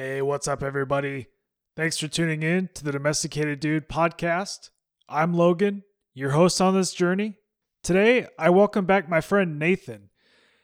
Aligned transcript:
Hey, 0.00 0.22
what's 0.22 0.46
up, 0.46 0.62
everybody? 0.62 1.26
Thanks 1.74 1.98
for 1.98 2.06
tuning 2.06 2.44
in 2.44 2.68
to 2.74 2.84
the 2.84 2.92
Domesticated 2.92 3.58
Dude 3.58 3.88
podcast. 3.88 4.70
I'm 5.08 5.34
Logan, 5.34 5.82
your 6.14 6.30
host 6.30 6.60
on 6.60 6.72
this 6.72 6.92
journey. 6.92 7.38
Today, 7.82 8.28
I 8.38 8.50
welcome 8.50 8.86
back 8.86 9.08
my 9.08 9.20
friend 9.20 9.58
Nathan, 9.58 10.10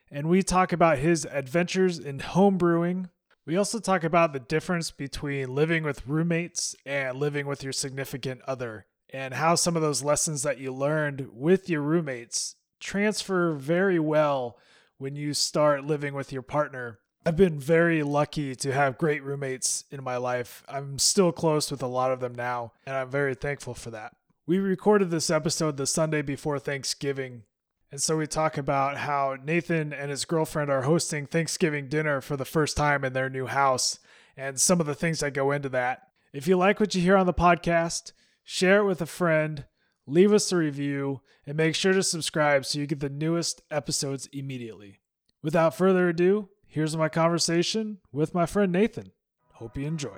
and 0.09 0.29
we 0.29 0.45
talk 0.45 0.73
about 0.73 0.99
his 0.99 1.25
adventures 1.25 1.99
in 1.99 2.21
home 2.21 2.59
brewing. 2.59 3.09
We 3.45 3.57
also 3.57 3.81
talk 3.81 4.05
about 4.05 4.35
the 4.35 4.39
difference 4.39 4.93
between 4.93 5.53
living 5.53 5.83
with 5.83 6.07
roommates 6.07 6.77
and 6.87 7.19
living 7.19 7.49
with 7.49 7.65
your 7.65 7.73
significant 7.73 8.41
other, 8.47 8.87
and 9.13 9.35
how 9.35 9.57
some 9.57 9.75
of 9.75 9.83
those 9.83 10.05
lessons 10.05 10.45
that 10.45 10.59
you 10.59 10.73
learned 10.73 11.27
with 11.33 11.69
your 11.69 11.83
roommates 11.83 12.55
transfer 12.79 13.55
very 13.55 13.99
well 13.99 14.59
when 14.99 15.17
you 15.17 15.35
start 15.35 15.85
living 15.85 16.15
with 16.15 16.33
your 16.33 16.43
partner 16.43 17.01
I've 17.27 17.37
been 17.37 17.59
very 17.59 18.03
lucky 18.03 18.55
to 18.57 18.73
have 18.73 18.99
great 18.99 19.25
roommates 19.25 19.85
in 19.91 20.05
my 20.05 20.19
life. 20.19 20.63
I'm 20.69 20.99
still 20.99 21.33
close 21.33 21.71
with 21.71 21.83
a 21.83 21.87
lot 21.87 22.13
of 22.13 22.21
them 22.21 22.35
now, 22.35 22.73
and 22.85 22.95
I'm 22.95 23.09
very 23.09 23.35
thankful 23.35 23.73
for 23.73 23.91
that. 23.93 24.15
We 24.47 24.59
recorded 24.59 25.11
this 25.11 25.31
episode 25.31 25.79
the 25.79 25.87
Sunday 25.87 26.21
before 26.21 26.59
Thanksgiving, 26.59 27.45
and 27.91 28.03
so 28.03 28.19
we 28.19 28.27
talk 28.27 28.59
about 28.59 28.99
how 28.99 29.39
Nathan 29.43 29.95
and 29.95 30.11
his 30.11 30.27
girlfriend 30.27 30.71
are 30.71 30.83
hosting 30.83 31.25
Thanksgiving 31.25 31.89
dinner 31.89 32.21
for 32.21 32.37
the 32.37 32.45
first 32.45 32.77
time 32.77 33.05
in 33.05 33.15
their 33.15 33.31
new 33.31 33.47
house 33.47 34.01
and 34.37 34.61
some 34.61 34.79
of 34.79 34.87
the 34.87 34.95
things 34.95 35.21
that 35.21 35.33
go 35.33 35.51
into 35.51 35.71
that. 35.71 36.09
If 36.35 36.47
you 36.47 36.59
like 36.59 36.79
what 36.79 36.95
you 36.95 37.01
hear 37.01 37.17
on 37.17 37.25
the 37.25 37.33
podcast, 37.33 38.13
share 38.43 38.81
it 38.81 38.85
with 38.85 39.01
a 39.01 39.07
friend, 39.07 39.65
leave 40.07 40.31
us 40.35 40.53
a 40.53 40.57
review, 40.57 41.23
and 41.47 41.57
make 41.57 41.75
sure 41.75 41.95
to 41.95 42.03
subscribe 42.03 42.67
so 42.67 42.79
you 42.79 42.87
get 42.87 43.01
the 43.01 43.09
newest 43.09 43.63
episodes 43.71 44.29
immediately. 44.31 45.01
Without 45.43 45.75
further 45.75 46.11
ado, 46.11 46.51
Here's 46.75 46.97
my 46.97 47.09
conversation 47.09 47.99
with 48.11 48.35
my 48.35 48.47
friend 48.47 48.73
Nathan. 48.73 49.13
Hope 49.53 49.77
you 49.77 49.87
enjoy. 49.87 50.17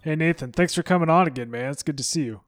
Hey 0.00 0.16
Nathan, 0.16 0.52
thanks 0.52 0.74
for 0.74 0.82
coming 0.82 1.10
on 1.10 1.26
again, 1.26 1.50
man. 1.50 1.70
It's 1.70 1.82
good 1.82 1.98
to 1.98 2.02
see 2.02 2.22
you. 2.22 2.40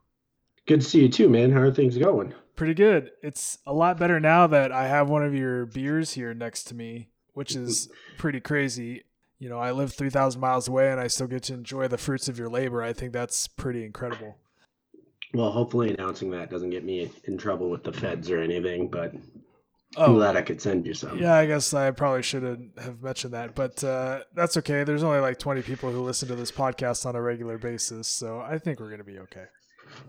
Good 0.67 0.81
to 0.81 0.87
see 0.87 1.03
you 1.03 1.11
too, 1.11 1.29
man. 1.29 1.53
How 1.53 1.61
are 1.61 1.71
things 1.71 1.99
going? 1.99 2.33
Pretty 2.57 2.73
good. 2.73 3.11
It's 3.23 3.59
a 3.67 3.75
lot 3.75 3.99
better 3.99 4.19
now 4.19 4.47
that 4.47 4.73
I 4.73 4.89
have 4.89 5.11
one 5.11 5.27
of 5.27 5.35
your 5.35 5.67
beers 5.67 6.15
here 6.15 6.33
next 6.33 6.65
to 6.69 6.75
me, 6.75 7.11
which 7.35 7.55
is 7.55 7.89
mm-hmm. 7.89 8.17
pretty 8.17 8.41
crazy 8.41 9.05
you 9.39 9.49
know, 9.49 9.59
I 9.59 9.71
live 9.71 9.93
3,000 9.93 10.41
miles 10.41 10.69
away 10.69 10.91
and 10.91 11.01
I 11.01 11.07
still 11.07 11.29
get 11.29 11.45
to 11.45 11.55
enjoy 11.55 11.89
the 11.89 11.99
fruits 11.99 12.29
of 12.29 12.39
your 12.39 12.49
labor. 12.49 12.83
I 12.83 12.93
think 12.93 13.13
that's 13.13 13.47
pretty 13.47 13.85
incredible. 13.85 14.37
Well, 15.35 15.51
hopefully 15.51 15.93
announcing 15.93 16.31
that 16.31 16.51
doesn't 16.51 16.71
get 16.71 16.85
me 16.85 17.11
in 17.25 17.37
trouble 17.37 17.69
with 17.69 17.85
the 17.85 17.93
feds 17.93 18.31
or 18.31 18.41
anything, 18.41 18.89
but 18.89 19.13
oh, 19.97 20.05
I'm 20.07 20.15
glad 20.15 20.37
I 20.37 20.43
could 20.43 20.61
send 20.61 20.87
you 20.87 20.95
some. 20.95 21.19
Yeah, 21.19 21.35
I 21.35 21.47
guess 21.47 21.75
I 21.75 21.91
probably 21.91 22.23
shouldn't 22.23 22.79
have 22.79 23.03
mentioned 23.03 23.35
that, 23.35 23.55
but 23.55 23.83
uh, 23.85 24.21
that's 24.35 24.57
okay. 24.57 24.85
There's 24.85 25.03
only 25.03 25.21
like 25.21 25.39
20 25.39 25.63
people 25.63 25.91
who 25.91 26.01
listen 26.01 26.29
to 26.29 26.35
this 26.35 26.51
podcast 26.51 27.05
on 27.05 27.15
a 27.15 27.21
regular 27.21 27.59
basis, 27.59 28.09
so 28.09 28.41
I 28.41 28.59
think 28.59 28.81
we're 28.81 28.89
going 28.89 28.99
to 28.99 29.05
be 29.05 29.19
okay. 29.19 29.45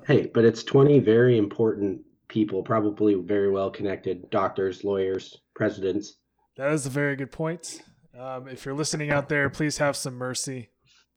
Hey, 0.07 0.29
but 0.33 0.45
it's 0.45 0.63
20 0.63 0.99
very 0.99 1.37
important 1.37 2.01
people, 2.29 2.63
probably 2.63 3.15
very 3.15 3.51
well 3.51 3.69
connected 3.69 4.29
doctors, 4.29 4.83
lawyers, 4.83 5.37
presidents. 5.55 6.15
That 6.55 6.71
is 6.71 6.85
a 6.85 6.89
very 6.89 7.15
good 7.15 7.31
point. 7.31 7.81
Um, 8.17 8.47
if 8.47 8.65
you're 8.65 8.75
listening 8.75 9.11
out 9.11 9.29
there, 9.29 9.49
please 9.49 9.77
have 9.77 9.95
some 9.95 10.15
mercy. 10.15 10.69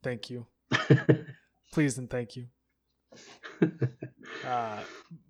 Thank 0.03 0.31
you. 0.31 0.47
please 1.73 1.99
and 1.99 2.11
thank 2.11 2.37
you. 2.37 2.47
Uh, 4.47 4.81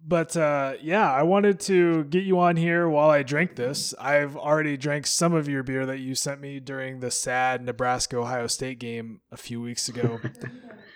but 0.06 0.36
uh, 0.36 0.74
yeah, 0.80 1.10
I 1.10 1.22
wanted 1.22 1.58
to 1.60 2.04
get 2.04 2.22
you 2.24 2.38
on 2.38 2.56
here 2.56 2.88
while 2.88 3.10
I 3.10 3.22
drank 3.22 3.56
this. 3.56 3.94
I've 3.98 4.36
already 4.36 4.76
drank 4.76 5.06
some 5.06 5.34
of 5.34 5.48
your 5.48 5.62
beer 5.62 5.86
that 5.86 5.98
you 5.98 6.14
sent 6.14 6.40
me 6.40 6.60
during 6.60 7.00
the 7.00 7.10
sad 7.10 7.64
Nebraska 7.64 8.16
Ohio 8.16 8.46
State 8.46 8.78
game 8.78 9.20
a 9.30 9.36
few 9.36 9.60
weeks 9.60 9.88
ago. 9.88 10.20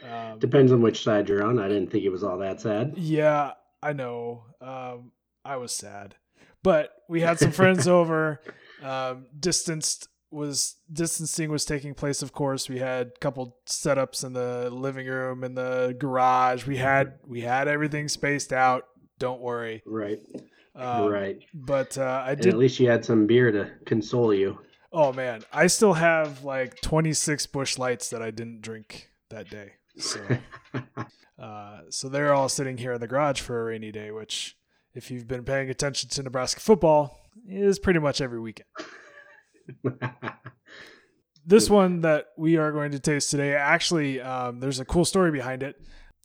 Um, 0.09 0.39
Depends 0.39 0.71
on 0.71 0.83
which 0.83 1.03
side 1.03 1.29
you're 1.29 1.43
on. 1.43 1.59
I 1.59 1.67
didn't 1.67 1.91
think 1.91 2.05
it 2.05 2.11
was 2.11 2.23
all 2.23 2.39
that 2.39 2.61
sad. 2.61 2.95
Yeah, 2.97 3.55
I 3.83 3.93
know. 3.93 4.45
Um, 4.61 5.11
I 5.45 5.57
was 5.57 5.73
sad, 5.73 6.15
but 6.63 6.93
we 7.09 7.23
had 7.23 7.41
some 7.41 7.51
friends 7.51 7.89
over, 7.89 8.41
um, 8.85 9.27
distanced 9.37 10.09
was 10.37 10.77
distancing 10.93 11.51
was 11.51 11.65
taking 11.65 11.95
place 11.95 12.23
of 12.23 12.33
course. 12.33 12.69
We 12.69 12.79
had 12.79 13.09
a 13.09 13.19
couple 13.19 13.57
setups 13.67 14.25
in 14.25 14.35
the 14.35 14.71
living 14.71 15.07
room 15.07 15.43
in 15.43 15.55
the 15.55 15.97
garage. 15.99 16.67
We 16.67 16.77
had 16.77 17.15
we 17.27 17.41
had 17.41 17.67
everything 17.67 18.09
spaced 18.09 18.53
out. 18.53 18.85
Don't 19.19 19.41
worry. 19.41 19.83
Right. 19.87 20.21
Um, 20.77 21.07
right. 21.09 21.39
but 21.55 21.97
uh, 21.97 22.23
i 22.27 22.35
did 22.35 22.45
and 22.45 22.55
at 22.55 22.59
least 22.59 22.79
you 22.79 22.91
had 22.91 23.03
some 23.03 23.27
beer 23.27 23.51
to 23.51 23.71
console 23.87 24.35
you. 24.35 24.59
Oh 24.93 25.13
man. 25.13 25.43
I 25.53 25.69
still 25.69 25.95
have 25.95 26.45
like 26.45 26.81
26 26.83 27.47
Busch 27.47 27.79
Lights 27.79 28.11
that 28.11 28.23
i 28.23 28.31
didn't 28.31 28.61
drink 28.61 29.11
that 29.31 29.49
day. 29.49 29.73
So 29.97 30.21
uh, 31.43 31.81
so 31.89 32.09
they're 32.11 32.35
all 32.35 32.51
sitting 32.51 32.77
here 32.77 32.93
in 32.93 33.01
the 33.01 33.09
garage 33.09 33.41
for 33.41 33.61
a 33.61 33.65
rainy 33.65 33.91
day 33.91 34.11
which 34.11 34.57
if 34.95 35.11
you've 35.11 35.27
been 35.27 35.45
paying 35.45 35.71
attention 35.71 36.09
to 36.11 36.23
nebraska 36.23 36.61
football 36.61 37.19
is 37.49 37.79
pretty 37.79 38.01
much 38.01 38.21
every 38.21 38.41
weekend 38.41 38.69
this 41.47 41.71
one 41.71 42.01
that 42.03 42.27
we 42.37 42.57
are 42.57 42.73
going 42.73 42.91
to 42.93 42.99
taste 42.99 43.31
today, 43.31 43.55
actually, 43.55 44.21
um, 44.21 44.61
there's 44.61 44.81
a 44.81 44.85
cool 44.85 45.05
story 45.05 45.31
behind 45.31 45.63
it. 45.63 45.81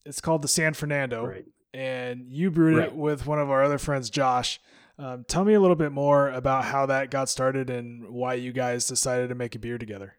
It's 0.05 0.21
called 0.21 0.41
the 0.41 0.47
San 0.47 0.73
Fernando, 0.73 1.25
right. 1.25 1.45
and 1.73 2.25
you 2.27 2.49
brewed 2.49 2.77
right. 2.77 2.87
it 2.87 2.95
with 2.95 3.27
one 3.27 3.39
of 3.39 3.49
our 3.49 3.63
other 3.63 3.77
friends, 3.77 4.09
Josh. 4.09 4.59
Um, 4.97 5.25
tell 5.27 5.45
me 5.45 5.53
a 5.53 5.59
little 5.59 5.75
bit 5.75 5.91
more 5.91 6.29
about 6.29 6.65
how 6.65 6.87
that 6.87 7.11
got 7.11 7.29
started 7.29 7.69
and 7.69 8.09
why 8.09 8.35
you 8.35 8.51
guys 8.51 8.87
decided 8.87 9.29
to 9.29 9.35
make 9.35 9.55
a 9.55 9.59
beer 9.59 9.77
together. 9.77 10.15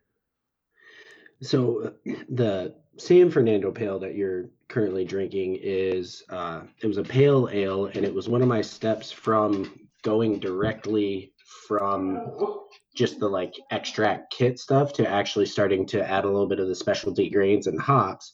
So, 1.41 1.83
uh, 2.07 2.13
the 2.29 2.75
San 2.99 3.31
Fernando 3.31 3.73
Pale 3.73 3.99
that 4.01 4.15
you're 4.15 4.47
currently 4.69 5.05
drinking 5.05 5.59
is 5.61 6.23
uh, 6.31 6.63
it 6.81 6.87
was 6.87 6.99
a 6.99 7.03
pale 7.03 7.49
ale, 7.53 7.87
and 7.87 8.05
it 8.05 8.15
was 8.15 8.29
one 8.29 8.43
of 8.43 8.49
my 8.49 8.63
steps 8.63 9.11
from 9.11 9.89
going 10.03 10.39
directly 10.39 11.32
from 11.67 12.59
just 12.95 13.19
the 13.19 13.29
like 13.29 13.55
extract 13.71 14.33
kit 14.33 14.59
stuff 14.59 14.93
to 14.95 15.09
actually 15.09 15.47
starting 15.47 15.87
to 15.87 16.09
add 16.09 16.25
a 16.25 16.29
little 16.29 16.49
bit 16.49 16.61
of 16.61 16.69
the 16.69 16.75
specialty 16.75 17.31
grains 17.31 17.67
and 17.67 17.81
hops. 17.81 18.33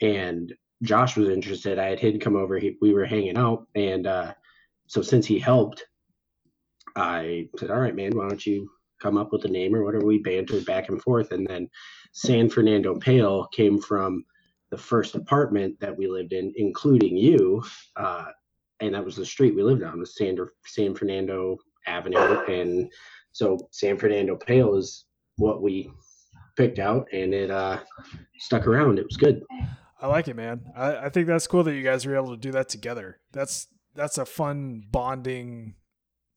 And 0.00 0.52
Josh 0.82 1.16
was 1.16 1.28
interested. 1.28 1.78
I 1.78 1.88
had 1.88 2.00
him 2.00 2.20
come 2.20 2.36
over. 2.36 2.58
He, 2.58 2.76
we 2.80 2.92
were 2.92 3.04
hanging 3.06 3.38
out, 3.38 3.66
and 3.74 4.06
uh, 4.06 4.34
so 4.86 5.00
since 5.02 5.26
he 5.26 5.38
helped, 5.38 5.84
I 6.94 7.48
said, 7.58 7.70
"All 7.70 7.80
right, 7.80 7.96
man, 7.96 8.16
why 8.16 8.28
don't 8.28 8.44
you 8.46 8.68
come 9.00 9.16
up 9.16 9.32
with 9.32 9.44
a 9.46 9.48
name 9.48 9.74
or 9.74 9.84
whatever?" 9.84 10.04
We 10.04 10.18
bantered 10.18 10.66
back 10.66 10.90
and 10.90 11.00
forth, 11.00 11.32
and 11.32 11.46
then 11.46 11.68
San 12.12 12.50
Fernando 12.50 12.98
Pale 12.98 13.46
came 13.48 13.80
from 13.80 14.24
the 14.70 14.76
first 14.76 15.14
apartment 15.14 15.80
that 15.80 15.96
we 15.96 16.08
lived 16.08 16.32
in, 16.32 16.52
including 16.56 17.16
you, 17.16 17.62
uh, 17.96 18.26
and 18.80 18.94
that 18.94 19.04
was 19.04 19.16
the 19.16 19.24
street 19.24 19.54
we 19.54 19.62
lived 19.62 19.82
on, 19.82 19.98
was 19.98 20.16
San, 20.16 20.36
San 20.66 20.94
Fernando 20.94 21.56
Avenue, 21.86 22.42
and 22.48 22.90
so 23.32 23.68
San 23.70 23.98
Fernando 23.98 24.36
Pale 24.36 24.76
is 24.76 25.04
what 25.36 25.62
we 25.62 25.90
picked 26.56 26.78
out, 26.78 27.06
and 27.12 27.34
it 27.34 27.50
uh, 27.50 27.80
stuck 28.38 28.66
around. 28.66 28.98
It 28.98 29.06
was 29.06 29.16
good. 29.16 29.42
I 30.00 30.08
like 30.08 30.28
it, 30.28 30.36
man. 30.36 30.60
I, 30.76 30.96
I 30.96 31.08
think 31.08 31.26
that's 31.26 31.46
cool 31.46 31.64
that 31.64 31.74
you 31.74 31.82
guys 31.82 32.06
were 32.06 32.16
able 32.16 32.30
to 32.30 32.36
do 32.36 32.52
that 32.52 32.68
together. 32.68 33.18
That's 33.32 33.68
that's 33.94 34.18
a 34.18 34.26
fun 34.26 34.84
bonding 34.90 35.74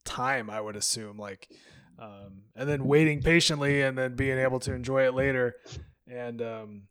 time, 0.05 0.49
I 0.49 0.61
would 0.61 0.75
assume. 0.75 1.17
Like, 1.17 1.49
um, 1.97 2.43
and 2.55 2.69
then 2.69 2.85
waiting 2.85 3.21
patiently, 3.21 3.81
and 3.81 3.97
then 3.97 4.15
being 4.15 4.37
able 4.37 4.59
to 4.61 4.73
enjoy 4.73 5.05
it 5.05 5.13
later. 5.13 5.55
And 6.07 6.41
um, 6.41 6.83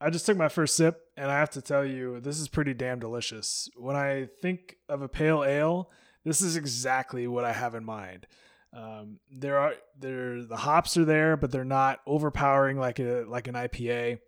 I 0.00 0.10
just 0.10 0.26
took 0.26 0.36
my 0.36 0.48
first 0.48 0.76
sip, 0.76 1.00
and 1.16 1.30
I 1.30 1.38
have 1.38 1.50
to 1.50 1.62
tell 1.62 1.84
you, 1.84 2.20
this 2.20 2.38
is 2.38 2.48
pretty 2.48 2.74
damn 2.74 2.98
delicious. 2.98 3.68
When 3.76 3.96
I 3.96 4.28
think 4.42 4.76
of 4.88 5.02
a 5.02 5.08
pale 5.08 5.44
ale, 5.44 5.90
this 6.28 6.42
is 6.42 6.56
exactly 6.56 7.26
what 7.26 7.44
I 7.44 7.52
have 7.52 7.74
in 7.74 7.84
mind. 7.84 8.26
Um, 8.72 9.18
there 9.30 9.58
are 9.58 9.74
there 9.98 10.42
the 10.42 10.56
hops 10.56 10.96
are 10.96 11.04
there, 11.04 11.36
but 11.36 11.50
they're 11.50 11.64
not 11.64 12.00
overpowering 12.06 12.78
like 12.78 12.98
a 12.98 13.24
like 13.26 13.48
an 13.48 13.54
IPA. 13.54 14.18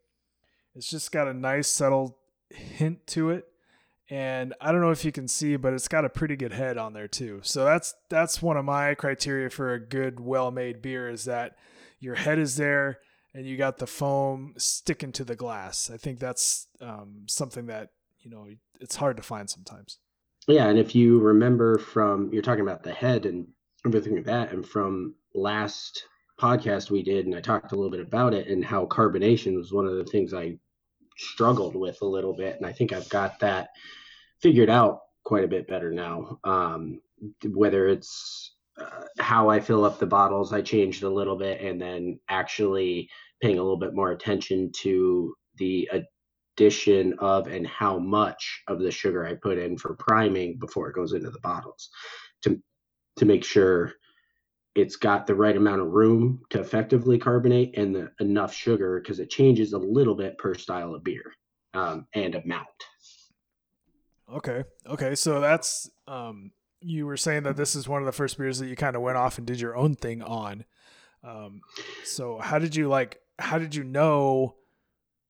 It's 0.74 0.88
just 0.88 1.12
got 1.12 1.28
a 1.28 1.34
nice 1.34 1.68
subtle 1.68 2.18
hint 2.48 3.06
to 3.08 3.30
it, 3.30 3.46
and 4.08 4.54
I 4.60 4.72
don't 4.72 4.80
know 4.80 4.90
if 4.90 5.04
you 5.04 5.12
can 5.12 5.28
see, 5.28 5.56
but 5.56 5.74
it's 5.74 5.88
got 5.88 6.04
a 6.04 6.08
pretty 6.08 6.36
good 6.36 6.52
head 6.52 6.78
on 6.78 6.94
there 6.94 7.08
too. 7.08 7.40
So 7.42 7.64
that's 7.64 7.94
that's 8.08 8.40
one 8.40 8.56
of 8.56 8.64
my 8.64 8.94
criteria 8.94 9.50
for 9.50 9.74
a 9.74 9.80
good, 9.80 10.20
well-made 10.20 10.80
beer 10.80 11.08
is 11.08 11.26
that 11.26 11.56
your 11.98 12.14
head 12.14 12.38
is 12.38 12.56
there 12.56 12.98
and 13.34 13.46
you 13.46 13.56
got 13.56 13.78
the 13.78 13.86
foam 13.86 14.54
sticking 14.56 15.12
to 15.12 15.24
the 15.24 15.36
glass. 15.36 15.90
I 15.92 15.96
think 15.96 16.18
that's 16.18 16.66
um, 16.80 17.24
something 17.28 17.66
that 17.66 17.90
you 18.20 18.30
know 18.30 18.46
it's 18.80 18.96
hard 18.96 19.16
to 19.18 19.22
find 19.22 19.48
sometimes. 19.48 19.98
Yeah, 20.48 20.68
and 20.68 20.78
if 20.78 20.94
you 20.94 21.20
remember 21.20 21.78
from 21.78 22.32
you're 22.32 22.42
talking 22.42 22.62
about 22.62 22.82
the 22.82 22.92
head 22.92 23.26
and 23.26 23.46
everything 23.86 24.16
like 24.16 24.24
that. 24.26 24.52
And 24.52 24.66
from 24.66 25.14
last 25.34 26.04
podcast 26.38 26.90
we 26.90 27.02
did, 27.02 27.26
and 27.26 27.34
I 27.34 27.40
talked 27.40 27.72
a 27.72 27.76
little 27.76 27.90
bit 27.90 28.00
about 28.00 28.34
it 28.34 28.48
and 28.48 28.64
how 28.64 28.86
carbonation 28.86 29.56
was 29.56 29.72
one 29.72 29.86
of 29.86 29.96
the 29.96 30.04
things 30.04 30.32
I 30.32 30.58
struggled 31.16 31.76
with 31.76 32.00
a 32.02 32.06
little 32.06 32.34
bit. 32.34 32.56
And 32.56 32.66
I 32.66 32.72
think 32.72 32.92
I've 32.92 33.08
got 33.08 33.38
that 33.40 33.70
figured 34.40 34.70
out 34.70 35.00
quite 35.24 35.44
a 35.44 35.48
bit 35.48 35.68
better 35.68 35.90
now. 35.90 36.38
Um, 36.44 37.00
whether 37.46 37.88
it's 37.88 38.54
uh, 38.80 39.04
how 39.18 39.50
I 39.50 39.60
fill 39.60 39.84
up 39.84 39.98
the 39.98 40.06
bottles, 40.06 40.52
I 40.52 40.62
changed 40.62 41.02
a 41.02 41.10
little 41.10 41.36
bit, 41.36 41.60
and 41.60 41.80
then 41.80 42.18
actually 42.28 43.10
paying 43.42 43.58
a 43.58 43.62
little 43.62 43.78
bit 43.78 43.94
more 43.94 44.12
attention 44.12 44.72
to 44.80 45.34
the 45.56 45.88
addition 46.60 47.14
of 47.20 47.46
and 47.46 47.66
how 47.66 47.98
much 47.98 48.62
of 48.68 48.80
the 48.80 48.90
sugar 48.90 49.26
I 49.26 49.34
put 49.34 49.56
in 49.56 49.78
for 49.78 49.94
priming 49.94 50.58
before 50.58 50.90
it 50.90 50.94
goes 50.94 51.14
into 51.14 51.30
the 51.30 51.40
bottles 51.40 51.88
to 52.42 52.60
to 53.16 53.24
make 53.24 53.44
sure 53.44 53.94
it's 54.74 54.96
got 54.96 55.26
the 55.26 55.34
right 55.34 55.56
amount 55.56 55.80
of 55.80 55.88
room 55.88 56.42
to 56.50 56.60
effectively 56.60 57.18
carbonate 57.18 57.76
and 57.76 57.94
the, 57.94 58.10
enough 58.20 58.54
sugar 58.54 59.00
because 59.00 59.20
it 59.20 59.30
changes 59.30 59.72
a 59.72 59.78
little 59.78 60.14
bit 60.14 60.38
per 60.38 60.54
style 60.54 60.94
of 60.94 61.02
beer 61.02 61.32
um, 61.74 62.06
and 62.14 62.36
amount. 62.36 62.66
Okay. 64.32 64.62
Okay. 64.86 65.14
So 65.14 65.40
that's 65.40 65.90
um 66.06 66.52
you 66.82 67.06
were 67.06 67.16
saying 67.16 67.44
that 67.44 67.56
this 67.56 67.74
is 67.74 67.88
one 67.88 68.02
of 68.02 68.06
the 68.06 68.12
first 68.12 68.36
beers 68.36 68.58
that 68.58 68.66
you 68.66 68.76
kind 68.76 68.96
of 68.96 69.02
went 69.02 69.16
off 69.16 69.38
and 69.38 69.46
did 69.46 69.60
your 69.60 69.76
own 69.76 69.94
thing 69.94 70.20
on. 70.20 70.66
Um 71.24 71.62
so 72.04 72.38
how 72.38 72.58
did 72.58 72.76
you 72.76 72.88
like 72.88 73.18
how 73.38 73.58
did 73.58 73.74
you 73.74 73.82
know 73.82 74.56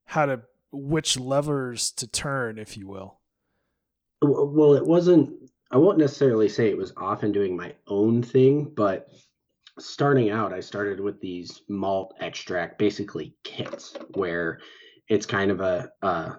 how 0.06 0.27
to 0.27 0.41
which 0.72 1.19
levers 1.19 1.90
to 1.93 2.06
turn 2.06 2.58
if 2.58 2.76
you 2.76 2.88
will? 2.88 3.20
Well, 4.22 4.75
it 4.75 4.87
wasn't 4.87 5.50
I 5.70 5.76
won't 5.76 5.99
necessarily 5.99 6.49
say 6.49 6.69
it 6.69 6.76
was 6.76 6.93
often 6.96 7.31
doing 7.31 7.56
my 7.56 7.75
own 7.87 8.22
thing, 8.22 8.72
but 8.75 9.08
starting 9.78 10.31
out 10.31 10.52
I 10.52 10.61
started 10.61 11.00
with 11.00 11.20
these 11.20 11.62
malt 11.69 12.14
extract 12.20 12.78
basically 12.78 13.37
kits 13.44 13.96
where 14.14 14.61
it's 15.08 15.26
kind 15.26 15.50
of 15.50 15.61
a, 15.61 15.90
a 16.02 16.37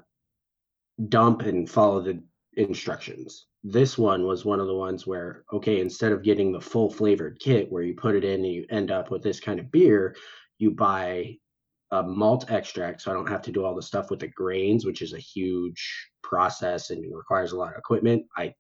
dump 1.08 1.44
and 1.44 1.70
follow 1.70 2.02
the 2.02 2.22
instructions. 2.54 3.48
This 3.64 3.98
one 3.98 4.26
was 4.26 4.44
one 4.44 4.60
of 4.60 4.68
the 4.68 4.76
ones 4.76 5.08
where, 5.08 5.44
okay, 5.54 5.80
instead 5.80 6.12
of 6.12 6.24
getting 6.24 6.52
the 6.52 6.62
full 6.62 6.90
flavored 6.90 7.40
kit 7.40 7.72
where 7.72 7.84
you 7.84 7.94
put 7.94 8.16
it 8.16 8.24
in 8.24 8.44
and 8.44 8.54
you 8.54 8.66
end 8.70 8.92
up 8.92 9.12
with 9.12 9.24
this 9.24 9.40
kind 9.40 9.60
of 9.60 9.72
beer, 9.72 10.16
you 10.58 10.72
buy 10.72 11.38
a 11.92 12.04
malt 12.04 12.50
extract. 12.50 13.02
So 13.02 13.12
I 13.12 13.14
don't 13.14 13.30
have 13.30 13.42
to 13.44 13.52
do 13.52 13.66
all 13.66 13.76
the 13.76 13.82
stuff 13.82 14.10
with 14.10 14.20
the 14.20 14.28
grains, 14.28 14.86
which 14.86 15.02
is 15.02 15.14
a 15.14 15.20
huge 15.20 16.10
process 16.24 16.90
and 16.90 17.04
requires 17.14 17.52
a 17.52 17.58
lot 17.58 17.74
of 17.74 17.78
equipment. 17.78 18.26
I 18.38 18.54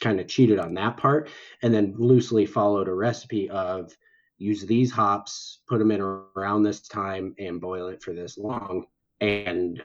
kind 0.00 0.20
of 0.20 0.28
cheated 0.28 0.58
on 0.58 0.74
that 0.74 0.96
part 0.96 1.30
and 1.62 1.72
then 1.72 1.94
loosely 1.96 2.46
followed 2.46 2.88
a 2.88 2.94
recipe 2.94 3.50
of 3.50 3.96
use 4.38 4.62
these 4.62 4.92
hops, 4.92 5.60
put 5.68 5.78
them 5.78 5.90
in 5.90 6.00
around 6.00 6.62
this 6.62 6.82
time, 6.82 7.34
and 7.38 7.60
boil 7.60 7.88
it 7.88 8.02
for 8.02 8.12
this 8.12 8.36
long. 8.36 8.84
And 9.20 9.82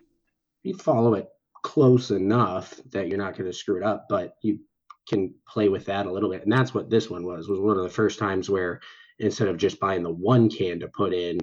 you 0.63 0.75
follow 0.75 1.13
it 1.13 1.29
close 1.63 2.11
enough 2.11 2.79
that 2.91 3.07
you're 3.07 3.17
not 3.17 3.37
going 3.37 3.49
to 3.49 3.57
screw 3.57 3.77
it 3.77 3.83
up, 3.83 4.07
but 4.09 4.35
you 4.41 4.59
can 5.07 5.33
play 5.47 5.69
with 5.69 5.85
that 5.85 6.05
a 6.05 6.11
little 6.11 6.29
bit. 6.29 6.43
And 6.43 6.51
that's 6.51 6.73
what 6.73 6.89
this 6.89 7.09
one 7.09 7.25
was. 7.25 7.47
Was 7.47 7.59
one 7.59 7.77
of 7.77 7.83
the 7.83 7.89
first 7.89 8.19
times 8.19 8.49
where 8.49 8.81
instead 9.19 9.47
of 9.47 9.57
just 9.57 9.79
buying 9.79 10.03
the 10.03 10.11
one 10.11 10.49
can 10.49 10.79
to 10.79 10.87
put 10.89 11.13
in 11.13 11.39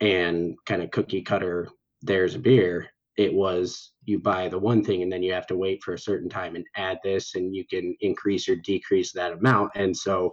and 0.00 0.54
kind 0.66 0.82
of 0.82 0.90
cookie 0.90 1.22
cutter, 1.22 1.68
there's 2.02 2.34
a 2.34 2.38
beer. 2.38 2.88
It 3.16 3.32
was 3.32 3.92
you 4.04 4.18
buy 4.18 4.48
the 4.48 4.58
one 4.58 4.84
thing 4.84 5.02
and 5.02 5.12
then 5.12 5.22
you 5.22 5.32
have 5.32 5.46
to 5.48 5.56
wait 5.56 5.82
for 5.82 5.94
a 5.94 5.98
certain 5.98 6.28
time 6.28 6.56
and 6.56 6.64
add 6.76 6.98
this, 7.02 7.34
and 7.34 7.54
you 7.54 7.66
can 7.66 7.96
increase 8.00 8.48
or 8.48 8.56
decrease 8.56 9.12
that 9.12 9.32
amount. 9.32 9.72
And 9.74 9.96
so 9.96 10.32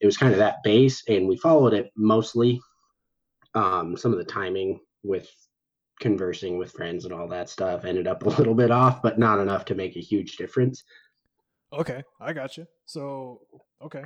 it 0.00 0.06
was 0.06 0.16
kind 0.16 0.32
of 0.32 0.38
that 0.38 0.62
base, 0.62 1.02
and 1.08 1.26
we 1.26 1.36
followed 1.36 1.72
it 1.74 1.90
mostly. 1.96 2.60
Um, 3.54 3.96
some 3.96 4.12
of 4.12 4.18
the 4.18 4.24
timing 4.24 4.80
with 5.02 5.30
conversing 5.98 6.58
with 6.58 6.72
friends 6.72 7.04
and 7.04 7.14
all 7.14 7.26
that 7.28 7.48
stuff 7.48 7.84
ended 7.84 8.06
up 8.06 8.22
a 8.26 8.28
little 8.28 8.54
bit 8.54 8.70
off, 8.70 9.02
but 9.02 9.18
not 9.18 9.40
enough 9.40 9.64
to 9.66 9.74
make 9.74 9.96
a 9.96 10.00
huge 10.00 10.36
difference. 10.36 10.84
Okay, 11.72 12.02
I 12.20 12.32
got 12.32 12.56
you. 12.56 12.66
So, 12.84 13.40
okay. 13.82 14.04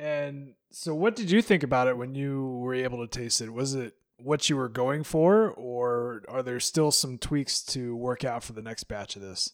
And 0.00 0.54
so, 0.70 0.94
what 0.94 1.16
did 1.16 1.30
you 1.30 1.42
think 1.42 1.62
about 1.62 1.88
it 1.88 1.96
when 1.96 2.14
you 2.14 2.46
were 2.62 2.74
able 2.74 3.06
to 3.06 3.18
taste 3.18 3.40
it? 3.40 3.52
Was 3.52 3.74
it 3.74 3.94
what 4.18 4.50
you 4.50 4.56
were 4.56 4.68
going 4.68 5.04
for, 5.04 5.50
or 5.50 6.22
are 6.28 6.42
there 6.42 6.60
still 6.60 6.90
some 6.90 7.18
tweaks 7.18 7.62
to 7.62 7.96
work 7.96 8.24
out 8.24 8.42
for 8.42 8.52
the 8.52 8.62
next 8.62 8.84
batch 8.84 9.16
of 9.16 9.22
this? 9.22 9.52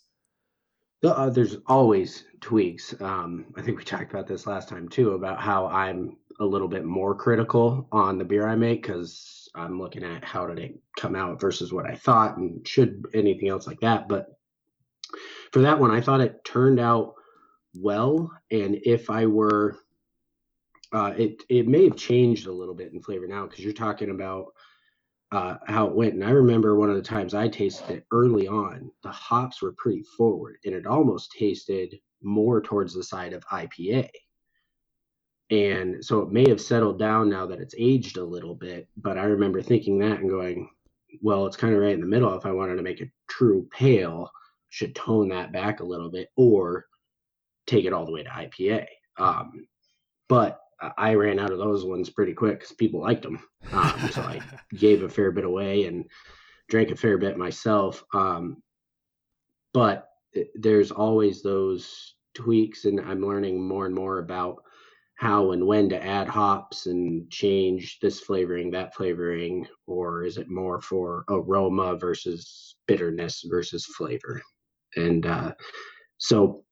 Uh, 1.02 1.28
there's 1.28 1.58
always 1.66 2.24
tweaks. 2.40 2.94
Um, 3.00 3.46
I 3.56 3.62
think 3.62 3.76
we 3.76 3.84
talked 3.84 4.10
about 4.10 4.26
this 4.26 4.46
last 4.46 4.68
time 4.68 4.88
too 4.88 5.12
about 5.12 5.40
how 5.40 5.66
I'm 5.66 6.16
a 6.40 6.44
little 6.44 6.68
bit 6.68 6.84
more 6.84 7.14
critical 7.14 7.86
on 7.92 8.18
the 8.18 8.24
beer 8.24 8.48
I 8.48 8.56
make 8.56 8.82
because 8.82 9.48
I'm 9.54 9.78
looking 9.78 10.02
at 10.02 10.24
how 10.24 10.46
did 10.46 10.58
it 10.58 10.80
come 10.96 11.14
out 11.14 11.40
versus 11.40 11.72
what 11.72 11.86
I 11.86 11.94
thought 11.94 12.38
and 12.38 12.66
should 12.66 13.04
anything 13.14 13.48
else 13.48 13.66
like 13.66 13.80
that. 13.80 14.08
But 14.08 14.38
for 15.52 15.60
that 15.60 15.78
one, 15.78 15.90
I 15.90 16.00
thought 16.00 16.20
it 16.20 16.44
turned 16.44 16.80
out 16.80 17.14
well. 17.74 18.32
And 18.50 18.78
if 18.84 19.10
I 19.10 19.26
were, 19.26 19.76
uh, 20.94 21.12
it 21.18 21.42
it 21.48 21.66
may 21.66 21.84
have 21.84 21.96
changed 21.96 22.46
a 22.46 22.52
little 22.52 22.74
bit 22.74 22.92
in 22.92 23.02
flavor 23.02 23.26
now 23.26 23.46
because 23.46 23.64
you're 23.64 23.72
talking 23.72 24.10
about 24.10 24.52
uh, 25.32 25.56
how 25.66 25.88
it 25.88 25.94
went. 25.94 26.14
And 26.14 26.24
I 26.24 26.30
remember 26.30 26.76
one 26.76 26.88
of 26.88 26.96
the 26.96 27.02
times 27.02 27.34
I 27.34 27.48
tasted 27.48 27.90
it 27.90 28.06
early 28.12 28.46
on, 28.46 28.92
the 29.02 29.10
hops 29.10 29.60
were 29.60 29.74
pretty 29.76 30.04
forward, 30.16 30.56
and 30.64 30.72
it 30.72 30.86
almost 30.86 31.32
tasted 31.32 31.98
more 32.22 32.60
towards 32.60 32.94
the 32.94 33.02
side 33.02 33.32
of 33.32 33.44
IPA. 33.46 34.08
And 35.50 36.02
so 36.04 36.20
it 36.20 36.30
may 36.30 36.48
have 36.48 36.60
settled 36.60 37.00
down 37.00 37.28
now 37.28 37.46
that 37.46 37.60
it's 37.60 37.74
aged 37.76 38.16
a 38.16 38.24
little 38.24 38.54
bit. 38.54 38.88
But 38.96 39.18
I 39.18 39.24
remember 39.24 39.60
thinking 39.60 39.98
that 39.98 40.20
and 40.20 40.30
going, 40.30 40.70
well, 41.20 41.46
it's 41.46 41.56
kind 41.56 41.74
of 41.74 41.80
right 41.80 41.94
in 41.94 42.00
the 42.00 42.06
middle. 42.06 42.34
If 42.36 42.46
I 42.46 42.52
wanted 42.52 42.76
to 42.76 42.82
make 42.82 43.00
a 43.00 43.10
true 43.28 43.68
pale, 43.72 44.30
should 44.68 44.94
tone 44.94 45.28
that 45.30 45.52
back 45.52 45.80
a 45.80 45.84
little 45.84 46.10
bit 46.10 46.28
or 46.36 46.86
take 47.66 47.84
it 47.84 47.92
all 47.92 48.06
the 48.06 48.12
way 48.12 48.22
to 48.22 48.30
IPA. 48.30 48.86
Um, 49.18 49.66
but 50.28 50.63
I 50.98 51.14
ran 51.14 51.38
out 51.38 51.52
of 51.52 51.58
those 51.58 51.84
ones 51.84 52.10
pretty 52.10 52.32
quick 52.32 52.60
because 52.60 52.74
people 52.74 53.00
liked 53.00 53.22
them. 53.22 53.40
Um, 53.72 54.10
so 54.12 54.22
I 54.22 54.40
gave 54.76 55.02
a 55.02 55.08
fair 55.08 55.30
bit 55.32 55.44
away 55.44 55.84
and 55.84 56.04
drank 56.68 56.90
a 56.90 56.96
fair 56.96 57.18
bit 57.18 57.36
myself. 57.36 58.04
Um, 58.12 58.62
but 59.72 60.08
there's 60.54 60.90
always 60.90 61.42
those 61.42 62.14
tweaks, 62.34 62.84
and 62.84 63.00
I'm 63.00 63.26
learning 63.26 63.66
more 63.66 63.86
and 63.86 63.94
more 63.94 64.18
about 64.18 64.62
how 65.16 65.52
and 65.52 65.64
when 65.66 65.88
to 65.88 66.04
add 66.04 66.28
hops 66.28 66.86
and 66.86 67.30
change 67.30 67.98
this 68.00 68.20
flavoring, 68.20 68.70
that 68.72 68.94
flavoring, 68.94 69.66
or 69.86 70.24
is 70.24 70.38
it 70.38 70.50
more 70.50 70.80
for 70.80 71.24
aroma 71.28 71.96
versus 71.96 72.76
bitterness 72.88 73.44
versus 73.48 73.86
flavor? 73.86 74.42
And 74.96 75.24
uh, 75.26 75.52
so 76.18 76.64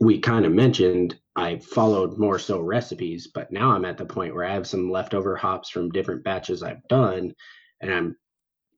we 0.00 0.18
kind 0.18 0.44
of 0.44 0.52
mentioned 0.52 1.18
I 1.36 1.58
followed 1.58 2.18
more 2.18 2.38
so 2.38 2.60
recipes, 2.60 3.26
but 3.26 3.52
now 3.52 3.72
I'm 3.72 3.84
at 3.84 3.98
the 3.98 4.06
point 4.06 4.34
where 4.34 4.44
I 4.44 4.54
have 4.54 4.66
some 4.66 4.90
leftover 4.90 5.36
hops 5.36 5.68
from 5.68 5.90
different 5.90 6.24
batches 6.24 6.62
I've 6.62 6.86
done, 6.88 7.34
and 7.80 7.92
I'm 7.92 8.16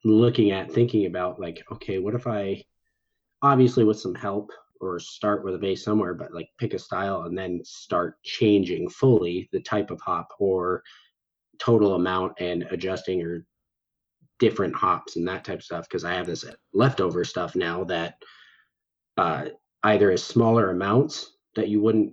looking 0.05 0.51
at 0.51 0.71
thinking 0.71 1.07
about 1.07 1.41
like, 1.41 1.65
okay, 1.71 1.99
what 1.99 2.15
if 2.15 2.27
I 2.27 2.65
obviously 3.43 3.85
with 3.85 4.01
some 4.01 4.15
help 4.15 4.51
or 4.81 4.99
start 4.99 5.45
with 5.45 5.55
a 5.55 5.59
base 5.59 5.85
somewhere, 5.85 6.15
but 6.15 6.33
like 6.33 6.49
pick 6.59 6.75
a 6.75 6.79
style 6.79 7.23
and 7.23 7.37
then 7.37 7.61
start 7.65 8.23
changing 8.23 8.89
fully 8.89 9.49
the 9.53 9.61
type 9.61 9.91
of 9.91 10.01
hop 10.01 10.29
or 10.39 10.83
total 11.59 11.95
amount 11.95 12.33
and 12.41 12.65
adjusting 12.71 13.23
or 13.23 13.45
different 14.39 14.75
hops 14.75 15.17
and 15.17 15.27
that 15.27 15.45
type 15.45 15.59
of 15.59 15.65
stuff. 15.65 15.89
Cause 15.89 16.05
I 16.05 16.15
have 16.15 16.27
this 16.27 16.45
leftover 16.73 17.25
stuff 17.25 17.57
now 17.57 17.85
that 17.85 18.15
uh, 19.17 19.47
either 19.89 20.11
as 20.11 20.23
smaller 20.23 20.71
amounts 20.71 21.33
that 21.57 21.69
you 21.69 21.81
wouldn't, 21.81 22.13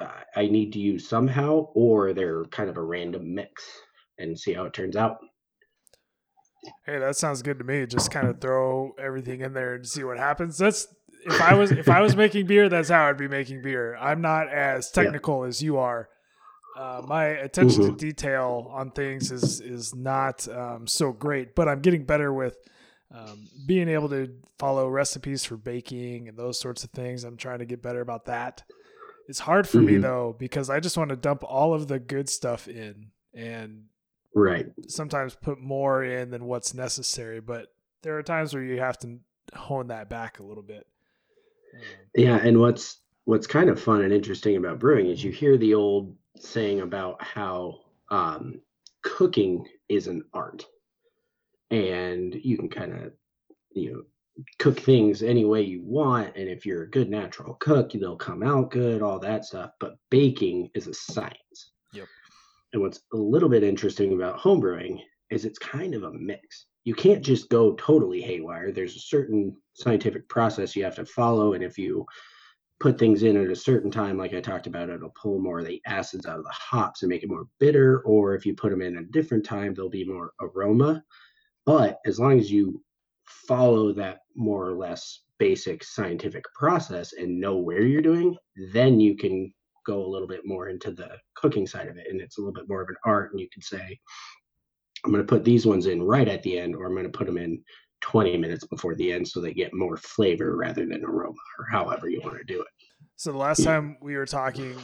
uh, 0.00 0.08
I 0.34 0.46
need 0.46 0.72
to 0.72 0.78
use 0.78 1.08
somehow, 1.08 1.68
or 1.74 2.12
they're 2.12 2.44
kind 2.46 2.68
of 2.68 2.76
a 2.76 2.82
random 2.82 3.34
mix 3.34 3.64
and 4.18 4.38
see 4.38 4.52
how 4.52 4.64
it 4.64 4.72
turns 4.72 4.96
out. 4.96 5.18
Hey, 6.86 6.98
that 6.98 7.16
sounds 7.16 7.42
good 7.42 7.58
to 7.58 7.64
me. 7.64 7.86
Just 7.86 8.10
kind 8.10 8.28
of 8.28 8.40
throw 8.40 8.92
everything 8.98 9.40
in 9.40 9.52
there 9.52 9.74
and 9.74 9.86
see 9.86 10.04
what 10.04 10.18
happens. 10.18 10.58
That's 10.58 10.86
if 11.24 11.40
I 11.40 11.54
was 11.54 11.70
if 11.72 11.88
I 11.88 12.00
was 12.00 12.16
making 12.16 12.46
beer, 12.46 12.68
that's 12.68 12.88
how 12.88 13.08
I'd 13.08 13.16
be 13.16 13.28
making 13.28 13.62
beer. 13.62 13.96
I'm 13.96 14.20
not 14.20 14.48
as 14.48 14.90
technical 14.90 15.42
yeah. 15.42 15.48
as 15.48 15.62
you 15.62 15.78
are. 15.78 16.08
Uh, 16.78 17.02
my 17.06 17.24
attention 17.24 17.82
mm-hmm. 17.82 17.96
to 17.96 18.06
detail 18.06 18.70
on 18.72 18.90
things 18.92 19.30
is 19.30 19.60
is 19.60 19.94
not 19.94 20.46
um, 20.48 20.86
so 20.86 21.12
great, 21.12 21.54
but 21.54 21.68
I'm 21.68 21.80
getting 21.80 22.04
better 22.04 22.32
with 22.32 22.56
um, 23.12 23.46
being 23.66 23.88
able 23.88 24.08
to 24.10 24.32
follow 24.58 24.88
recipes 24.88 25.44
for 25.44 25.56
baking 25.56 26.28
and 26.28 26.38
those 26.38 26.58
sorts 26.58 26.84
of 26.84 26.90
things. 26.90 27.24
I'm 27.24 27.36
trying 27.36 27.58
to 27.58 27.64
get 27.64 27.82
better 27.82 28.00
about 28.00 28.26
that. 28.26 28.62
It's 29.28 29.38
hard 29.38 29.68
for 29.68 29.78
mm-hmm. 29.78 29.86
me 29.86 29.96
though 29.98 30.36
because 30.38 30.70
I 30.70 30.80
just 30.80 30.96
want 30.96 31.10
to 31.10 31.16
dump 31.16 31.44
all 31.44 31.74
of 31.74 31.88
the 31.88 31.98
good 31.98 32.28
stuff 32.28 32.68
in 32.68 33.06
and 33.34 33.84
right 34.34 34.66
sometimes 34.88 35.34
put 35.34 35.58
more 35.58 36.04
in 36.04 36.30
than 36.30 36.44
what's 36.44 36.74
necessary. 36.74 37.40
But 37.40 37.72
there 38.02 38.18
are 38.18 38.22
times 38.22 38.52
where 38.52 38.62
you 38.62 38.80
have 38.80 38.98
to 39.00 39.18
hone 39.54 39.88
that 39.88 40.08
back 40.08 40.38
a 40.38 40.42
little 40.42 40.62
bit. 40.62 40.86
Yeah, 42.14 42.36
and 42.36 42.60
what's 42.60 43.00
what's 43.24 43.46
kind 43.46 43.70
of 43.70 43.80
fun 43.80 44.02
and 44.02 44.12
interesting 44.12 44.56
about 44.56 44.78
brewing 44.78 45.06
is 45.06 45.22
you 45.22 45.30
hear 45.30 45.56
the 45.56 45.74
old 45.74 46.14
saying 46.38 46.80
about 46.80 47.22
how 47.22 47.80
um, 48.10 48.60
cooking 49.02 49.66
is 49.88 50.08
an 50.08 50.24
art, 50.34 50.66
and 51.72 52.34
you 52.44 52.56
can 52.56 52.68
kind 52.68 52.92
of 52.92 53.12
you 53.72 53.92
know 53.92 54.02
cook 54.58 54.80
things 54.80 55.22
any 55.22 55.44
way 55.44 55.62
you 55.62 55.82
want. 55.82 56.36
And 56.36 56.48
if 56.48 56.64
you're 56.64 56.84
a 56.84 56.90
good 56.90 57.10
natural 57.10 57.54
cook, 57.54 57.92
they'll 57.92 58.16
come 58.16 58.42
out 58.42 58.70
good, 58.70 59.02
all 59.02 59.18
that 59.18 59.44
stuff. 59.44 59.72
But 59.78 59.96
baking 60.10 60.70
is 60.74 60.86
a 60.86 60.94
science. 60.94 61.72
Yep. 61.92 62.06
And 62.72 62.82
what's 62.82 63.00
a 63.12 63.16
little 63.16 63.48
bit 63.48 63.62
interesting 63.62 64.14
about 64.14 64.40
homebrewing 64.40 65.00
is 65.30 65.44
it's 65.44 65.58
kind 65.58 65.94
of 65.94 66.04
a 66.04 66.12
mix. 66.12 66.66
You 66.84 66.94
can't 66.94 67.22
just 67.22 67.48
go 67.48 67.74
totally 67.74 68.20
haywire. 68.20 68.72
There's 68.72 68.96
a 68.96 69.00
certain 69.00 69.56
scientific 69.74 70.28
process 70.28 70.74
you 70.74 70.84
have 70.84 70.96
to 70.96 71.06
follow. 71.06 71.52
And 71.52 71.62
if 71.62 71.78
you 71.78 72.06
put 72.80 72.98
things 72.98 73.22
in 73.22 73.36
at 73.36 73.50
a 73.50 73.56
certain 73.56 73.90
time, 73.90 74.18
like 74.18 74.34
I 74.34 74.40
talked 74.40 74.66
about, 74.66 74.88
it'll 74.88 75.10
pull 75.10 75.38
more 75.38 75.60
of 75.60 75.66
the 75.66 75.80
acids 75.86 76.26
out 76.26 76.38
of 76.38 76.44
the 76.44 76.50
hops 76.50 77.02
and 77.02 77.10
make 77.10 77.22
it 77.22 77.28
more 77.28 77.46
bitter. 77.60 78.00
Or 78.00 78.34
if 78.34 78.44
you 78.44 78.54
put 78.54 78.70
them 78.70 78.82
in 78.82 78.96
a 78.96 79.04
different 79.04 79.44
time, 79.44 79.74
there'll 79.74 79.90
be 79.90 80.04
more 80.04 80.32
aroma. 80.40 81.04
But 81.66 81.98
as 82.06 82.18
long 82.18 82.38
as 82.38 82.50
you 82.50 82.82
follow 83.26 83.92
that 83.92 84.20
more 84.34 84.66
or 84.66 84.74
less 84.74 85.20
basic 85.38 85.82
scientific 85.84 86.44
process 86.54 87.12
and 87.14 87.40
know 87.40 87.56
where 87.56 87.82
you're 87.82 88.02
doing, 88.02 88.36
then 88.72 89.00
you 89.00 89.16
can 89.16 89.52
go 89.86 90.04
a 90.04 90.06
little 90.06 90.28
bit 90.28 90.42
more 90.44 90.68
into 90.68 90.90
the 90.92 91.10
cooking 91.34 91.66
side 91.66 91.88
of 91.88 91.96
it. 91.96 92.06
And 92.08 92.20
it's 92.20 92.38
a 92.38 92.40
little 92.40 92.54
bit 92.54 92.68
more 92.68 92.82
of 92.82 92.88
an 92.88 92.96
art. 93.04 93.32
And 93.32 93.40
you 93.40 93.48
can 93.52 93.62
say, 93.62 93.98
I'm 95.04 95.10
going 95.10 95.24
to 95.24 95.28
put 95.28 95.44
these 95.44 95.66
ones 95.66 95.86
in 95.86 96.02
right 96.02 96.28
at 96.28 96.42
the 96.42 96.58
end, 96.58 96.76
or 96.76 96.86
I'm 96.86 96.94
going 96.94 97.10
to 97.10 97.18
put 97.18 97.26
them 97.26 97.38
in 97.38 97.62
20 98.02 98.36
minutes 98.36 98.66
before 98.66 98.94
the 98.94 99.12
end 99.12 99.26
so 99.26 99.40
they 99.40 99.52
get 99.52 99.74
more 99.74 99.96
flavor 99.96 100.56
rather 100.56 100.86
than 100.86 101.04
aroma, 101.04 101.34
or 101.58 101.66
however 101.70 102.08
you 102.08 102.20
want 102.22 102.38
to 102.38 102.44
do 102.44 102.60
it. 102.60 102.68
So 103.16 103.32
the 103.32 103.38
last 103.38 103.62
time 103.62 103.96
we 104.00 104.16
were 104.16 104.26
talking, 104.26 104.76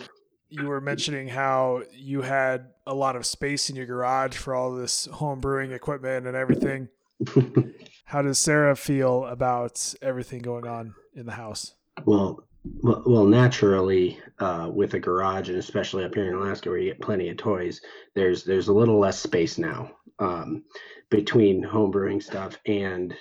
you 0.50 0.66
were 0.66 0.80
mentioning 0.80 1.28
how 1.28 1.82
you 1.92 2.22
had 2.22 2.66
a 2.86 2.94
lot 2.94 3.16
of 3.16 3.26
space 3.26 3.68
in 3.68 3.76
your 3.76 3.86
garage 3.86 4.36
for 4.36 4.54
all 4.54 4.74
this 4.74 5.06
home 5.06 5.40
brewing 5.40 5.72
equipment 5.72 6.26
and 6.26 6.36
everything. 6.36 6.88
how 8.04 8.22
does 8.22 8.38
Sarah 8.38 8.76
feel 8.76 9.26
about 9.26 9.94
everything 10.00 10.40
going 10.40 10.66
on 10.66 10.94
in 11.14 11.26
the 11.26 11.32
house? 11.32 11.74
Well, 12.04 12.44
well, 12.82 13.02
well 13.06 13.24
naturally, 13.24 14.18
uh, 14.38 14.70
with 14.72 14.94
a 14.94 15.00
garage, 15.00 15.48
and 15.48 15.58
especially 15.58 16.04
up 16.04 16.14
here 16.14 16.28
in 16.28 16.34
Alaska, 16.34 16.70
where 16.70 16.78
you 16.78 16.90
get 16.90 17.00
plenty 17.00 17.28
of 17.28 17.36
toys, 17.36 17.80
there's 18.14 18.44
there's 18.44 18.68
a 18.68 18.72
little 18.72 18.98
less 18.98 19.18
space 19.18 19.58
now 19.58 19.90
um, 20.18 20.64
between 21.10 21.64
homebrewing 21.64 22.22
stuff 22.22 22.58
and 22.66 23.14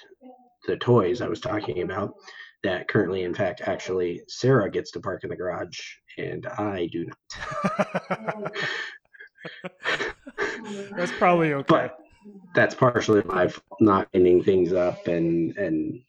the 0.67 0.77
toys 0.77 1.21
I 1.21 1.27
was 1.27 1.39
talking 1.39 1.81
about. 1.81 2.15
That 2.63 2.87
currently, 2.87 3.23
in 3.23 3.33
fact, 3.33 3.61
actually, 3.65 4.21
Sarah 4.27 4.69
gets 4.69 4.91
to 4.91 4.99
park 4.99 5.23
in 5.23 5.29
the 5.29 5.35
garage, 5.35 5.79
and 6.17 6.45
I 6.45 6.89
do 6.91 7.05
not. 7.05 8.55
That's 10.97 11.11
probably 11.13 11.53
okay. 11.53 11.65
But 11.67 11.99
that's 12.53 12.75
partially 12.75 13.21
my 13.25 13.51
not 13.79 14.11
cleaning 14.11 14.43
things 14.43 14.73
up 14.73 15.07
and 15.07 15.55
and 15.57 16.01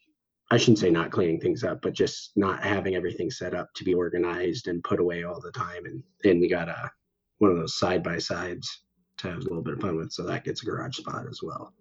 I 0.51 0.57
shouldn't 0.57 0.79
say 0.79 0.89
not 0.89 1.11
cleaning 1.11 1.39
things 1.39 1.63
up, 1.63 1.83
but 1.83 1.93
just 1.93 2.31
not 2.35 2.63
having 2.63 2.95
everything 2.95 3.29
set 3.29 3.53
up 3.53 3.69
to 3.75 3.83
be 3.83 3.93
organized 3.93 4.67
and 4.67 4.83
put 4.83 4.99
away 4.99 5.23
all 5.23 5.39
the 5.39 5.51
time. 5.51 5.85
And 5.85 6.03
and 6.23 6.41
we 6.41 6.49
got 6.49 6.69
a 6.69 6.91
one 7.37 7.51
of 7.51 7.57
those 7.57 7.77
side 7.77 8.03
by 8.03 8.17
sides 8.17 8.83
to 9.19 9.29
have 9.29 9.37
a 9.37 9.43
little 9.43 9.61
bit 9.61 9.75
of 9.75 9.81
fun 9.81 9.97
with, 9.97 10.11
so 10.11 10.23
that 10.23 10.43
gets 10.43 10.63
a 10.63 10.65
garage 10.65 10.97
spot 10.97 11.25
as 11.29 11.41
well. 11.43 11.73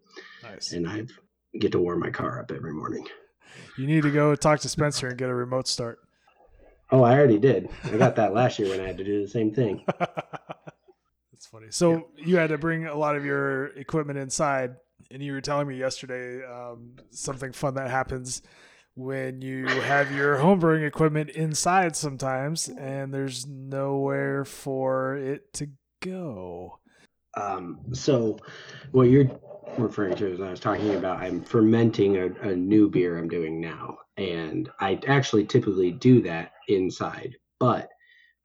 Nice. 0.42 0.72
And 0.72 0.86
I 0.86 1.06
get 1.58 1.72
to 1.72 1.78
warm 1.78 2.00
my 2.00 2.10
car 2.10 2.40
up 2.40 2.52
every 2.52 2.72
morning. 2.72 3.06
You 3.76 3.86
need 3.86 4.02
to 4.02 4.10
go 4.10 4.34
talk 4.34 4.60
to 4.60 4.68
Spencer 4.68 5.08
and 5.08 5.18
get 5.18 5.28
a 5.28 5.34
remote 5.34 5.68
start. 5.68 6.00
Oh, 6.90 7.02
I 7.02 7.14
already 7.16 7.38
did. 7.38 7.68
I 7.84 7.96
got 7.96 8.16
that 8.16 8.32
last 8.32 8.58
year 8.58 8.70
when 8.70 8.80
I 8.80 8.86
had 8.86 8.98
to 8.98 9.04
do 9.04 9.20
the 9.20 9.28
same 9.28 9.52
thing. 9.52 9.84
That's 9.98 11.46
funny. 11.50 11.66
So 11.70 11.92
yeah. 11.92 12.24
you 12.24 12.36
had 12.36 12.48
to 12.48 12.58
bring 12.58 12.86
a 12.86 12.96
lot 12.96 13.14
of 13.14 13.24
your 13.24 13.66
equipment 13.76 14.18
inside, 14.18 14.76
and 15.10 15.22
you 15.22 15.32
were 15.32 15.40
telling 15.40 15.68
me 15.68 15.76
yesterday 15.76 16.44
um, 16.44 16.96
something 17.10 17.52
fun 17.52 17.74
that 17.74 17.90
happens 17.90 18.42
when 18.94 19.40
you 19.40 19.66
have 19.66 20.10
your 20.10 20.36
homebrewing 20.38 20.86
equipment 20.86 21.30
inside 21.30 21.94
sometimes, 21.94 22.68
and 22.68 23.14
there's 23.14 23.46
nowhere 23.46 24.44
for 24.44 25.16
it 25.16 25.52
to 25.54 25.68
go. 26.00 26.80
Um, 27.36 27.78
so, 27.92 28.38
what 28.90 29.04
you're 29.04 29.30
referring 29.76 30.16
to 30.16 30.32
is 30.32 30.40
I 30.40 30.50
was 30.50 30.60
talking 30.60 30.94
about 30.94 31.18
I'm 31.18 31.42
fermenting 31.42 32.16
a, 32.16 32.26
a 32.48 32.56
new 32.56 32.88
beer 32.88 33.18
I'm 33.18 33.28
doing 33.28 33.60
now, 33.60 33.98
and 34.16 34.70
I 34.80 35.00
actually 35.06 35.44
typically 35.44 35.92
do 35.92 36.22
that 36.22 36.52
inside, 36.68 37.36
but 37.60 37.88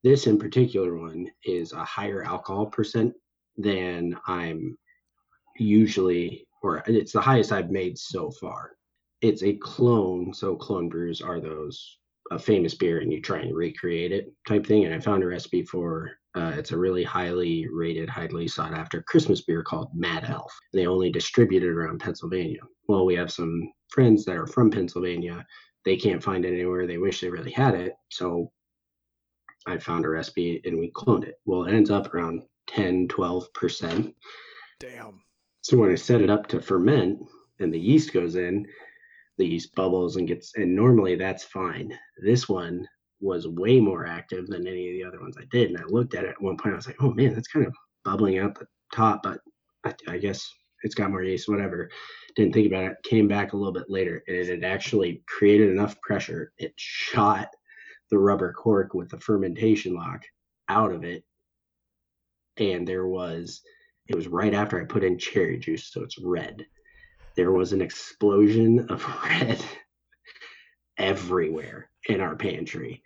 this 0.03 0.27
in 0.27 0.37
particular 0.37 0.97
one 0.97 1.27
is 1.45 1.71
a 1.71 1.83
higher 1.83 2.23
alcohol 2.23 2.65
percent 2.65 3.13
than 3.57 4.17
I'm 4.27 4.77
usually, 5.57 6.45
or 6.61 6.83
it's 6.87 7.13
the 7.13 7.21
highest 7.21 7.51
I've 7.51 7.71
made 7.71 7.97
so 7.97 8.29
far. 8.31 8.71
It's 9.21 9.43
a 9.43 9.53
clone. 9.53 10.33
So 10.33 10.55
clone 10.55 10.89
brews 10.89 11.21
are 11.21 11.39
those 11.39 11.99
a 12.31 12.39
famous 12.39 12.73
beer 12.73 12.99
and 12.99 13.11
you 13.11 13.21
try 13.21 13.39
and 13.39 13.55
recreate 13.55 14.11
it 14.11 14.33
type 14.47 14.65
thing. 14.65 14.85
And 14.85 14.93
I 14.93 14.99
found 14.99 15.23
a 15.23 15.27
recipe 15.27 15.63
for 15.63 16.11
uh, 16.35 16.53
it's 16.57 16.71
a 16.71 16.77
really 16.77 17.03
highly 17.03 17.67
rated, 17.71 18.09
highly 18.09 18.47
sought 18.47 18.73
after 18.73 19.03
Christmas 19.03 19.41
beer 19.41 19.61
called 19.61 19.89
Mad 19.93 20.25
Elf. 20.27 20.51
And 20.71 20.81
they 20.81 20.87
only 20.87 21.11
distribute 21.11 21.63
it 21.63 21.69
around 21.69 21.99
Pennsylvania. 21.99 22.61
Well, 22.87 23.05
we 23.05 23.15
have 23.15 23.31
some 23.31 23.71
friends 23.89 24.25
that 24.25 24.37
are 24.37 24.47
from 24.47 24.71
Pennsylvania. 24.71 25.45
They 25.85 25.95
can't 25.95 26.23
find 26.23 26.43
it 26.43 26.53
anywhere. 26.53 26.87
They 26.87 26.97
wish 26.97 27.21
they 27.21 27.29
really 27.29 27.51
had 27.51 27.75
it. 27.75 27.93
So 28.09 28.51
I 29.67 29.77
found 29.77 30.05
a 30.05 30.09
recipe 30.09 30.59
and 30.65 30.79
we 30.79 30.91
cloned 30.91 31.23
it. 31.23 31.35
Well, 31.45 31.65
it 31.65 31.73
ends 31.73 31.91
up 31.91 32.13
around 32.13 32.41
10, 32.67 33.09
12%. 33.09 34.13
Damn. 34.79 35.21
So 35.61 35.77
when 35.77 35.91
I 35.91 35.95
set 35.95 36.21
it 36.21 36.31
up 36.31 36.47
to 36.47 36.61
ferment 36.61 37.19
and 37.59 37.71
the 37.71 37.79
yeast 37.79 38.11
goes 38.11 38.35
in, 38.35 38.65
the 39.37 39.45
yeast 39.45 39.75
bubbles 39.75 40.15
and 40.15 40.27
gets, 40.27 40.53
and 40.55 40.75
normally 40.75 41.15
that's 41.15 41.43
fine. 41.43 41.97
This 42.23 42.49
one 42.49 42.87
was 43.23 43.47
way 43.47 43.79
more 43.79 44.05
active 44.05 44.47
than 44.47 44.67
any 44.67 44.89
of 44.89 44.93
the 44.93 45.03
other 45.03 45.21
ones 45.21 45.37
I 45.39 45.45
did. 45.49 45.69
And 45.69 45.79
I 45.79 45.85
looked 45.85 46.13
at 46.13 46.25
it 46.25 46.31
at 46.31 46.41
one 46.41 46.57
point, 46.57 46.73
I 46.73 46.75
was 46.75 46.87
like, 46.87 47.01
oh 47.01 47.13
man, 47.13 47.33
that's 47.33 47.47
kind 47.47 47.65
of 47.65 47.73
bubbling 48.03 48.37
out 48.37 48.59
the 48.59 48.67
top, 48.93 49.23
but 49.23 49.39
I, 49.85 49.93
I 50.07 50.17
guess 50.17 50.47
it's 50.83 50.93
got 50.93 51.09
more 51.09 51.23
yeast, 51.23 51.47
whatever. 51.47 51.89
Didn't 52.35 52.53
think 52.53 52.67
about 52.67 52.83
it. 52.83 52.97
Came 53.03 53.29
back 53.29 53.53
a 53.53 53.57
little 53.57 53.71
bit 53.71 53.89
later 53.89 54.21
and 54.27 54.35
it 54.35 54.47
had 54.47 54.65
actually 54.65 55.23
created 55.27 55.69
enough 55.69 55.99
pressure. 56.01 56.51
It 56.57 56.73
shot 56.75 57.47
the 58.11 58.19
rubber 58.19 58.51
cork 58.51 58.93
with 58.93 59.09
the 59.09 59.19
fermentation 59.19 59.95
lock 59.95 60.23
out 60.67 60.91
of 60.91 61.05
it. 61.05 61.23
And 62.57 62.85
there 62.85 63.07
was, 63.07 63.61
it 64.07 64.15
was 64.15 64.27
right 64.27 64.53
after 64.53 64.79
I 64.79 64.85
put 64.85 65.03
in 65.03 65.17
cherry 65.17 65.57
juice, 65.57 65.91
so 65.91 66.03
it's 66.03 66.19
red. 66.19 66.65
There 67.35 67.53
was 67.53 67.71
an 67.71 67.81
explosion 67.81 68.85
of 68.89 69.05
red 69.23 69.63
everywhere 70.97 71.89
in 72.09 72.19
our 72.19 72.35
pantry. 72.35 73.01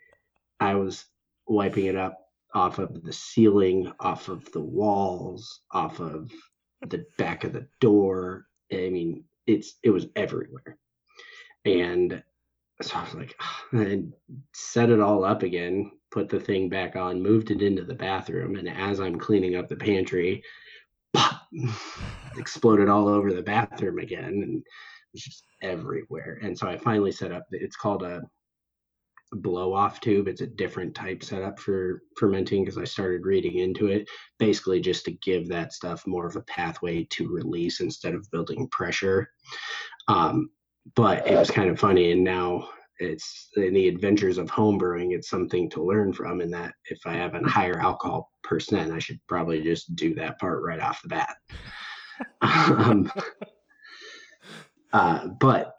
I 0.60 0.76
was 0.76 1.06
wiping 1.48 1.86
it 1.86 1.96
up 1.96 2.18
off 2.54 2.80
of 2.80 3.04
the 3.04 3.14
ceiling, 3.14 3.92
off 4.00 4.30
of 4.30 4.52
the 4.52 4.62
walls, 4.62 5.62
off 5.72 6.00
of 6.00 6.32
the 6.88 7.06
back 7.18 7.44
of 7.44 7.54
the 7.54 7.68
door. 7.80 8.46
I 8.72 8.90
mean, 8.90 9.24
it's 9.46 9.76
it 9.84 9.90
was 9.90 10.08
everywhere. 10.16 10.78
And 11.66 12.24
so 12.82 12.98
I 12.98 13.04
was 13.04 13.14
like, 13.16 13.36
and 13.72 14.14
set 14.54 14.90
it 14.90 15.00
all 15.00 15.24
up 15.24 15.44
again, 15.44 15.92
put 16.12 16.30
the 16.30 16.40
thing 16.40 16.70
back 16.70 16.96
on, 16.96 17.22
moved 17.22 17.52
it 17.52 17.62
into 17.62 17.84
the 17.84 17.96
bathroom, 17.96 18.56
and 18.56 18.70
as 18.70 19.00
I'm 19.00 19.18
cleaning 19.18 19.56
up 19.56 19.68
the 19.68 19.76
pantry, 19.76 20.44
pop, 21.14 21.48
exploded 22.38 22.90
all 22.90 23.08
over 23.08 23.34
the 23.34 23.42
bathroom 23.42 24.00
again, 24.00 24.44
and 24.44 24.58
it 24.60 24.64
was 25.14 25.24
just 25.24 25.44
everywhere. 25.62 26.40
And 26.42 26.58
so 26.58 26.68
I 26.68 26.78
finally 26.78 27.12
set 27.12 27.32
up. 27.32 27.46
It's 27.52 27.76
called 27.76 28.04
a 28.04 28.22
blow 29.34 29.74
off 29.74 30.00
tube. 30.00 30.27
It's 30.27 30.41
a 30.41 30.48
different 30.48 30.96
type 30.96 31.24
setup 31.24 31.60
for 31.60 32.01
fermenting 32.17 32.63
because 32.63 32.77
I 32.77 32.86
started 32.86 33.25
reading 33.25 33.60
into 33.60 33.88
it, 33.88 34.07
basically 34.39 34.79
just 34.79 35.05
to 35.05 35.12
give 35.12 35.48
that 35.50 35.74
stuff 35.74 36.05
more 36.07 36.25
of 36.25 36.36
a 36.36 36.41
pathway 36.41 37.03
to 37.12 37.34
release 37.34 37.79
instead 37.79 38.13
of 38.13 38.29
building 38.31 38.67
pressure. 38.69 39.29
Um, 40.07 40.50
but 40.96 41.27
it 41.27 41.38
was 41.38 41.51
kind 41.51 41.69
of 41.69 41.79
funny. 41.79 42.12
And 42.12 42.24
now 42.24 42.69
it's 43.00 43.50
in 43.55 43.74
the 43.74 43.88
adventures 43.88 44.38
of 44.38 44.50
homebrewing, 44.50 45.13
it's 45.13 45.29
something 45.29 45.69
to 45.72 45.84
learn 45.84 46.13
from. 46.13 46.41
In 46.41 46.50
that 46.51 46.74
if 46.86 47.00
I 47.05 47.13
have 47.13 47.36
a 47.36 47.48
higher 47.48 47.79
alcohol 47.79 48.31
percent, 48.43 48.91
I 48.91 49.00
should 49.00 49.19
probably 49.27 49.62
just 49.62 49.96
do 49.96 50.15
that 50.15 50.39
part 50.39 50.63
right 50.63 50.79
off 50.79 51.01
the 51.01 51.10
bat. 51.10 51.36
um, 52.41 53.12
uh, 54.93 55.27
but 55.39 55.75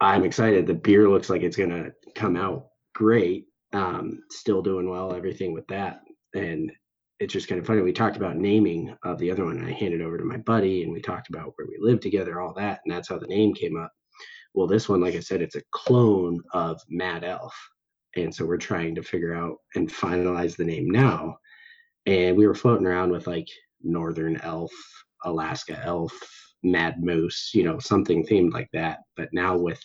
I'm 0.00 0.24
excited. 0.24 0.66
The 0.66 0.74
beer 0.74 1.08
looks 1.08 1.28
like 1.28 1.42
it's 1.42 1.56
going 1.56 1.70
to 1.70 1.92
come 2.14 2.36
out 2.36 2.67
great. 2.98 3.46
Um, 3.72 4.20
still 4.30 4.60
doing 4.60 4.90
well, 4.90 5.14
everything 5.14 5.52
with 5.52 5.66
that. 5.68 6.00
And 6.34 6.72
it's 7.20 7.32
just 7.32 7.46
kind 7.46 7.60
of 7.60 7.66
funny. 7.66 7.80
We 7.80 7.92
talked 7.92 8.16
about 8.16 8.36
naming 8.36 8.94
of 9.04 9.18
the 9.18 9.30
other 9.30 9.44
one. 9.44 9.64
I 9.64 9.70
handed 9.70 10.02
over 10.02 10.18
to 10.18 10.24
my 10.24 10.38
buddy, 10.38 10.82
and 10.82 10.92
we 10.92 11.00
talked 11.00 11.28
about 11.28 11.52
where 11.54 11.68
we 11.68 11.76
live 11.78 12.00
together, 12.00 12.40
all 12.40 12.52
that, 12.54 12.80
and 12.84 12.92
that's 12.92 13.08
how 13.08 13.18
the 13.18 13.26
name 13.28 13.54
came 13.54 13.76
up. 13.76 13.92
Well, 14.52 14.66
this 14.66 14.88
one, 14.88 15.00
like 15.00 15.14
I 15.14 15.20
said, 15.20 15.42
it's 15.42 15.54
a 15.54 15.62
clone 15.70 16.40
of 16.52 16.80
Mad 16.88 17.22
Elf. 17.22 17.54
And 18.16 18.34
so 18.34 18.44
we're 18.44 18.56
trying 18.56 18.96
to 18.96 19.02
figure 19.02 19.34
out 19.34 19.58
and 19.76 19.88
finalize 19.88 20.56
the 20.56 20.64
name 20.64 20.90
now. 20.90 21.38
And 22.06 22.36
we 22.36 22.48
were 22.48 22.54
floating 22.54 22.86
around 22.86 23.12
with 23.12 23.28
like 23.28 23.46
Northern 23.80 24.40
Elf, 24.40 24.72
Alaska 25.24 25.80
Elf, 25.84 26.12
Mad 26.64 27.00
Moose, 27.00 27.52
you 27.54 27.62
know, 27.62 27.78
something 27.78 28.24
themed 28.24 28.52
like 28.52 28.70
that. 28.72 29.00
But 29.16 29.28
now 29.32 29.56
with 29.56 29.80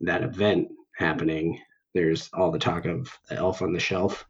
that 0.00 0.24
event 0.24 0.68
happening, 0.96 1.60
there's 1.94 2.30
all 2.32 2.50
the 2.50 2.58
talk 2.58 2.84
of 2.86 3.10
the 3.28 3.36
elf 3.36 3.62
on 3.62 3.72
the 3.72 3.80
shelf. 3.80 4.24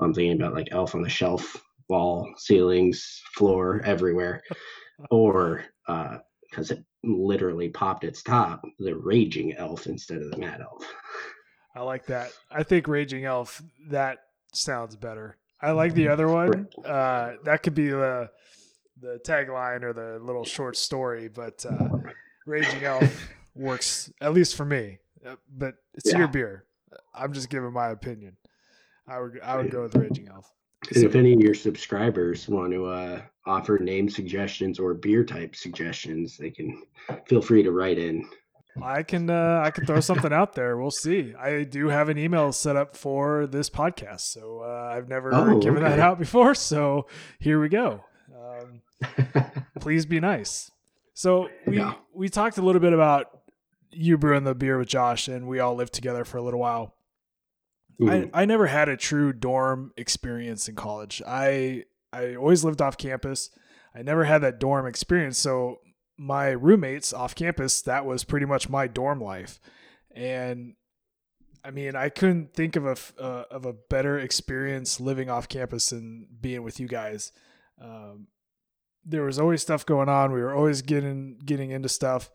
I'm 0.00 0.12
thinking 0.12 0.40
about 0.40 0.54
like 0.54 0.68
elf 0.72 0.94
on 0.94 1.02
the 1.02 1.08
shelf, 1.08 1.62
wall, 1.88 2.32
ceilings, 2.36 3.22
floor, 3.34 3.80
everywhere. 3.84 4.42
or 5.10 5.64
because 5.86 6.70
uh, 6.70 6.74
it 6.74 6.84
literally 7.02 7.68
popped 7.68 8.04
its 8.04 8.22
top, 8.22 8.62
the 8.78 8.94
raging 8.94 9.54
elf 9.54 9.86
instead 9.86 10.18
of 10.18 10.30
the 10.30 10.38
mad 10.38 10.60
elf. 10.60 10.84
I 11.74 11.80
like 11.82 12.06
that. 12.06 12.32
I 12.50 12.62
think 12.62 12.88
raging 12.88 13.24
elf 13.24 13.62
that 13.88 14.18
sounds 14.52 14.96
better. 14.96 15.36
I 15.60 15.72
like 15.72 15.94
the 15.94 16.08
other 16.08 16.28
one. 16.28 16.68
Uh, 16.84 17.34
that 17.44 17.62
could 17.62 17.74
be 17.74 17.88
the 17.88 18.30
the 18.98 19.20
tagline 19.26 19.82
or 19.82 19.92
the 19.92 20.18
little 20.22 20.44
short 20.44 20.76
story, 20.76 21.28
but 21.28 21.64
uh, 21.68 21.88
raging 22.46 22.82
elf 22.82 23.28
works 23.54 24.10
at 24.20 24.32
least 24.32 24.56
for 24.56 24.64
me. 24.64 24.98
Uh, 25.24 25.36
but 25.54 25.74
it's 25.94 26.12
yeah. 26.12 26.18
your 26.18 26.28
beer. 26.28 26.64
I'm 27.14 27.32
just 27.32 27.50
giving 27.50 27.72
my 27.72 27.90
opinion. 27.90 28.36
I 29.08 29.20
would 29.20 29.40
I 29.42 29.56
would 29.56 29.70
go 29.70 29.82
with 29.82 29.94
Raging 29.94 30.28
Elf. 30.28 30.50
And 30.94 31.04
if 31.04 31.14
any 31.14 31.32
of 31.32 31.40
your 31.40 31.54
subscribers 31.54 32.48
want 32.48 32.72
to 32.72 32.86
uh, 32.86 33.22
offer 33.46 33.78
name 33.78 34.08
suggestions 34.08 34.78
or 34.78 34.94
beer 34.94 35.24
type 35.24 35.56
suggestions, 35.56 36.36
they 36.36 36.50
can 36.50 36.82
feel 37.26 37.40
free 37.42 37.62
to 37.62 37.72
write 37.72 37.98
in. 37.98 38.28
I 38.82 39.02
can 39.02 39.30
uh, 39.30 39.62
I 39.64 39.70
can 39.70 39.86
throw 39.86 40.00
something 40.00 40.32
out 40.32 40.54
there. 40.54 40.76
We'll 40.76 40.90
see. 40.90 41.34
I 41.34 41.64
do 41.64 41.88
have 41.88 42.08
an 42.08 42.18
email 42.18 42.52
set 42.52 42.76
up 42.76 42.96
for 42.96 43.46
this 43.46 43.70
podcast, 43.70 44.20
so 44.20 44.60
uh, 44.62 44.92
I've 44.94 45.08
never 45.08 45.34
oh, 45.34 45.58
given 45.60 45.82
okay. 45.82 45.90
that 45.90 45.98
out 45.98 46.18
before. 46.18 46.54
So 46.54 47.06
here 47.38 47.60
we 47.60 47.68
go. 47.68 48.04
Um, 48.56 48.80
please 49.80 50.06
be 50.06 50.20
nice. 50.20 50.70
So 51.14 51.48
we 51.66 51.78
yeah. 51.78 51.94
we 52.14 52.28
talked 52.28 52.58
a 52.58 52.62
little 52.62 52.80
bit 52.80 52.92
about 52.92 53.26
you 53.96 54.18
brewing 54.18 54.44
the 54.44 54.54
beer 54.54 54.78
with 54.78 54.88
Josh, 54.88 55.28
and 55.28 55.46
we 55.46 55.58
all 55.58 55.74
lived 55.74 55.94
together 55.94 56.24
for 56.24 56.38
a 56.38 56.42
little 56.42 56.60
while. 56.60 56.94
I, 58.02 58.30
I 58.34 58.44
never 58.44 58.66
had 58.66 58.88
a 58.88 58.96
true 58.96 59.32
dorm 59.32 59.92
experience 59.96 60.68
in 60.68 60.74
college. 60.74 61.22
I 61.26 61.84
I 62.12 62.34
always 62.34 62.64
lived 62.64 62.82
off 62.82 62.98
campus. 62.98 63.50
I 63.94 64.02
never 64.02 64.24
had 64.24 64.42
that 64.42 64.60
dorm 64.60 64.86
experience. 64.86 65.38
So 65.38 65.80
my 66.18 66.48
roommates 66.50 67.12
off 67.12 67.34
campus, 67.34 67.80
that 67.82 68.04
was 68.04 68.24
pretty 68.24 68.46
much 68.46 68.68
my 68.68 68.86
dorm 68.86 69.20
life. 69.20 69.60
And 70.14 70.74
I 71.64 71.70
mean, 71.70 71.96
I 71.96 72.10
couldn't 72.10 72.54
think 72.54 72.76
of 72.76 72.86
a 72.86 72.96
uh, 73.22 73.44
of 73.50 73.64
a 73.64 73.72
better 73.72 74.18
experience 74.18 75.00
living 75.00 75.30
off 75.30 75.48
campus 75.48 75.90
than 75.90 76.28
being 76.38 76.62
with 76.62 76.78
you 76.78 76.88
guys. 76.88 77.32
Um, 77.80 78.28
there 79.04 79.22
was 79.22 79.38
always 79.38 79.62
stuff 79.62 79.86
going 79.86 80.08
on. 80.08 80.32
We 80.32 80.42
were 80.42 80.54
always 80.54 80.82
getting 80.82 81.38
getting 81.44 81.70
into 81.70 81.88
stuff 81.88 82.30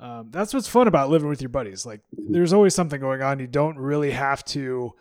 um, 0.00 0.30
that's 0.30 0.54
what's 0.54 0.66
fun 0.66 0.88
about 0.88 1.10
living 1.10 1.28
with 1.28 1.42
your 1.42 1.50
buddies. 1.50 1.84
Like 1.84 2.00
there's 2.12 2.54
always 2.54 2.74
something 2.74 3.00
going 3.00 3.22
on. 3.22 3.38
You 3.38 3.46
don't 3.46 3.78
really 3.78 4.10
have 4.12 4.42
to 4.46 4.94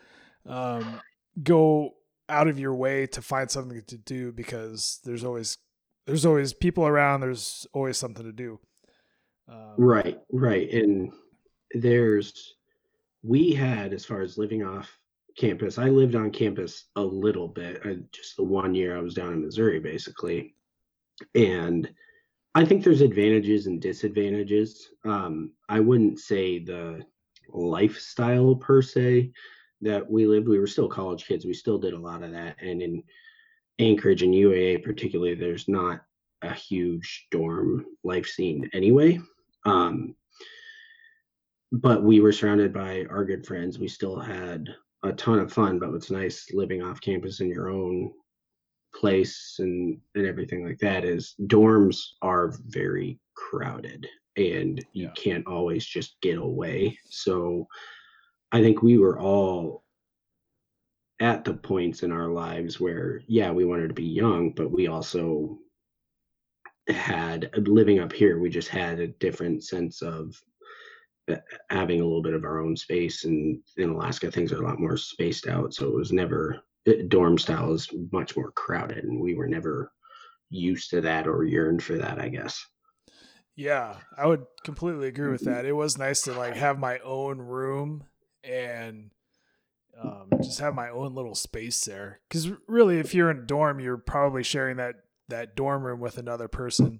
um, 0.45 0.99
go 1.41 1.95
out 2.27 2.49
of 2.49 2.59
your 2.59 2.75
way 2.75 3.07
to 3.07 3.21
find 3.21 3.49
something 3.49 3.81
to 3.87 3.97
do 3.97 4.33
because 4.33 4.99
there's 5.05 5.23
always 5.23 5.57
there's 6.05 6.25
always 6.25 6.53
people 6.53 6.85
around. 6.85 7.21
There's 7.21 7.65
always 7.73 7.97
something 7.97 8.25
to 8.25 8.33
do. 8.33 8.59
Um, 9.47 9.73
right, 9.77 10.19
right, 10.31 10.69
and 10.71 11.11
there's 11.71 12.55
we 13.23 13.53
had 13.53 13.93
as 13.93 14.05
far 14.05 14.21
as 14.21 14.37
living 14.37 14.63
off 14.63 14.99
campus. 15.37 15.77
I 15.77 15.89
lived 15.89 16.15
on 16.15 16.29
campus 16.29 16.85
a 16.97 17.01
little 17.01 17.47
bit. 17.47 17.79
I, 17.85 17.97
just 18.11 18.35
the 18.35 18.43
one 18.43 18.75
year 18.75 18.97
I 18.97 19.01
was 19.01 19.13
down 19.13 19.33
in 19.33 19.45
Missouri, 19.45 19.79
basically, 19.79 20.55
and 21.35 21.89
I 22.55 22.65
think 22.65 22.83
there's 22.83 23.01
advantages 23.01 23.67
and 23.67 23.81
disadvantages. 23.81 24.89
Um, 25.05 25.51
I 25.67 25.79
wouldn't 25.79 26.19
say 26.19 26.59
the 26.59 27.05
lifestyle 27.47 28.55
per 28.55 28.81
se 28.81 29.31
that 29.81 30.09
we 30.09 30.25
lived. 30.25 30.47
We 30.47 30.59
were 30.59 30.67
still 30.67 30.89
college 30.89 31.25
kids. 31.25 31.45
We 31.45 31.53
still 31.53 31.77
did 31.77 31.93
a 31.93 31.99
lot 31.99 32.23
of 32.23 32.31
that. 32.31 32.55
And 32.61 32.81
in 32.81 33.03
Anchorage 33.77 34.23
and 34.23 34.33
UAA, 34.33 34.83
particularly, 34.83 35.35
there's 35.35 35.67
not 35.67 36.01
a 36.41 36.53
huge 36.53 37.27
dorm 37.31 37.85
life 38.03 38.25
scene 38.25 38.69
anyway. 38.73 39.19
Um, 39.65 40.15
but 41.71 42.03
we 42.03 42.19
were 42.19 42.31
surrounded 42.31 42.73
by 42.73 43.05
our 43.09 43.23
good 43.23 43.45
friends. 43.45 43.77
We 43.77 43.87
still 43.87 44.19
had 44.19 44.67
a 45.03 45.13
ton 45.13 45.39
of 45.39 45.53
fun. 45.53 45.77
But 45.77 45.91
what's 45.91 46.11
nice 46.11 46.51
living 46.51 46.81
off 46.81 46.99
campus 46.99 47.41
in 47.41 47.47
your 47.47 47.69
own 47.69 48.11
place 48.93 49.55
and 49.59 49.99
and 50.15 50.25
everything 50.25 50.65
like 50.65 50.79
that 50.79 51.03
is 51.05 51.35
dorms 51.43 51.99
are 52.21 52.53
very 52.67 53.19
crowded 53.35 54.07
and 54.37 54.83
you 54.93 55.05
yeah. 55.05 55.11
can't 55.15 55.47
always 55.47 55.85
just 55.85 56.19
get 56.21 56.37
away 56.37 56.97
so 57.09 57.67
i 58.51 58.61
think 58.61 58.81
we 58.81 58.97
were 58.97 59.19
all 59.19 59.83
at 61.19 61.43
the 61.43 61.53
points 61.53 62.03
in 62.03 62.11
our 62.11 62.29
lives 62.29 62.79
where 62.79 63.21
yeah 63.27 63.51
we 63.51 63.65
wanted 63.65 63.87
to 63.87 63.93
be 63.93 64.05
young 64.05 64.51
but 64.51 64.71
we 64.71 64.87
also 64.87 65.57
had 66.87 67.49
living 67.67 67.99
up 67.99 68.11
here 68.11 68.39
we 68.39 68.49
just 68.49 68.69
had 68.69 68.99
a 68.99 69.07
different 69.19 69.63
sense 69.63 70.01
of 70.01 70.35
uh, 71.31 71.35
having 71.69 72.01
a 72.01 72.03
little 72.03 72.23
bit 72.23 72.33
of 72.33 72.43
our 72.43 72.59
own 72.59 72.75
space 72.75 73.25
and 73.25 73.59
in 73.77 73.89
alaska 73.89 74.31
things 74.31 74.51
are 74.51 74.63
a 74.63 74.67
lot 74.67 74.79
more 74.79 74.97
spaced 74.97 75.47
out 75.47 75.73
so 75.73 75.87
it 75.87 75.93
was 75.93 76.11
never 76.11 76.59
dorm 77.07 77.37
style 77.37 77.73
is 77.73 77.89
much 78.11 78.35
more 78.35 78.51
crowded 78.51 79.03
and 79.03 79.19
we 79.19 79.35
were 79.35 79.47
never 79.47 79.91
used 80.49 80.89
to 80.89 81.01
that 81.01 81.27
or 81.27 81.43
yearned 81.43 81.83
for 81.83 81.97
that 81.97 82.19
i 82.19 82.29
guess. 82.29 82.65
Yeah 83.55 83.95
i 84.17 84.25
would 84.25 84.45
completely 84.63 85.07
agree 85.07 85.31
with 85.31 85.45
that. 85.45 85.65
It 85.65 85.73
was 85.73 85.97
nice 85.97 86.21
to 86.21 86.33
like 86.33 86.55
have 86.55 86.79
my 86.79 86.99
own 86.99 87.39
room 87.39 88.05
and 88.43 89.11
um, 90.01 90.29
just 90.41 90.61
have 90.61 90.73
my 90.73 90.89
own 90.89 91.13
little 91.13 91.35
space 91.35 91.83
there. 91.83 92.21
Because 92.29 92.49
really 92.67 92.99
if 92.99 93.13
you're 93.13 93.29
in 93.29 93.39
a 93.39 93.45
dorm 93.45 93.79
you're 93.79 93.97
probably 93.97 94.43
sharing 94.43 94.77
that 94.77 94.95
that 95.27 95.55
dorm 95.55 95.83
room 95.83 95.99
with 95.99 96.17
another 96.17 96.47
person. 96.47 96.99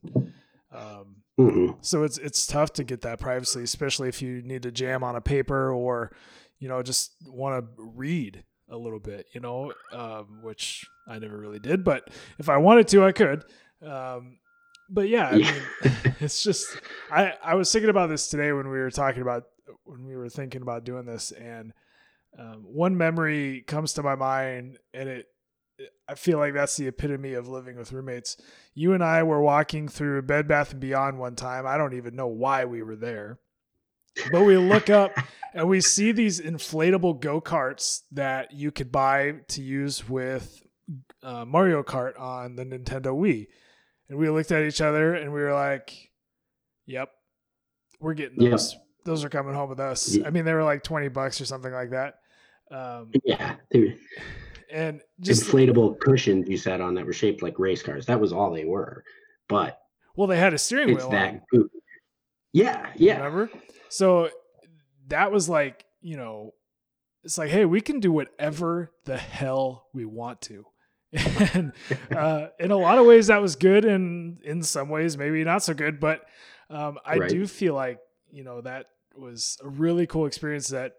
Um, 0.71 1.23
mm-hmm. 1.39 1.71
so 1.81 2.03
it's 2.03 2.17
it's 2.17 2.45
tough 2.45 2.73
to 2.73 2.83
get 2.83 3.01
that 3.01 3.19
privacy 3.19 3.63
especially 3.63 4.07
if 4.07 4.21
you 4.21 4.43
need 4.43 4.61
to 4.63 4.71
jam 4.71 5.03
on 5.03 5.15
a 5.15 5.21
paper 5.21 5.71
or 5.71 6.11
you 6.59 6.67
know 6.67 6.83
just 6.83 7.15
want 7.25 7.65
to 7.65 7.71
read 7.77 8.43
a 8.69 8.77
little 8.77 8.99
bit, 8.99 9.27
you 9.33 9.41
know, 9.41 9.73
um, 9.91 10.39
which 10.41 10.85
I 11.07 11.19
never 11.19 11.37
really 11.37 11.59
did, 11.59 11.83
but 11.83 12.09
if 12.37 12.49
I 12.49 12.57
wanted 12.57 12.87
to, 12.89 13.03
I 13.03 13.11
could. 13.11 13.45
Um, 13.85 14.37
but 14.89 15.07
yeah, 15.09 15.27
I 15.27 15.37
mean, 15.37 15.61
it's 16.19 16.43
just 16.43 16.77
I 17.11 17.33
I 17.43 17.55
was 17.55 17.71
thinking 17.71 17.89
about 17.89 18.09
this 18.09 18.27
today 18.27 18.51
when 18.51 18.69
we 18.69 18.79
were 18.79 18.91
talking 18.91 19.21
about 19.21 19.43
when 19.85 20.05
we 20.05 20.15
were 20.15 20.29
thinking 20.29 20.61
about 20.61 20.83
doing 20.83 21.05
this, 21.05 21.31
and 21.31 21.73
um, 22.37 22.63
one 22.63 22.97
memory 22.97 23.63
comes 23.67 23.93
to 23.93 24.03
my 24.03 24.15
mind, 24.15 24.77
and 24.93 25.09
it 25.09 25.27
I 26.07 26.15
feel 26.15 26.37
like 26.37 26.53
that's 26.53 26.75
the 26.77 26.87
epitome 26.87 27.33
of 27.33 27.47
living 27.47 27.77
with 27.77 27.91
roommates. 27.91 28.37
You 28.73 28.93
and 28.93 29.03
I 29.03 29.23
were 29.23 29.41
walking 29.41 29.87
through 29.87 30.21
Bed 30.23 30.47
Bath 30.47 30.71
and 30.71 30.81
Beyond 30.81 31.19
one 31.19 31.35
time. 31.35 31.65
I 31.65 31.77
don't 31.77 31.93
even 31.93 32.15
know 32.15 32.27
why 32.27 32.65
we 32.65 32.81
were 32.83 32.95
there. 32.95 33.39
But 34.31 34.43
we 34.43 34.57
look 34.57 34.89
up 34.89 35.11
and 35.53 35.67
we 35.67 35.81
see 35.81 36.11
these 36.11 36.39
inflatable 36.39 37.19
go 37.19 37.41
karts 37.41 38.01
that 38.11 38.53
you 38.53 38.71
could 38.71 38.91
buy 38.91 39.35
to 39.49 39.61
use 39.61 40.07
with 40.07 40.63
uh, 41.23 41.45
Mario 41.45 41.83
Kart 41.83 42.19
on 42.19 42.55
the 42.55 42.65
Nintendo 42.65 43.07
Wii. 43.07 43.47
And 44.09 44.17
we 44.17 44.29
looked 44.29 44.51
at 44.51 44.63
each 44.63 44.81
other 44.81 45.15
and 45.15 45.31
we 45.31 45.41
were 45.41 45.53
like, 45.53 46.11
"Yep, 46.87 47.11
we're 47.99 48.15
getting 48.15 48.39
those. 48.39 48.73
Yep. 48.73 48.81
Those 49.05 49.23
are 49.23 49.29
coming 49.29 49.53
home 49.53 49.69
with 49.69 49.79
us." 49.79 50.17
I 50.25 50.31
mean, 50.31 50.45
they 50.45 50.53
were 50.53 50.63
like 50.63 50.83
twenty 50.83 51.09
bucks 51.09 51.39
or 51.39 51.45
something 51.45 51.71
like 51.71 51.91
that. 51.91 52.15
Um, 52.71 53.11
yeah, 53.23 53.55
and 54.71 55.01
just 55.21 55.43
inflatable 55.43 55.99
cushions 55.99 56.47
you 56.47 56.57
sat 56.57 56.81
on 56.81 56.93
that 56.95 57.05
were 57.05 57.13
shaped 57.13 57.41
like 57.41 57.59
race 57.59 57.83
cars. 57.83 58.05
That 58.07 58.19
was 58.19 58.33
all 58.33 58.51
they 58.51 58.65
were. 58.65 59.03
But 59.47 59.79
well, 60.15 60.27
they 60.27 60.37
had 60.37 60.53
a 60.53 60.57
steering 60.57 60.95
wheel. 60.95 61.09
That 61.09 61.43
Yeah, 62.51 62.89
yeah. 62.95 63.17
Remember? 63.17 63.49
So 63.89 64.29
that 65.07 65.31
was 65.31 65.49
like, 65.49 65.85
you 66.01 66.17
know, 66.17 66.53
it's 67.23 67.37
like, 67.37 67.49
hey, 67.49 67.65
we 67.65 67.81
can 67.81 67.99
do 67.99 68.11
whatever 68.11 68.91
the 69.05 69.17
hell 69.17 69.87
we 69.93 70.05
want 70.05 70.41
to. 70.41 70.65
and 71.53 71.73
uh, 72.15 72.47
in 72.59 72.71
a 72.71 72.77
lot 72.77 72.99
of 72.99 73.05
ways, 73.05 73.27
that 73.27 73.41
was 73.41 73.55
good, 73.55 73.83
and 73.83 74.41
in 74.43 74.61
some 74.61 74.89
ways, 74.89 75.17
maybe 75.17 75.43
not 75.43 75.63
so 75.63 75.73
good. 75.73 75.99
But 75.99 76.23
um, 76.69 76.99
I 77.03 77.17
right. 77.17 77.29
do 77.29 77.47
feel 77.47 77.73
like 77.73 77.99
you 78.31 78.43
know 78.43 78.61
that 78.61 78.85
was 79.15 79.57
a 79.63 79.67
really 79.67 80.05
cool 80.05 80.27
experience. 80.27 80.67
That 80.67 80.93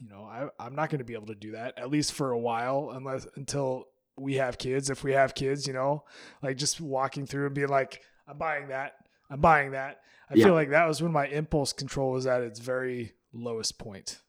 you 0.00 0.08
know, 0.08 0.24
I, 0.24 0.48
I'm 0.58 0.74
not 0.74 0.90
going 0.90 0.98
to 0.98 1.04
be 1.04 1.14
able 1.14 1.28
to 1.28 1.36
do 1.36 1.52
that 1.52 1.78
at 1.78 1.90
least 1.90 2.12
for 2.12 2.32
a 2.32 2.38
while, 2.38 2.90
unless 2.92 3.26
until 3.36 3.84
we 4.18 4.34
have 4.34 4.58
kids. 4.58 4.90
If 4.90 5.04
we 5.04 5.12
have 5.12 5.34
kids, 5.34 5.66
you 5.66 5.72
know, 5.72 6.04
like 6.42 6.56
just 6.56 6.80
walking 6.80 7.24
through 7.24 7.46
and 7.46 7.54
being 7.54 7.68
like, 7.68 8.02
I'm 8.26 8.38
buying 8.38 8.68
that, 8.68 8.94
I'm 9.30 9.40
buying 9.40 9.72
that. 9.72 10.00
I 10.28 10.34
yeah. 10.34 10.44
feel 10.44 10.54
like 10.54 10.70
that 10.70 10.88
was 10.88 11.02
when 11.02 11.12
my 11.12 11.26
impulse 11.28 11.72
control 11.72 12.12
was 12.12 12.26
at 12.26 12.42
its 12.42 12.58
very 12.58 13.12
lowest 13.32 13.78
point. 13.78 14.20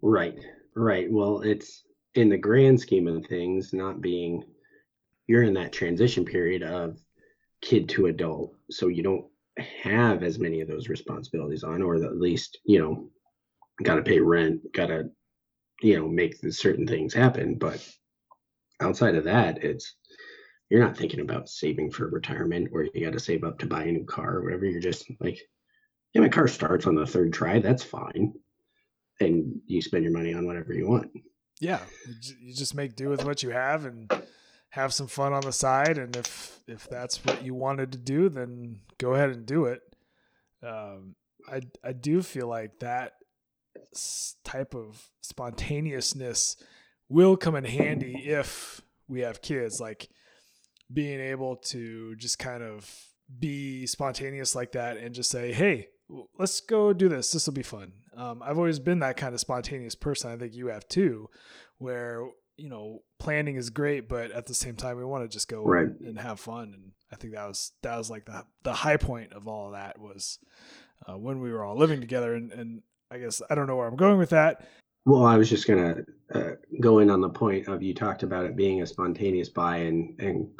Right. 0.00 0.38
Right. 0.76 1.10
Well, 1.10 1.40
it's 1.40 1.82
in 2.14 2.28
the 2.28 2.38
grand 2.38 2.80
scheme 2.80 3.08
of 3.08 3.26
things, 3.26 3.72
not 3.72 4.00
being 4.00 4.44
you're 5.26 5.42
in 5.42 5.54
that 5.54 5.72
transition 5.72 6.24
period 6.24 6.62
of 6.62 6.98
kid 7.60 7.88
to 7.90 8.06
adult. 8.06 8.54
So 8.70 8.88
you 8.88 9.02
don't 9.02 9.26
have 9.82 10.22
as 10.22 10.38
many 10.38 10.60
of 10.60 10.68
those 10.68 10.88
responsibilities 10.88 11.64
on, 11.64 11.82
or 11.82 11.96
at 11.96 12.16
least, 12.16 12.58
you 12.64 12.78
know, 12.78 13.10
got 13.82 13.96
to 13.96 14.02
pay 14.02 14.20
rent, 14.20 14.60
got 14.72 14.86
to, 14.86 15.10
you 15.82 15.96
know, 15.96 16.08
make 16.08 16.36
certain 16.50 16.86
things 16.86 17.12
happen. 17.12 17.56
But 17.56 17.86
outside 18.80 19.16
of 19.16 19.24
that, 19.24 19.64
it's, 19.64 19.96
you're 20.70 20.84
not 20.84 20.96
thinking 20.96 21.20
about 21.20 21.48
saving 21.48 21.90
for 21.90 22.08
retirement 22.08 22.68
or 22.72 22.84
you 22.84 23.04
got 23.04 23.12
to 23.12 23.20
save 23.20 23.44
up 23.44 23.58
to 23.58 23.66
buy 23.66 23.84
a 23.84 23.92
new 23.92 24.04
car 24.04 24.36
or 24.36 24.44
whatever. 24.44 24.66
You're 24.66 24.80
just 24.80 25.10
like, 25.20 25.38
yeah, 26.12 26.20
my 26.20 26.28
car 26.28 26.46
starts 26.46 26.86
on 26.86 26.94
the 26.94 27.06
third 27.06 27.32
try. 27.32 27.58
That's 27.58 27.82
fine. 27.82 28.34
And 29.20 29.60
you 29.66 29.80
spend 29.80 30.04
your 30.04 30.12
money 30.12 30.34
on 30.34 30.46
whatever 30.46 30.72
you 30.72 30.88
want. 30.88 31.10
Yeah. 31.60 31.80
You 32.40 32.54
just 32.54 32.74
make 32.74 32.96
do 32.96 33.08
with 33.08 33.24
what 33.24 33.42
you 33.42 33.50
have 33.50 33.84
and 33.84 34.12
have 34.70 34.92
some 34.92 35.06
fun 35.06 35.32
on 35.32 35.40
the 35.40 35.52
side. 35.52 35.98
And 35.98 36.14
if, 36.16 36.60
if 36.68 36.88
that's 36.88 37.24
what 37.24 37.42
you 37.42 37.54
wanted 37.54 37.92
to 37.92 37.98
do, 37.98 38.28
then 38.28 38.80
go 38.98 39.14
ahead 39.14 39.30
and 39.30 39.46
do 39.46 39.64
it. 39.64 39.82
Um, 40.62 41.14
I, 41.50 41.62
I 41.82 41.92
do 41.92 42.20
feel 42.20 42.46
like 42.46 42.78
that 42.80 43.14
type 44.44 44.74
of 44.74 45.08
spontaneousness 45.22 46.56
will 47.08 47.36
come 47.36 47.56
in 47.56 47.64
handy 47.64 48.22
if 48.26 48.82
we 49.08 49.20
have 49.20 49.40
kids. 49.40 49.80
Like, 49.80 50.08
being 50.92 51.20
able 51.20 51.56
to 51.56 52.16
just 52.16 52.38
kind 52.38 52.62
of 52.62 52.90
be 53.38 53.86
spontaneous 53.86 54.54
like 54.54 54.72
that 54.72 54.96
and 54.96 55.14
just 55.14 55.30
say, 55.30 55.52
hey, 55.52 55.88
let's 56.38 56.60
go 56.60 56.92
do 56.92 57.08
this. 57.08 57.32
This 57.32 57.46
will 57.46 57.54
be 57.54 57.62
fun. 57.62 57.92
Um, 58.16 58.42
I've 58.42 58.58
always 58.58 58.78
been 58.78 59.00
that 59.00 59.16
kind 59.16 59.34
of 59.34 59.40
spontaneous 59.40 59.94
person. 59.94 60.30
I 60.30 60.36
think 60.36 60.54
you 60.54 60.68
have 60.68 60.88
too, 60.88 61.28
where 61.78 62.26
you 62.56 62.68
know 62.68 63.02
planning 63.18 63.56
is 63.56 63.70
great, 63.70 64.08
but 64.08 64.32
at 64.32 64.46
the 64.46 64.54
same 64.54 64.76
time 64.76 64.96
we 64.96 65.04
want 65.04 65.24
to 65.24 65.28
just 65.28 65.48
go 65.48 65.62
right. 65.62 65.88
and 66.00 66.18
have 66.18 66.40
fun. 66.40 66.72
And 66.74 66.92
I 67.12 67.16
think 67.16 67.34
that 67.34 67.46
was 67.46 67.72
that 67.82 67.96
was 67.96 68.10
like 68.10 68.24
the 68.24 68.44
the 68.64 68.72
high 68.72 68.96
point 68.96 69.32
of 69.32 69.46
all 69.46 69.66
of 69.66 69.72
that 69.72 70.00
was 70.00 70.38
uh, 71.08 71.16
when 71.16 71.40
we 71.40 71.52
were 71.52 71.64
all 71.64 71.76
living 71.76 72.00
together. 72.00 72.34
And, 72.34 72.50
and 72.52 72.82
I 73.10 73.18
guess 73.18 73.40
I 73.48 73.54
don't 73.54 73.66
know 73.66 73.76
where 73.76 73.86
I'm 73.86 73.96
going 73.96 74.18
with 74.18 74.30
that. 74.30 74.66
Well, 75.08 75.24
I 75.24 75.38
was 75.38 75.48
just 75.48 75.66
gonna 75.66 76.04
uh, 76.34 76.50
go 76.82 76.98
in 76.98 77.08
on 77.08 77.22
the 77.22 77.30
point 77.30 77.66
of 77.66 77.82
you 77.82 77.94
talked 77.94 78.22
about 78.24 78.44
it 78.44 78.56
being 78.56 78.82
a 78.82 78.86
spontaneous 78.86 79.48
buy 79.48 79.78
and 79.78 80.20
and 80.20 80.50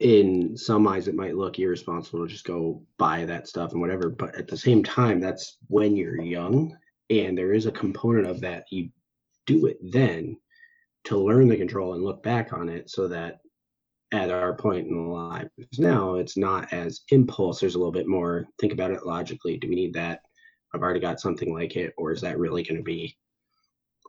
in 0.00 0.56
some 0.56 0.88
eyes 0.88 1.06
it 1.06 1.14
might 1.14 1.36
look 1.36 1.56
irresponsible 1.60 2.26
to 2.26 2.32
just 2.32 2.44
go 2.44 2.82
buy 2.98 3.24
that 3.24 3.46
stuff 3.46 3.70
and 3.70 3.80
whatever 3.80 4.10
but 4.10 4.34
at 4.34 4.48
the 4.48 4.56
same 4.56 4.82
time 4.82 5.20
that's 5.20 5.58
when 5.68 5.94
you're 5.94 6.20
young 6.20 6.76
and 7.08 7.38
there 7.38 7.52
is 7.52 7.66
a 7.66 7.70
component 7.70 8.26
of 8.26 8.40
that. 8.40 8.64
You 8.72 8.88
do 9.46 9.66
it 9.66 9.78
then 9.92 10.36
to 11.04 11.16
learn 11.16 11.46
the 11.46 11.56
control 11.56 11.94
and 11.94 12.02
look 12.02 12.24
back 12.24 12.52
on 12.52 12.68
it 12.68 12.90
so 12.90 13.06
that 13.06 13.38
at 14.10 14.28
our 14.28 14.56
point 14.56 14.88
in 14.88 15.08
lives 15.08 15.50
now 15.78 16.16
it's 16.16 16.36
not 16.36 16.72
as 16.72 17.02
impulse. 17.10 17.60
There's 17.60 17.76
a 17.76 17.78
little 17.78 17.92
bit 17.92 18.08
more 18.08 18.48
think 18.60 18.72
about 18.72 18.90
it 18.90 19.06
logically. 19.06 19.56
Do 19.56 19.68
we 19.68 19.76
need 19.76 19.94
that? 19.94 20.22
I've 20.74 20.82
already 20.82 20.98
got 20.98 21.20
something 21.20 21.54
like 21.54 21.76
it 21.76 21.94
or 21.96 22.10
is 22.10 22.20
that 22.22 22.40
really 22.40 22.64
going 22.64 22.78
to 22.78 22.82
be 22.82 23.16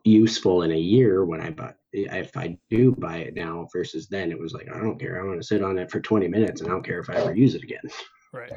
useful 0.08 0.62
in 0.62 0.72
a 0.72 0.78
year 0.78 1.24
when 1.24 1.40
I 1.40 1.50
buy 1.50 1.74
if 1.92 2.36
I 2.36 2.58
do 2.68 2.92
buy 2.92 3.18
it 3.18 3.34
now 3.34 3.66
versus 3.72 4.08
then 4.08 4.30
it 4.30 4.38
was 4.38 4.52
like 4.52 4.68
I 4.72 4.78
don't 4.78 4.98
care 4.98 5.20
I 5.20 5.26
want 5.26 5.40
to 5.40 5.46
sit 5.46 5.62
on 5.62 5.78
it 5.78 5.90
for 5.90 6.00
20 6.00 6.28
minutes 6.28 6.60
and 6.60 6.70
I 6.70 6.72
don't 6.72 6.84
care 6.84 7.00
if 7.00 7.08
I 7.08 7.14
ever 7.14 7.34
use 7.34 7.54
it 7.54 7.62
again. 7.62 7.82
Right. 8.32 8.52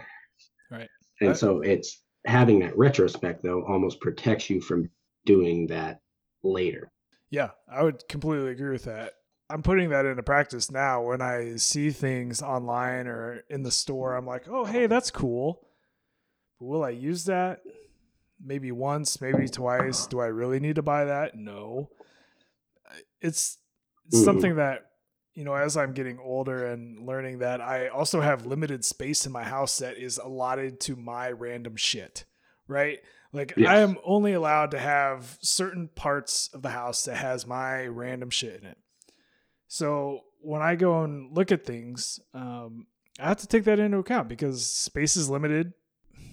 Right. 0.70 0.90
And 1.22 1.36
so 1.36 1.62
it's 1.62 2.02
having 2.26 2.60
that 2.60 2.78
retrospect 2.78 3.42
though 3.44 3.64
almost 3.64 4.02
protects 4.02 4.50
you 4.50 4.62
from 4.62 4.90
doing 5.26 5.68
that 5.68 6.00
later. 6.44 6.92
Yeah, 7.30 7.52
I 7.72 7.84
would 7.84 8.08
completely 8.10 8.52
agree 8.52 8.72
with 8.72 8.84
that. 8.84 9.14
I'm 9.50 9.64
putting 9.64 9.90
that 9.90 10.06
into 10.06 10.24
practice 10.24 10.72
now 10.72 11.04
when 11.04 11.22
I 11.22 11.58
see 11.58 11.92
things 11.92 12.42
online 12.42 13.08
or 13.08 13.44
in 13.50 13.64
the 13.64 13.72
store. 13.72 14.16
I'm 14.16 14.26
like, 14.26 14.48
oh, 14.50 14.66
hey, 14.66 14.88
that's 14.88 15.12
cool. 15.12 15.68
But 16.60 16.68
will 16.68 16.84
I 16.84 16.92
use 16.92 17.26
that? 17.26 17.62
Maybe 18.44 18.72
once, 18.72 19.22
maybe 19.22 19.48
twice. 19.48 20.08
Do 20.08 20.20
I 20.20 20.28
really 20.28 20.60
need 20.60 20.76
to 20.76 20.82
buy 20.82 21.06
that? 21.06 21.36
No. 21.36 21.90
It's, 23.22 23.58
it's 24.08 24.20
mm. 24.22 24.26
something 24.26 24.56
that 24.56 24.92
you 25.34 25.46
know, 25.46 25.54
as 25.54 25.78
I'm 25.78 25.94
getting 25.94 26.20
older 26.20 26.66
and 26.66 27.06
learning 27.06 27.40
that 27.40 27.62
I 27.62 27.88
also 27.88 28.22
have 28.22 28.46
limited 28.46 28.84
space 28.84 29.26
in 29.26 29.32
my 29.32 29.44
house 29.44 29.78
that 29.78 29.98
is 29.98 30.18
allotted 30.18 30.80
to 30.82 30.96
my 30.96 31.32
random 31.32 31.78
shit, 31.78 32.26
right? 32.68 33.00
Like 33.32 33.54
yes. 33.56 33.70
I 33.70 33.80
am 33.80 33.98
only 34.04 34.34
allowed 34.34 34.72
to 34.72 34.80
have 34.80 35.38
certain 35.42 35.90
parts 35.96 36.50
of 36.54 36.62
the 36.62 36.70
house 36.70 37.06
that 37.06 37.16
has 37.16 37.48
my 37.48 37.86
random 37.86 38.30
shit 38.30 38.62
in 38.62 38.68
it. 38.68 38.78
So 39.68 40.22
when 40.42 40.62
I 40.62 40.76
go 40.76 41.04
and 41.04 41.36
look 41.36 41.52
at 41.52 41.66
things, 41.66 42.20
um, 42.34 42.88
I 43.20 43.30
have 43.30 43.38
to 43.38 43.48
take 43.48 43.64
that 43.66 43.80
into 43.80 44.00
account 44.00 44.28
because 44.28 44.66
space 44.66 45.16
is 45.16 45.30
limited 45.30 45.72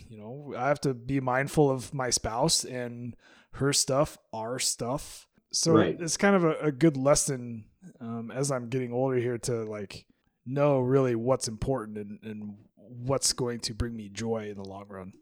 you 0.08 0.18
know, 0.18 0.54
I 0.56 0.68
have 0.68 0.80
to 0.82 0.94
be 0.94 1.20
mindful 1.20 1.70
of 1.70 1.92
my 1.92 2.10
spouse 2.10 2.64
and 2.64 3.14
her 3.52 3.72
stuff, 3.72 4.18
our 4.32 4.58
stuff. 4.58 5.26
So 5.52 5.72
right. 5.72 5.96
it's 5.98 6.16
kind 6.16 6.36
of 6.36 6.44
a, 6.44 6.56
a 6.60 6.72
good 6.72 6.96
lesson 6.96 7.64
um, 8.00 8.30
as 8.30 8.50
I'm 8.50 8.68
getting 8.68 8.92
older 8.92 9.16
here 9.16 9.38
to 9.38 9.64
like 9.64 10.06
know 10.46 10.80
really 10.80 11.14
what's 11.14 11.48
important 11.48 11.98
and, 11.98 12.18
and 12.22 12.54
what's 12.76 13.32
going 13.32 13.60
to 13.60 13.74
bring 13.74 13.96
me 13.96 14.08
joy 14.08 14.48
in 14.50 14.56
the 14.56 14.68
long 14.68 14.86
run. 14.88 15.12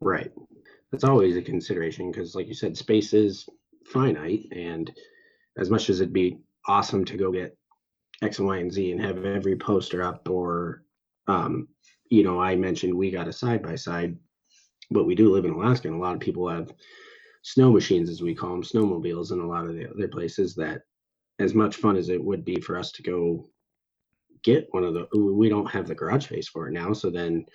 Right. 0.00 0.30
That's 0.90 1.04
always 1.04 1.36
a 1.36 1.42
consideration 1.42 2.10
because, 2.10 2.34
like 2.34 2.48
you 2.48 2.54
said, 2.54 2.76
space 2.76 3.12
is 3.12 3.48
finite. 3.86 4.46
And 4.52 4.90
as 5.56 5.70
much 5.70 5.88
as 5.90 6.00
it'd 6.00 6.12
be 6.12 6.38
awesome 6.66 7.04
to 7.06 7.16
go 7.16 7.30
get 7.30 7.56
X 8.22 8.38
and 8.38 8.48
Y 8.48 8.58
and 8.58 8.72
Z 8.72 8.92
and 8.92 9.00
have 9.00 9.24
every 9.24 9.56
poster 9.56 10.02
up 10.02 10.28
or 10.28 10.82
um, 11.26 11.68
you 12.10 12.24
know, 12.24 12.40
I 12.40 12.56
mentioned 12.56 12.94
we 12.94 13.10
got 13.10 13.28
a 13.28 13.32
side 13.32 13.62
by 13.62 13.76
side, 13.76 14.16
but 14.90 15.04
we 15.04 15.14
do 15.14 15.32
live 15.32 15.44
in 15.44 15.52
Alaska, 15.52 15.88
and 15.88 15.96
a 15.96 16.00
lot 16.00 16.14
of 16.14 16.20
people 16.20 16.48
have 16.48 16.72
snow 17.42 17.70
machines, 17.70 18.10
as 18.10 18.20
we 18.20 18.34
call 18.34 18.50
them, 18.50 18.62
snowmobiles, 18.62 19.32
in 19.32 19.40
a 19.40 19.46
lot 19.46 19.66
of 19.66 19.74
the 19.74 19.88
other 19.88 20.08
places. 20.08 20.54
That, 20.56 20.82
as 21.38 21.54
much 21.54 21.76
fun 21.76 21.96
as 21.96 22.08
it 22.08 22.22
would 22.22 22.44
be 22.44 22.60
for 22.60 22.76
us 22.76 22.92
to 22.92 23.02
go 23.02 23.46
get 24.42 24.66
one 24.72 24.84
of 24.84 24.94
the, 24.94 25.06
we 25.16 25.48
don't 25.48 25.70
have 25.70 25.86
the 25.86 25.94
garage 25.94 26.24
space 26.24 26.48
for 26.48 26.68
it 26.68 26.72
now. 26.72 26.92
So 26.92 27.10
then, 27.10 27.46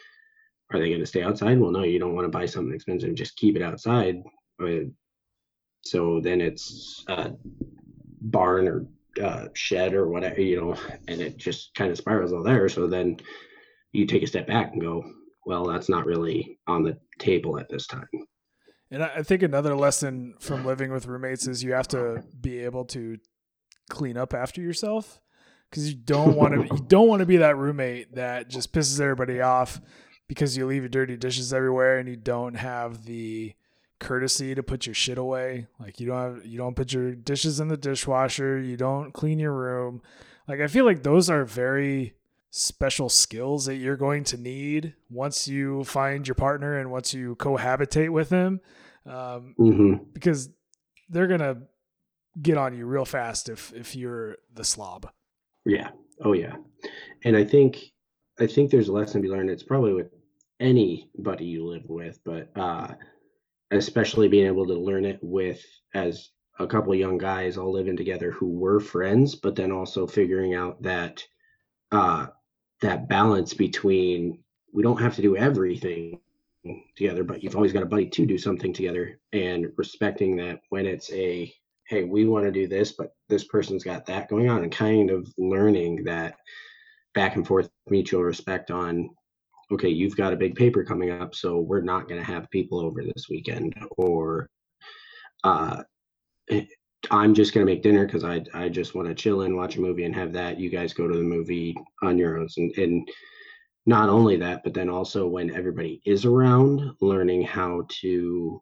are 0.72 0.80
they 0.80 0.90
going 0.90 1.02
to 1.02 1.06
stay 1.06 1.22
outside? 1.22 1.60
Well, 1.60 1.72
no, 1.72 1.84
you 1.84 2.00
don't 2.00 2.16
want 2.16 2.26
to 2.26 2.38
buy 2.38 2.46
something 2.46 2.74
expensive 2.74 3.10
and 3.10 3.18
just 3.18 3.36
keep 3.36 3.56
it 3.56 3.62
outside. 3.62 4.24
Uh, 4.60 4.88
so 5.84 6.20
then 6.20 6.42
it's 6.42 7.04
a 7.08 7.34
barn 8.22 8.68
or 8.68 8.88
uh, 9.22 9.50
shed 9.54 9.94
or 9.94 10.08
whatever, 10.08 10.42
you 10.42 10.60
know, 10.60 10.76
and 11.08 11.22
it 11.22 11.38
just 11.38 11.76
kind 11.76 11.92
of 11.92 11.98
spirals 11.98 12.34
all 12.34 12.42
there. 12.42 12.68
So 12.70 12.88
then 12.88 13.18
you 13.96 14.06
take 14.06 14.24
a 14.24 14.28
step 14.28 14.48
back 14.48 14.72
and 14.74 14.82
go, 14.82 15.04
well, 15.46 15.66
that's 15.66 15.90
not 15.90 16.06
really 16.06 16.60
on 16.68 16.84
the 16.84 16.98
table 17.20 17.60
at 17.60 17.70
this 17.70 17.88
time. 17.88 18.08
And 18.92 19.04
I 19.04 19.24
think 19.24 19.42
another 19.42 19.76
lesson 19.76 20.36
from 20.40 20.66
living 20.66 20.92
with 20.92 21.08
roommates 21.08 21.48
is 21.48 21.64
you 21.64 21.74
have 21.74 21.88
to 21.90 22.24
be 22.40 22.60
able 22.60 22.86
to 22.86 23.18
clean 23.90 24.18
up 24.18 24.34
after 24.34 24.62
yourself 24.62 25.20
because 25.70 25.90
you 25.90 25.96
don't 25.96 26.36
want 26.36 26.54
to 26.54 26.76
you 26.76 26.86
don't 26.88 27.08
want 27.08 27.20
to 27.20 27.26
be 27.26 27.38
that 27.38 27.58
roommate 27.58 28.16
that 28.16 28.50
just 28.50 28.72
pisses 28.72 29.00
everybody 29.00 29.42
off 29.42 29.82
because 30.28 30.56
you 30.56 30.66
leave 30.66 30.84
your 30.84 30.90
dirty 30.90 31.18
dishes 31.18 31.54
everywhere 31.54 31.98
and 31.98 32.08
you 32.10 32.16
don't 32.16 32.56
have 32.56 33.06
the 33.06 33.54
courtesy 34.00 34.54
to 34.56 34.64
put 34.64 34.86
your 34.86 34.96
shit 34.96 35.18
away. 35.18 35.68
Like 35.80 36.00
you 36.00 36.08
don't 36.08 36.18
have 36.18 36.46
you 36.46 36.58
don't 36.58 36.76
put 36.76 36.94
your 36.94 37.14
dishes 37.14 37.60
in 37.60 37.68
the 37.68 37.78
dishwasher, 37.78 38.60
you 38.60 38.78
don't 38.78 39.14
clean 39.14 39.40
your 39.40 39.54
room. 39.54 40.02
Like 40.48 40.62
I 40.62 40.68
feel 40.68 40.86
like 40.86 41.04
those 41.04 41.30
are 41.30 41.44
very 41.44 42.14
special 42.58 43.10
skills 43.10 43.66
that 43.66 43.76
you're 43.76 43.98
going 43.98 44.24
to 44.24 44.38
need 44.38 44.94
once 45.10 45.46
you 45.46 45.84
find 45.84 46.26
your 46.26 46.36
partner 46.36 46.80
and 46.80 46.90
once 46.90 47.14
you 47.14 47.36
cohabitate 47.36 48.10
with 48.10 48.30
them 48.30 48.62
um, 49.06 49.54
mm-hmm. 49.60 49.96
because 50.14 50.50
they're 51.10 51.28
gonna 51.28 51.58
get 52.42 52.58
on 52.58 52.74
you 52.74 52.86
real 52.86 53.04
fast 53.04 53.50
if 53.50 53.74
if 53.74 53.94
you're 53.94 54.38
the 54.54 54.64
slob. 54.64 55.10
Yeah. 55.66 55.90
Oh 56.24 56.32
yeah. 56.32 56.56
And 57.26 57.36
i 57.36 57.44
think 57.44 57.92
i 58.40 58.48
think 58.48 58.72
there's 58.72 58.88
a 58.88 58.94
lesson 58.94 59.22
to 59.22 59.28
be 59.28 59.34
learned. 59.34 59.50
It's 59.50 59.64
probably 59.64 59.94
with 59.94 60.12
anybody 60.62 61.44
you 61.44 61.66
live 61.68 61.90
with 61.90 62.18
but 62.24 62.50
uh 62.56 62.88
especially 63.72 64.30
being 64.30 64.48
able 64.48 64.66
to 64.66 64.74
learn 64.74 65.04
it 65.04 65.20
with 65.22 65.62
as 65.94 66.30
a 66.60 66.66
couple 66.66 66.94
of 66.94 67.00
young 67.00 67.18
guys 67.18 67.58
all 67.58 67.74
living 67.74 67.98
together 67.98 68.32
who 68.32 68.48
were 68.48 68.80
friends 68.80 69.36
but 69.36 69.58
then 69.58 69.74
also 69.74 70.08
figuring 70.08 70.54
out 70.54 70.82
that 70.82 71.22
uh 71.92 72.28
that 72.82 73.08
balance 73.08 73.54
between 73.54 74.40
we 74.74 74.84
don't 74.84 75.02
have 75.02 75.16
to 75.16 75.22
do 75.22 75.38
everything 75.38 76.20
together, 76.96 77.24
but 77.24 77.44
you've 77.44 77.56
always 77.56 77.74
got 77.74 77.84
a 77.84 77.88
buddy 77.88 78.08
to 78.08 78.26
do 78.26 78.38
something 78.38 78.74
together 78.74 79.20
and 79.34 79.72
respecting 79.78 80.36
that 80.38 80.60
when 80.70 80.86
it's 80.86 81.12
a 81.12 81.54
hey, 81.88 82.04
we 82.04 82.26
want 82.26 82.44
to 82.44 82.52
do 82.52 82.68
this, 82.68 82.94
but 82.94 83.14
this 83.30 83.44
person's 83.44 83.84
got 83.84 84.08
that 84.08 84.28
going 84.28 84.50
on, 84.50 84.64
and 84.64 84.72
kind 84.72 85.12
of 85.12 85.32
learning 85.38 86.04
that 86.04 86.36
back 87.14 87.36
and 87.36 87.46
forth 87.46 87.70
mutual 87.90 88.24
respect 88.24 88.72
on 88.72 89.10
okay, 89.72 89.90
you've 89.90 90.16
got 90.16 90.34
a 90.34 90.38
big 90.38 90.56
paper 90.56 90.84
coming 90.84 91.10
up, 91.10 91.34
so 91.34 91.60
we're 91.60 91.82
not 91.82 92.08
going 92.08 92.20
to 92.20 92.32
have 92.32 92.50
people 92.52 92.80
over 92.80 93.04
this 93.04 93.28
weekend, 93.30 93.74
or 93.98 94.48
uh, 95.44 95.82
I'm 97.12 97.34
just 97.34 97.54
gonna 97.54 97.66
make 97.66 97.84
dinner 97.84 98.06
because 98.06 98.24
I 98.24 98.44
I 98.54 98.70
just 98.70 98.96
want 98.96 99.08
to 99.08 99.16
chill 99.16 99.42
and 99.42 99.56
watch 99.56 99.78
a 99.78 99.82
movie 99.82 100.06
and 100.06 100.16
have 100.16 100.34
that. 100.34 100.60
You 100.60 100.70
guys 100.70 100.94
go 100.94 101.08
to 101.08 101.18
the 101.18 101.24
movie 101.24 101.76
on 102.02 102.18
your 102.18 102.38
own, 102.38 102.48
and, 102.58 102.72
and 102.78 103.10
not 103.86 104.10
only 104.10 104.38
that, 104.38 104.64
but 104.64 104.74
then 104.74 104.90
also 104.90 105.28
when 105.28 105.56
everybody 105.56 106.02
is 106.06 106.26
around, 106.26 106.92
learning 107.02 107.44
how 107.44 107.86
to 108.02 108.62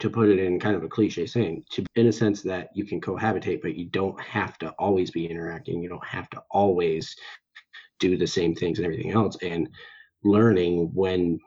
to 0.00 0.08
put 0.08 0.28
it 0.28 0.38
in 0.38 0.58
kind 0.58 0.74
of 0.74 0.82
a 0.84 0.88
cliche 0.88 1.26
saying, 1.26 1.62
to 1.70 1.84
in 1.96 2.06
a 2.06 2.12
sense 2.12 2.42
that 2.42 2.70
you 2.74 2.84
can 2.84 3.00
cohabitate, 3.00 3.60
but 3.60 3.76
you 3.76 3.86
don't 3.90 4.18
have 4.20 4.56
to 4.58 4.70
always 4.78 5.10
be 5.10 5.26
interacting. 5.26 5.82
You 5.82 5.88
don't 5.88 6.06
have 6.06 6.30
to 6.30 6.42
always 6.50 7.14
do 8.00 8.16
the 8.16 8.26
same 8.26 8.54
things 8.54 8.78
and 8.78 8.86
everything 8.86 9.12
else. 9.12 9.36
And 9.42 9.68
learning 10.24 10.90
when 10.94 11.38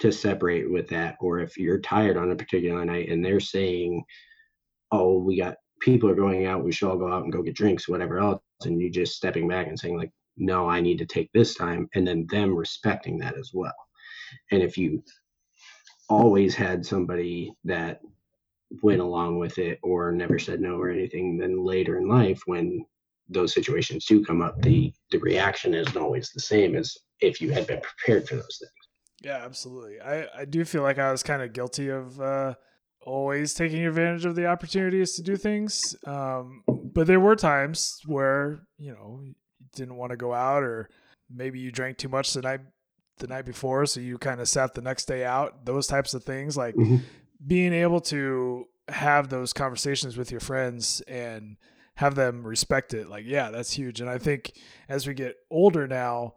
to 0.00 0.12
separate 0.12 0.70
with 0.70 0.88
that, 0.88 1.16
or 1.20 1.40
if 1.40 1.56
you're 1.56 1.80
tired 1.80 2.16
on 2.16 2.30
a 2.30 2.36
particular 2.36 2.84
night 2.84 3.08
and 3.08 3.24
they're 3.24 3.40
saying, 3.40 4.04
"Oh, 4.92 5.18
we 5.18 5.36
got 5.38 5.56
people 5.80 6.08
are 6.08 6.14
going 6.14 6.46
out, 6.46 6.64
we 6.64 6.72
should 6.72 6.88
all 6.88 6.98
go 6.98 7.12
out 7.12 7.24
and 7.24 7.32
go 7.32 7.42
get 7.42 7.54
drinks, 7.54 7.88
whatever 7.88 8.18
else," 8.18 8.42
and 8.64 8.80
you 8.80 8.90
just 8.90 9.16
stepping 9.16 9.48
back 9.48 9.66
and 9.66 9.78
saying 9.78 9.96
like, 9.96 10.12
"No, 10.36 10.68
I 10.68 10.80
need 10.80 10.98
to 10.98 11.06
take 11.06 11.30
this 11.32 11.54
time," 11.54 11.88
and 11.94 12.06
then 12.06 12.26
them 12.30 12.54
respecting 12.54 13.18
that 13.18 13.36
as 13.36 13.52
well. 13.52 13.76
And 14.50 14.62
if 14.62 14.76
you 14.76 15.02
always 16.08 16.54
had 16.54 16.84
somebody 16.84 17.52
that 17.64 18.00
went 18.82 19.00
along 19.00 19.38
with 19.38 19.58
it 19.58 19.78
or 19.82 20.12
never 20.12 20.38
said 20.38 20.60
no 20.60 20.76
or 20.76 20.90
anything 20.90 21.38
then 21.38 21.64
later 21.64 21.98
in 21.98 22.08
life 22.08 22.40
when 22.46 22.84
those 23.28 23.52
situations 23.52 24.04
do 24.04 24.24
come 24.24 24.42
up 24.42 24.60
the 24.62 24.92
the 25.10 25.18
reaction 25.18 25.74
isn't 25.74 25.96
always 25.96 26.30
the 26.30 26.40
same 26.40 26.74
as 26.74 26.96
if 27.20 27.40
you 27.40 27.50
had 27.50 27.66
been 27.66 27.80
prepared 27.80 28.28
for 28.28 28.36
those 28.36 28.58
things 28.60 28.72
yeah 29.22 29.42
absolutely 29.44 30.00
i 30.00 30.26
i 30.36 30.44
do 30.44 30.64
feel 30.64 30.82
like 30.82 30.98
i 30.98 31.10
was 31.10 31.22
kind 31.22 31.42
of 31.42 31.52
guilty 31.52 31.88
of 31.88 32.20
uh 32.20 32.54
always 33.00 33.54
taking 33.54 33.86
advantage 33.86 34.24
of 34.24 34.34
the 34.34 34.46
opportunities 34.46 35.14
to 35.14 35.22
do 35.22 35.36
things 35.36 35.96
um 36.06 36.62
but 36.66 37.06
there 37.06 37.20
were 37.20 37.36
times 37.36 38.00
where 38.06 38.60
you 38.76 38.92
know 38.92 39.20
you 39.22 39.34
didn't 39.74 39.96
want 39.96 40.10
to 40.10 40.16
go 40.16 40.34
out 40.34 40.62
or 40.62 40.88
maybe 41.30 41.58
you 41.58 41.70
drank 41.70 41.96
too 41.96 42.08
much 42.08 42.32
the 42.32 42.42
night 42.42 42.60
the 43.18 43.26
night 43.26 43.44
before, 43.44 43.86
so 43.86 44.00
you 44.00 44.18
kind 44.18 44.40
of 44.40 44.48
sat 44.48 44.74
the 44.74 44.80
next 44.80 45.06
day 45.06 45.24
out. 45.24 45.64
Those 45.64 45.86
types 45.86 46.14
of 46.14 46.24
things, 46.24 46.56
like 46.56 46.74
mm-hmm. 46.74 46.96
being 47.46 47.72
able 47.72 48.00
to 48.02 48.66
have 48.88 49.28
those 49.28 49.52
conversations 49.52 50.16
with 50.16 50.30
your 50.30 50.40
friends 50.40 51.02
and 51.06 51.56
have 51.96 52.14
them 52.14 52.46
respect 52.46 52.94
it. 52.94 53.08
Like, 53.08 53.24
yeah, 53.26 53.50
that's 53.50 53.72
huge. 53.72 54.00
And 54.00 54.08
I 54.08 54.18
think 54.18 54.52
as 54.88 55.06
we 55.06 55.14
get 55.14 55.36
older 55.50 55.86
now, 55.86 56.34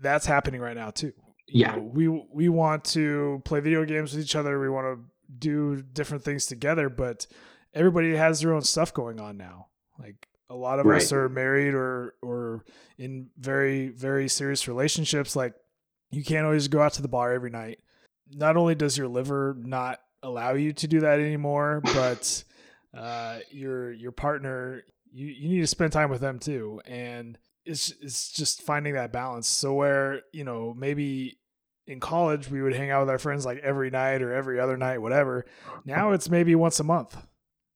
that's 0.00 0.26
happening 0.26 0.60
right 0.60 0.76
now 0.76 0.90
too. 0.90 1.12
You 1.48 1.60
yeah, 1.60 1.76
know, 1.76 1.82
we 1.82 2.08
we 2.08 2.48
want 2.48 2.84
to 2.86 3.40
play 3.44 3.60
video 3.60 3.84
games 3.84 4.12
with 4.12 4.22
each 4.22 4.34
other. 4.34 4.58
We 4.58 4.68
want 4.68 4.86
to 4.86 5.04
do 5.38 5.82
different 5.82 6.24
things 6.24 6.46
together, 6.46 6.88
but 6.88 7.26
everybody 7.74 8.14
has 8.16 8.40
their 8.40 8.54
own 8.54 8.62
stuff 8.62 8.92
going 8.94 9.20
on 9.20 9.36
now. 9.36 9.68
Like 9.98 10.28
a 10.48 10.54
lot 10.54 10.78
of 10.78 10.86
right. 10.86 11.02
us 11.02 11.12
are 11.12 11.28
married 11.28 11.74
or 11.74 12.14
or 12.22 12.64
in 12.98 13.28
very 13.38 13.88
very 13.88 14.28
serious 14.28 14.68
relationships. 14.68 15.36
Like 15.36 15.54
you 16.10 16.24
can't 16.24 16.44
always 16.44 16.68
go 16.68 16.82
out 16.82 16.94
to 16.94 17.02
the 17.02 17.08
bar 17.08 17.32
every 17.32 17.50
night. 17.50 17.78
Not 18.30 18.56
only 18.56 18.74
does 18.74 18.96
your 18.96 19.08
liver 19.08 19.56
not 19.58 20.00
allow 20.22 20.54
you 20.54 20.72
to 20.72 20.88
do 20.88 21.00
that 21.00 21.20
anymore, 21.20 21.80
but 21.84 22.44
uh, 22.96 23.38
your 23.50 23.92
your 23.92 24.12
partner 24.12 24.84
you, 25.12 25.26
you 25.26 25.48
need 25.48 25.60
to 25.60 25.66
spend 25.66 25.92
time 25.92 26.10
with 26.10 26.20
them 26.20 26.38
too. 26.38 26.80
And 26.84 27.38
it's 27.64 27.92
it's 28.00 28.30
just 28.30 28.62
finding 28.62 28.94
that 28.94 29.12
balance. 29.12 29.48
So 29.48 29.74
where, 29.74 30.22
you 30.32 30.44
know, 30.44 30.74
maybe 30.76 31.38
in 31.86 32.00
college 32.00 32.50
we 32.50 32.62
would 32.62 32.74
hang 32.74 32.90
out 32.90 33.00
with 33.00 33.10
our 33.10 33.18
friends 33.18 33.46
like 33.46 33.58
every 33.58 33.90
night 33.90 34.22
or 34.22 34.32
every 34.32 34.58
other 34.58 34.76
night, 34.76 34.98
whatever. 34.98 35.46
Now 35.84 36.06
uh-huh. 36.06 36.14
it's 36.14 36.28
maybe 36.28 36.54
once 36.54 36.80
a 36.80 36.84
month. 36.84 37.16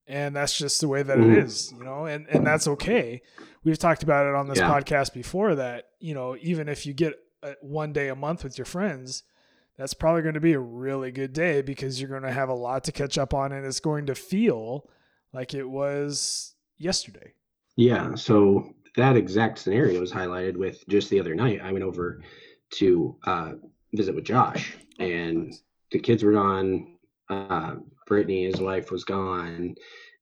And 0.07 0.35
that's 0.35 0.57
just 0.57 0.81
the 0.81 0.89
way 0.89 1.03
that 1.03 1.17
it 1.17 1.21
mm-hmm. 1.21 1.45
is, 1.45 1.71
you 1.77 1.83
know, 1.83 2.05
and, 2.05 2.27
and 2.27 2.45
that's 2.45 2.67
okay. 2.67 3.21
We've 3.63 3.77
talked 3.77 4.03
about 4.03 4.27
it 4.27 4.35
on 4.35 4.49
this 4.49 4.57
yeah. 4.57 4.69
podcast 4.69 5.13
before 5.13 5.55
that, 5.55 5.85
you 5.99 6.13
know, 6.13 6.35
even 6.41 6.67
if 6.67 6.85
you 6.85 6.93
get 6.93 7.13
uh, 7.43 7.53
one 7.61 7.93
day 7.93 8.09
a 8.09 8.15
month 8.15 8.43
with 8.43 8.57
your 8.57 8.65
friends, 8.65 9.23
that's 9.77 9.93
probably 9.93 10.21
going 10.21 10.33
to 10.33 10.41
be 10.41 10.53
a 10.53 10.59
really 10.59 11.11
good 11.11 11.31
day 11.31 11.61
because 11.61 12.01
you're 12.01 12.09
going 12.09 12.23
to 12.23 12.31
have 12.31 12.49
a 12.49 12.53
lot 12.53 12.83
to 12.85 12.91
catch 12.91 13.17
up 13.17 13.33
on 13.33 13.53
and 13.53 13.65
it's 13.65 13.79
going 13.79 14.07
to 14.07 14.15
feel 14.15 14.89
like 15.31 15.53
it 15.53 15.69
was 15.69 16.55
yesterday. 16.77 17.33
Yeah. 17.77 18.15
So 18.15 18.73
that 18.97 19.15
exact 19.15 19.59
scenario 19.59 20.01
was 20.01 20.11
highlighted 20.11 20.57
with 20.57 20.85
just 20.89 21.09
the 21.09 21.19
other 21.19 21.35
night. 21.35 21.61
I 21.63 21.71
went 21.71 21.85
over 21.85 22.21
to 22.71 23.15
uh, 23.25 23.51
visit 23.93 24.15
with 24.15 24.23
Josh 24.23 24.77
and 24.99 25.53
the 25.91 25.99
kids 25.99 26.23
were 26.23 26.33
gone. 26.33 26.97
Uh, 27.29 27.75
Brittany, 28.07 28.45
his 28.45 28.59
wife, 28.61 28.91
was 28.91 29.03
gone. 29.03 29.75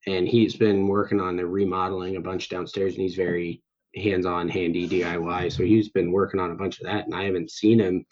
And 0.07 0.27
he's 0.27 0.55
been 0.55 0.87
working 0.87 1.19
on 1.19 1.35
the 1.35 1.45
remodeling 1.45 2.15
a 2.15 2.21
bunch 2.21 2.49
downstairs 2.49 2.93
and 2.93 3.01
he's 3.01 3.15
very 3.15 3.61
hands-on 3.95 4.47
handy 4.49 4.87
DIY. 4.87 5.51
So 5.51 5.63
he's 5.63 5.89
been 5.89 6.11
working 6.11 6.39
on 6.39 6.51
a 6.51 6.55
bunch 6.55 6.79
of 6.79 6.85
that, 6.85 7.05
and 7.05 7.15
I 7.15 7.23
haven't 7.23 7.51
seen 7.51 7.79
him 7.79 8.05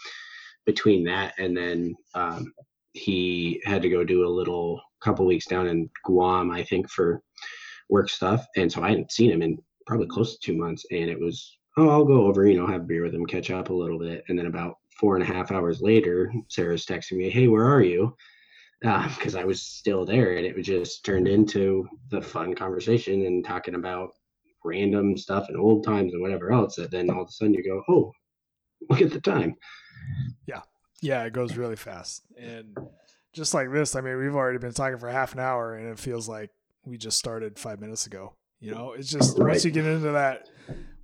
between 0.65 1.03
that 1.05 1.33
and 1.37 1.55
then 1.55 1.95
um, 2.13 2.51
he 2.93 3.61
had 3.63 3.81
to 3.83 3.89
go 3.89 4.03
do 4.03 4.25
a 4.25 4.29
little 4.29 4.81
couple 5.01 5.25
weeks 5.25 5.45
down 5.45 5.67
in 5.67 5.89
Guam, 6.03 6.51
I 6.51 6.63
think, 6.63 6.89
for 6.89 7.21
work 7.89 8.09
stuff, 8.09 8.45
and 8.55 8.71
so 8.71 8.83
I 8.83 8.89
hadn't 8.89 9.11
seen 9.11 9.31
him 9.31 9.41
in 9.41 9.57
probably 9.85 10.07
close 10.07 10.33
to 10.33 10.39
two 10.41 10.57
months, 10.57 10.85
and 10.91 11.09
it 11.09 11.19
was 11.19 11.57
oh 11.77 11.89
I'll 11.89 12.05
go 12.05 12.25
over, 12.25 12.47
you 12.47 12.57
know, 12.57 12.67
have 12.67 12.81
a 12.81 12.85
beer 12.85 13.03
with 13.03 13.13
him, 13.13 13.25
catch 13.25 13.51
up 13.51 13.69
a 13.69 13.73
little 13.73 13.99
bit, 13.99 14.23
and 14.27 14.37
then 14.37 14.47
about 14.47 14.77
four 14.99 15.15
and 15.15 15.23
a 15.23 15.27
half 15.27 15.51
hours 15.51 15.81
later, 15.81 16.33
Sarah's 16.47 16.85
texting 16.85 17.17
me, 17.17 17.29
hey, 17.29 17.47
where 17.47 17.65
are 17.65 17.83
you? 17.83 18.15
because 18.79 19.35
uh, 19.35 19.39
I 19.39 19.43
was 19.43 19.63
still 19.63 20.05
there, 20.05 20.35
and 20.37 20.45
it 20.45 20.55
was 20.55 20.67
just 20.67 21.03
turned 21.03 21.27
into 21.27 21.87
the 22.11 22.21
fun 22.21 22.53
conversation 22.53 23.25
and 23.25 23.43
talking 23.43 23.73
about 23.73 24.11
random 24.63 25.17
stuff 25.17 25.47
and 25.49 25.57
old 25.57 25.83
times 25.83 26.13
and 26.13 26.21
whatever 26.21 26.51
else 26.51 26.75
that 26.75 26.91
then 26.91 27.09
all 27.09 27.23
of 27.23 27.29
a 27.29 27.31
sudden 27.31 27.53
you 27.53 27.63
go, 27.63 27.83
oh, 27.89 28.11
look 28.89 29.01
at 29.01 29.11
the 29.11 29.21
time. 29.21 29.55
Yeah. 30.45 30.61
Yeah, 31.01 31.23
it 31.23 31.33
goes 31.33 31.57
really 31.57 31.75
fast. 31.75 32.23
And 32.37 32.77
just 33.33 33.53
like 33.53 33.71
this, 33.71 33.95
I 33.95 34.01
mean, 34.01 34.17
we've 34.17 34.35
already 34.35 34.57
been 34.57 34.73
talking 34.73 34.97
for 34.97 35.09
half 35.09 35.33
an 35.33 35.39
hour 35.39 35.75
and 35.75 35.87
it 35.87 35.99
feels 35.99 36.27
like 36.27 36.49
we 36.85 36.97
just 36.97 37.17
started 37.17 37.57
five 37.57 37.79
minutes 37.79 38.05
ago. 38.07 38.33
You 38.59 38.71
know, 38.71 38.93
it's 38.93 39.09
just 39.09 39.37
right. 39.37 39.51
once 39.51 39.65
you 39.65 39.71
get 39.71 39.85
into 39.85 40.11
that, 40.11 40.49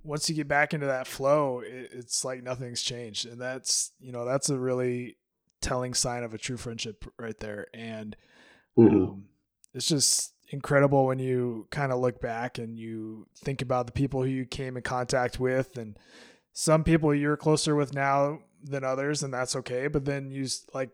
once 0.04 0.28
you 0.28 0.36
get 0.36 0.46
back 0.46 0.72
into 0.72 0.86
that 0.86 1.06
flow, 1.06 1.60
it, 1.60 1.90
it's 1.92 2.24
like 2.24 2.42
nothing's 2.42 2.82
changed. 2.82 3.26
And 3.26 3.40
that's, 3.40 3.92
you 3.98 4.12
know, 4.12 4.24
that's 4.24 4.50
a 4.50 4.58
really 4.58 5.16
telling 5.60 5.94
sign 5.94 6.22
of 6.22 6.34
a 6.34 6.38
true 6.38 6.56
friendship 6.56 7.04
right 7.18 7.38
there. 7.40 7.66
And 7.74 8.14
mm-hmm. 8.78 8.96
um, 8.96 9.24
it's 9.72 9.88
just, 9.88 10.34
incredible 10.50 11.06
when 11.06 11.18
you 11.18 11.66
kind 11.70 11.92
of 11.92 11.98
look 11.98 12.20
back 12.20 12.58
and 12.58 12.78
you 12.78 13.26
think 13.36 13.62
about 13.62 13.86
the 13.86 13.92
people 13.92 14.22
who 14.22 14.28
you 14.28 14.44
came 14.44 14.76
in 14.76 14.82
contact 14.82 15.40
with 15.40 15.76
and 15.76 15.98
some 16.52 16.84
people 16.84 17.14
you're 17.14 17.36
closer 17.36 17.74
with 17.74 17.92
now 17.92 18.38
than 18.62 18.84
others 18.84 19.22
and 19.22 19.32
that's 19.32 19.56
okay 19.56 19.88
but 19.88 20.04
then 20.04 20.30
you 20.30 20.46
like 20.72 20.90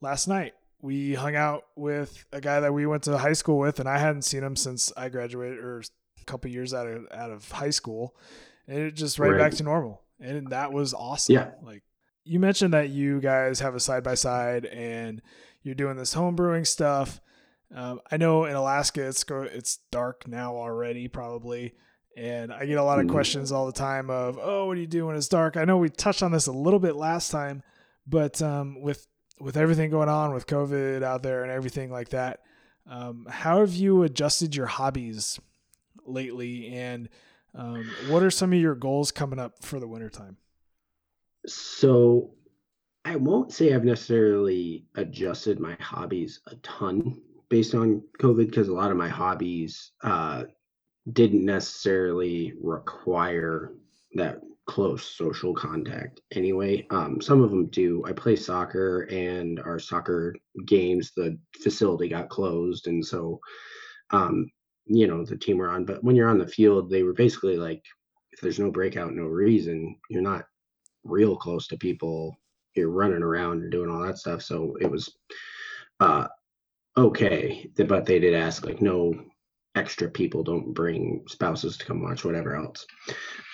last 0.00 0.26
night 0.26 0.52
we 0.80 1.14
hung 1.14 1.36
out 1.36 1.64
with 1.76 2.24
a 2.32 2.40
guy 2.40 2.60
that 2.60 2.74
we 2.74 2.86
went 2.86 3.02
to 3.02 3.16
high 3.16 3.32
school 3.32 3.58
with 3.58 3.78
and 3.80 3.88
I 3.88 3.98
hadn't 3.98 4.22
seen 4.22 4.42
him 4.42 4.56
since 4.56 4.92
I 4.96 5.08
graduated 5.08 5.58
or 5.58 5.82
a 6.20 6.24
couple 6.24 6.50
years 6.50 6.74
out 6.74 6.86
of 6.86 7.06
out 7.12 7.30
of 7.30 7.50
high 7.50 7.70
school 7.70 8.16
and 8.66 8.78
it 8.78 8.92
just 8.92 9.18
right, 9.18 9.30
right. 9.30 9.38
back 9.38 9.52
to 9.52 9.62
normal 9.62 10.02
and 10.20 10.48
that 10.48 10.72
was 10.72 10.94
awesome 10.94 11.34
yeah 11.34 11.50
like 11.62 11.82
you 12.24 12.40
mentioned 12.40 12.72
that 12.72 12.88
you 12.88 13.20
guys 13.20 13.60
have 13.60 13.74
a 13.74 13.80
side 13.80 14.02
by 14.02 14.14
side 14.14 14.64
and 14.66 15.20
you're 15.62 15.74
doing 15.74 15.96
this 15.96 16.14
home 16.14 16.34
brewing 16.36 16.64
stuff 16.64 17.20
um, 17.74 18.00
I 18.10 18.16
know 18.16 18.44
in 18.44 18.54
Alaska 18.54 19.06
it's 19.06 19.24
go, 19.24 19.42
it's 19.42 19.78
dark 19.90 20.28
now 20.28 20.54
already 20.54 21.08
probably, 21.08 21.74
and 22.16 22.52
I 22.52 22.66
get 22.66 22.78
a 22.78 22.84
lot 22.84 23.00
of 23.00 23.06
mm-hmm. 23.06 23.14
questions 23.14 23.50
all 23.50 23.66
the 23.66 23.72
time 23.72 24.10
of, 24.10 24.38
"Oh, 24.40 24.66
what 24.66 24.74
do 24.74 24.80
you 24.80 24.86
do 24.86 25.06
when 25.06 25.16
it's 25.16 25.28
dark?" 25.28 25.56
I 25.56 25.64
know 25.64 25.76
we 25.76 25.88
touched 25.88 26.22
on 26.22 26.30
this 26.30 26.46
a 26.46 26.52
little 26.52 26.78
bit 26.78 26.94
last 26.94 27.30
time, 27.30 27.62
but 28.06 28.40
um, 28.40 28.80
with 28.80 29.06
with 29.40 29.56
everything 29.56 29.90
going 29.90 30.08
on 30.08 30.32
with 30.32 30.46
COVID 30.46 31.02
out 31.02 31.24
there 31.24 31.42
and 31.42 31.50
everything 31.50 31.90
like 31.90 32.10
that, 32.10 32.40
um, 32.88 33.26
how 33.28 33.58
have 33.58 33.74
you 33.74 34.04
adjusted 34.04 34.54
your 34.54 34.66
hobbies 34.66 35.40
lately, 36.06 36.68
and 36.68 37.08
um, 37.54 37.90
what 38.08 38.22
are 38.22 38.30
some 38.30 38.52
of 38.52 38.58
your 38.58 38.74
goals 38.74 39.10
coming 39.10 39.38
up 39.38 39.62
for 39.62 39.78
the 39.78 39.88
wintertime? 39.88 40.36
So 41.46 42.30
I 43.04 43.16
won't 43.16 43.52
say 43.52 43.72
I've 43.74 43.84
necessarily 43.84 44.86
adjusted 44.96 45.60
my 45.60 45.76
hobbies 45.78 46.40
a 46.46 46.56
ton 46.56 47.20
based 47.48 47.74
on 47.74 48.02
COVID 48.18 48.46
because 48.46 48.68
a 48.68 48.72
lot 48.72 48.90
of 48.90 48.96
my 48.96 49.08
hobbies 49.08 49.92
uh, 50.02 50.44
didn't 51.12 51.44
necessarily 51.44 52.54
require 52.60 53.72
that 54.14 54.40
close 54.66 55.04
social 55.04 55.54
contact 55.54 56.20
anyway. 56.32 56.86
Um, 56.90 57.20
some 57.20 57.42
of 57.42 57.50
them 57.50 57.66
do. 57.66 58.02
I 58.06 58.12
play 58.12 58.36
soccer, 58.36 59.02
and 59.02 59.60
our 59.60 59.78
soccer 59.78 60.34
games, 60.66 61.12
the 61.14 61.38
facility 61.62 62.08
got 62.08 62.30
closed, 62.30 62.86
and 62.86 63.04
so, 63.04 63.40
um, 64.10 64.50
you 64.86 65.06
know, 65.06 65.24
the 65.24 65.36
team 65.36 65.58
we're 65.58 65.68
on. 65.68 65.84
But 65.84 66.02
when 66.04 66.16
you're 66.16 66.28
on 66.28 66.38
the 66.38 66.46
field, 66.46 66.90
they 66.90 67.02
were 67.02 67.12
basically 67.12 67.56
like, 67.56 67.82
if 68.32 68.40
there's 68.40 68.58
no 68.58 68.70
breakout, 68.70 69.14
no 69.14 69.24
reason, 69.24 69.96
you're 70.10 70.22
not 70.22 70.44
real 71.04 71.36
close 71.36 71.66
to 71.68 71.76
people. 71.76 72.36
You're 72.74 72.90
running 72.90 73.22
around 73.22 73.62
and 73.62 73.70
doing 73.70 73.90
all 73.90 74.02
that 74.02 74.18
stuff. 74.18 74.42
So 74.42 74.76
it 74.80 74.90
was 74.90 75.14
uh, 76.00 76.26
okay, 76.96 77.70
but 77.86 78.04
they 78.04 78.18
did 78.18 78.34
ask 78.34 78.64
like 78.64 78.80
no 78.80 79.14
extra 79.74 80.08
people 80.08 80.42
don't 80.42 80.72
bring 80.72 81.24
spouses 81.28 81.76
to 81.76 81.84
come 81.84 82.02
watch 82.02 82.24
whatever 82.24 82.54
else. 82.54 82.86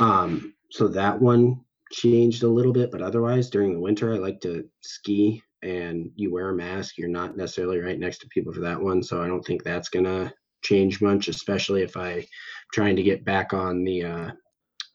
Um, 0.01 0.55
so 0.71 0.89
that 0.89 1.21
one 1.21 1.61
changed 1.93 2.43
a 2.43 2.49
little 2.49 2.73
bit, 2.73 2.91
but 2.91 3.03
otherwise 3.03 3.51
during 3.51 3.73
the 3.73 3.81
winter 3.81 4.13
I 4.13 4.19
like 4.19 4.41
to 4.43 4.69
ski 4.81 5.43
and 5.63 6.11
you 6.15 6.33
wear 6.33 6.51
a 6.51 6.55
mask. 6.55 6.97
You're 6.97 7.09
not 7.09 7.37
necessarily 7.37 7.79
right 7.79 7.99
next 7.99 8.19
to 8.19 8.29
people 8.29 8.53
for 8.53 8.61
that 8.61 8.81
one, 8.81 9.03
so 9.03 9.23
I 9.23 9.27
don't 9.27 9.45
think 9.45 9.63
that's 9.63 9.89
gonna 9.89 10.33
change 10.63 11.01
much, 11.01 11.29
especially 11.29 11.83
if 11.83 11.97
I 11.97 12.27
trying 12.73 12.97
to 12.97 13.03
get 13.03 13.25
back 13.25 13.53
on 13.53 13.85
the 13.85 14.05
uh, 14.05 14.31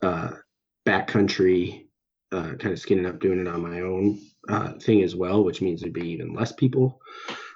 uh, 0.01 0.31
backcountry, 0.85 1.87
uh, 2.31 2.53
kind 2.55 2.73
of 2.73 2.79
skinning 2.79 3.05
up, 3.05 3.19
doing 3.19 3.39
it 3.39 3.47
on 3.47 3.61
my 3.61 3.81
own 3.81 4.19
uh, 4.49 4.73
thing 4.79 5.01
as 5.01 5.15
well, 5.15 5.43
which 5.43 5.61
means 5.61 5.81
there'd 5.81 5.93
be 5.93 6.09
even 6.09 6.33
less 6.33 6.51
people 6.51 7.01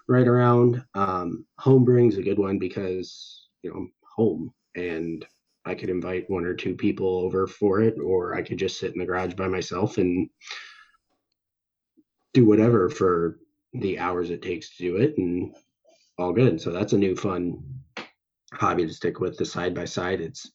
right 0.07 0.27
around. 0.27 0.83
Um, 0.95 1.45
home 1.57 1.85
brewing 1.85 2.09
is 2.09 2.17
a 2.17 2.23
good 2.23 2.39
one 2.39 2.59
because 2.59 3.47
you 3.61 3.69
know 3.69 3.77
I'm 3.77 3.91
home 4.15 4.53
and 4.75 5.25
I 5.65 5.75
could 5.75 5.89
invite 5.89 6.29
one 6.29 6.45
or 6.45 6.53
two 6.53 6.75
people 6.75 7.17
over 7.17 7.45
for 7.45 7.81
it, 7.81 7.95
or 8.03 8.35
I 8.35 8.41
could 8.41 8.57
just 8.57 8.79
sit 8.79 8.93
in 8.93 8.99
the 8.99 9.05
garage 9.05 9.33
by 9.33 9.47
myself 9.47 9.97
and 9.97 10.29
do 12.33 12.45
whatever 12.45 12.89
for 12.89 13.39
the 13.73 13.99
hours 13.99 14.29
it 14.29 14.41
takes 14.41 14.75
to 14.75 14.83
do 14.83 14.95
it 14.97 15.17
and 15.17 15.55
all 16.17 16.33
good. 16.33 16.59
So 16.59 16.71
that's 16.71 16.93
a 16.93 16.97
new 16.97 17.15
fun 17.15 17.63
hobby 18.53 18.85
to 18.85 18.93
stick 18.93 19.19
with 19.19 19.37
the 19.37 19.45
side 19.45 19.73
by 19.73 19.85
side. 19.85 20.21
It's 20.21 20.51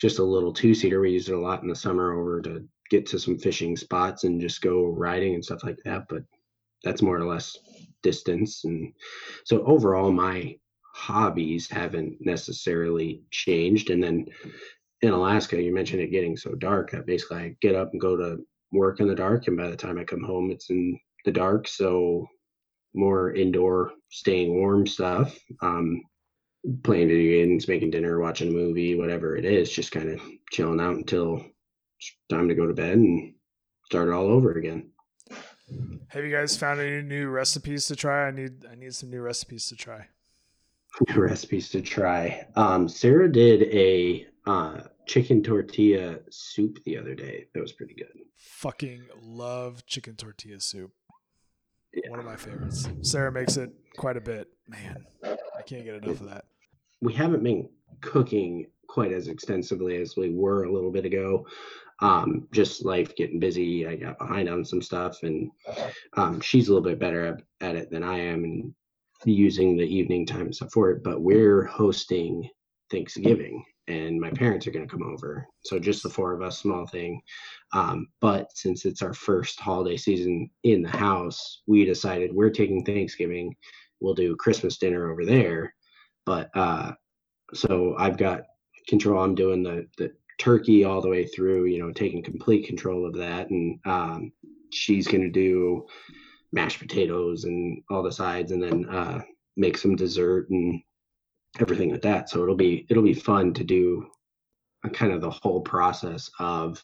just 0.00 0.18
a 0.18 0.24
little 0.24 0.52
two 0.52 0.74
seater. 0.74 1.00
We 1.00 1.12
use 1.12 1.28
it 1.28 1.34
a 1.34 1.40
lot 1.40 1.62
in 1.62 1.68
the 1.68 1.74
summer 1.74 2.12
over 2.18 2.40
to 2.42 2.66
get 2.90 3.06
to 3.06 3.18
some 3.18 3.38
fishing 3.38 3.76
spots 3.76 4.24
and 4.24 4.40
just 4.40 4.60
go 4.60 4.86
riding 4.86 5.34
and 5.34 5.44
stuff 5.44 5.64
like 5.64 5.78
that. 5.84 6.04
But 6.08 6.22
that's 6.84 7.02
more 7.02 7.16
or 7.16 7.24
less 7.24 7.56
distance. 8.02 8.64
And 8.64 8.92
so 9.44 9.64
overall, 9.64 10.12
my 10.12 10.56
hobbies 10.94 11.68
haven't 11.68 12.16
necessarily 12.20 13.22
changed. 13.30 13.90
And 13.90 14.02
then 14.02 14.26
in 15.02 15.10
Alaska, 15.10 15.60
you 15.60 15.74
mentioned 15.74 16.00
it 16.00 16.12
getting 16.12 16.36
so 16.36 16.54
dark 16.54 16.90
that 16.90 17.06
basically 17.06 17.38
I 17.38 17.56
get 17.60 17.74
up 17.74 17.90
and 17.92 18.00
go 18.00 18.16
to 18.16 18.38
work 18.72 19.00
in 19.00 19.08
the 19.08 19.14
dark. 19.14 19.46
And 19.46 19.56
by 19.56 19.68
the 19.68 19.76
time 19.76 19.98
I 19.98 20.04
come 20.04 20.22
home, 20.22 20.50
it's 20.50 20.70
in 20.70 20.98
the 21.24 21.32
dark. 21.32 21.68
So 21.68 22.26
more 22.94 23.34
indoor, 23.34 23.92
staying 24.10 24.54
warm 24.54 24.86
stuff. 24.86 25.38
Um, 25.60 26.02
playing 26.82 27.08
video 27.08 27.44
games, 27.44 27.68
making 27.68 27.90
dinner, 27.90 28.18
watching 28.20 28.48
a 28.48 28.52
movie, 28.52 28.94
whatever 28.94 29.36
it 29.36 29.44
is, 29.44 29.70
just 29.70 29.92
kind 29.92 30.10
of 30.10 30.20
chilling 30.50 30.80
out 30.80 30.96
until 30.96 31.44
it's 31.98 32.16
time 32.28 32.48
to 32.48 32.54
go 32.54 32.66
to 32.66 32.74
bed 32.74 32.98
and 32.98 33.34
start 33.84 34.08
it 34.08 34.14
all 34.14 34.26
over 34.26 34.52
again. 34.52 34.90
Have 36.08 36.24
you 36.24 36.30
guys 36.34 36.56
found 36.56 36.80
any 36.80 37.02
new 37.02 37.28
recipes 37.28 37.86
to 37.86 37.96
try? 37.96 38.28
I 38.28 38.30
need 38.30 38.64
I 38.70 38.74
need 38.74 38.94
some 38.94 39.10
new 39.10 39.20
recipes 39.20 39.68
to 39.68 39.76
try. 39.76 40.06
New 41.08 41.20
recipes 41.20 41.68
to 41.70 41.82
try. 41.82 42.46
Um, 42.54 42.88
Sarah 42.88 43.30
did 43.30 43.64
a 43.64 44.26
uh, 44.46 44.80
chicken 45.04 45.42
tortilla 45.42 46.20
soup 46.30 46.82
the 46.84 46.96
other 46.96 47.14
day. 47.14 47.48
That 47.52 47.60
was 47.60 47.72
pretty 47.72 47.92
good. 47.92 48.08
Fucking 48.36 49.02
love 49.20 49.84
chicken 49.84 50.14
tortilla 50.14 50.58
soup. 50.58 50.92
Yeah. 51.92 52.08
One 52.08 52.18
of 52.18 52.24
my 52.24 52.36
favorites. 52.36 52.88
Sarah 53.02 53.30
makes 53.30 53.58
it 53.58 53.72
quite 53.98 54.16
a 54.16 54.22
bit. 54.22 54.48
Man, 54.68 55.04
I 55.22 55.62
can't 55.66 55.84
get 55.84 55.96
enough 55.96 56.20
of 56.20 56.30
that 56.30 56.46
we 57.00 57.12
haven't 57.12 57.42
been 57.42 57.68
cooking 58.00 58.66
quite 58.88 59.12
as 59.12 59.28
extensively 59.28 59.96
as 59.96 60.16
we 60.16 60.30
were 60.30 60.64
a 60.64 60.72
little 60.72 60.90
bit 60.90 61.04
ago. 61.04 61.46
Um, 62.00 62.46
just 62.52 62.84
life 62.84 63.16
getting 63.16 63.40
busy. 63.40 63.86
I 63.86 63.96
got 63.96 64.18
behind 64.18 64.48
on 64.48 64.64
some 64.64 64.82
stuff, 64.82 65.22
and 65.22 65.50
um, 66.16 66.40
she's 66.40 66.68
a 66.68 66.72
little 66.72 66.88
bit 66.88 66.98
better 66.98 67.26
at, 67.26 67.42
at 67.68 67.76
it 67.76 67.90
than 67.90 68.02
I 68.02 68.18
am, 68.18 68.44
and 68.44 68.74
using 69.24 69.76
the 69.76 69.84
evening 69.84 70.26
time 70.26 70.52
stuff 70.52 70.72
for 70.72 70.90
it. 70.90 71.02
But 71.02 71.22
we're 71.22 71.64
hosting 71.64 72.48
Thanksgiving, 72.90 73.64
and 73.88 74.20
my 74.20 74.30
parents 74.30 74.66
are 74.66 74.72
going 74.72 74.86
to 74.86 74.90
come 74.90 75.04
over. 75.10 75.46
So 75.62 75.78
just 75.78 76.02
the 76.02 76.10
four 76.10 76.34
of 76.34 76.42
us, 76.42 76.58
small 76.58 76.86
thing. 76.86 77.22
Um, 77.72 78.08
but 78.20 78.54
since 78.54 78.84
it's 78.84 79.00
our 79.00 79.14
first 79.14 79.58
holiday 79.58 79.96
season 79.96 80.50
in 80.64 80.82
the 80.82 80.90
house, 80.90 81.62
we 81.66 81.86
decided 81.86 82.32
we're 82.32 82.50
taking 82.50 82.84
Thanksgiving. 82.84 83.56
We'll 84.00 84.14
do 84.14 84.36
Christmas 84.36 84.76
dinner 84.76 85.10
over 85.10 85.24
there 85.24 85.72
but 86.26 86.50
uh, 86.54 86.92
so 87.54 87.94
I've 87.98 88.18
got 88.18 88.42
control. 88.88 89.22
I'm 89.22 89.34
doing 89.34 89.62
the 89.62 89.86
the 89.96 90.12
turkey 90.38 90.84
all 90.84 91.00
the 91.00 91.08
way 91.08 91.26
through. 91.26 91.66
You 91.66 91.78
know, 91.78 91.92
taking 91.92 92.22
complete 92.22 92.66
control 92.66 93.06
of 93.06 93.14
that, 93.14 93.50
and 93.50 93.78
um, 93.86 94.32
she's 94.70 95.06
gonna 95.06 95.30
do 95.30 95.86
mashed 96.52 96.80
potatoes 96.80 97.44
and 97.44 97.82
all 97.90 98.02
the 98.02 98.12
sides, 98.12 98.52
and 98.52 98.62
then 98.62 98.88
uh, 98.88 99.22
make 99.56 99.78
some 99.78 99.96
dessert 99.96 100.50
and 100.50 100.82
everything 101.60 101.92
like 101.92 102.02
that. 102.02 102.28
So 102.28 102.42
it'll 102.42 102.56
be 102.56 102.86
it'll 102.90 103.02
be 103.02 103.14
fun 103.14 103.54
to 103.54 103.64
do 103.64 104.06
kind 104.92 105.12
of 105.12 105.20
the 105.20 105.30
whole 105.30 105.60
process 105.60 106.30
of 106.38 106.82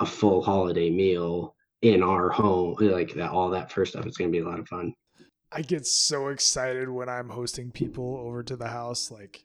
a 0.00 0.06
full 0.06 0.42
holiday 0.42 0.90
meal 0.90 1.54
in 1.82 2.02
our 2.02 2.28
home 2.30 2.74
like 2.80 3.14
that 3.14 3.30
all 3.30 3.50
that 3.50 3.70
first 3.70 3.92
stuff 3.92 4.06
it's 4.06 4.16
going 4.16 4.30
to 4.30 4.36
be 4.36 4.42
a 4.42 4.48
lot 4.48 4.58
of 4.58 4.66
fun 4.66 4.92
I 5.52 5.62
get 5.62 5.86
so 5.86 6.28
excited 6.28 6.88
when 6.88 7.08
I'm 7.08 7.28
hosting 7.28 7.70
people 7.70 8.16
over 8.16 8.42
to 8.44 8.56
the 8.56 8.68
house, 8.68 9.10
like 9.10 9.44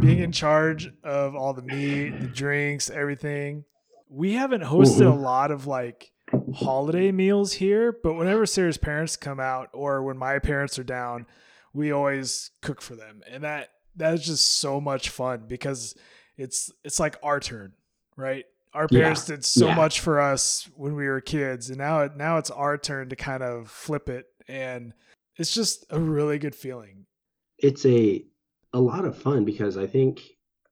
being 0.00 0.18
in 0.18 0.32
charge 0.32 0.92
of 1.02 1.34
all 1.34 1.54
the 1.54 1.62
meat, 1.62 2.10
the 2.20 2.26
drinks, 2.26 2.90
everything. 2.90 3.64
We 4.08 4.32
haven't 4.34 4.62
hosted 4.62 5.02
mm-hmm. 5.02 5.18
a 5.18 5.20
lot 5.20 5.50
of 5.50 5.66
like 5.66 6.12
holiday 6.54 7.12
meals 7.12 7.54
here, 7.54 7.96
but 8.02 8.14
whenever 8.14 8.46
Sarah's 8.46 8.78
parents 8.78 9.16
come 9.16 9.40
out 9.40 9.70
or 9.72 10.02
when 10.02 10.18
my 10.18 10.38
parents 10.38 10.78
are 10.78 10.84
down, 10.84 11.26
we 11.72 11.92
always 11.92 12.50
cook 12.60 12.82
for 12.82 12.96
them. 12.96 13.22
And 13.28 13.44
that 13.44 13.70
that 13.96 14.14
is 14.14 14.26
just 14.26 14.58
so 14.58 14.80
much 14.80 15.10
fun 15.10 15.44
because 15.46 15.94
it's 16.36 16.70
it's 16.84 17.00
like 17.00 17.16
our 17.22 17.40
turn, 17.40 17.72
right? 18.16 18.44
Our 18.72 18.86
parents 18.86 19.28
yeah. 19.28 19.36
did 19.36 19.44
so 19.44 19.66
yeah. 19.66 19.74
much 19.74 20.00
for 20.00 20.20
us 20.20 20.68
when 20.76 20.94
we 20.94 21.06
were 21.06 21.20
kids 21.20 21.70
and 21.70 21.78
now 21.78 22.00
it 22.02 22.16
now 22.16 22.38
it's 22.38 22.50
our 22.50 22.78
turn 22.78 23.08
to 23.08 23.16
kind 23.16 23.42
of 23.42 23.68
flip 23.68 24.08
it 24.08 24.26
and 24.46 24.92
it's 25.40 25.54
just 25.54 25.86
a 25.88 25.98
really 25.98 26.38
good 26.38 26.54
feeling. 26.54 27.06
It's 27.58 27.86
a 27.86 28.24
a 28.74 28.80
lot 28.80 29.06
of 29.06 29.16
fun 29.16 29.44
because 29.44 29.78
I 29.78 29.86
think 29.86 30.20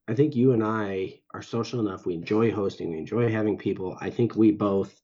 I 0.07 0.14
think 0.14 0.37
you 0.37 0.52
and 0.52 0.62
I 0.62 1.20
are 1.33 1.42
social 1.42 1.81
enough. 1.81 2.04
We 2.04 2.14
enjoy 2.14 2.52
hosting. 2.52 2.90
We 2.90 2.98
enjoy 2.98 3.33
having 3.33 3.57
people. 3.57 3.96
I 4.00 4.11
think 4.11 4.37
we 4.37 4.52
both 4.52 5.00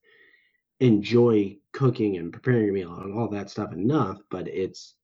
enjoy 0.80 1.56
cooking 1.72 2.18
and 2.18 2.32
preparing 2.32 2.68
a 2.68 2.72
meal 2.72 2.94
and 2.94 3.14
all 3.14 3.28
that 3.28 3.50
stuff 3.50 3.72
enough. 3.72 4.20
But 4.30 4.48
it's 4.48 4.94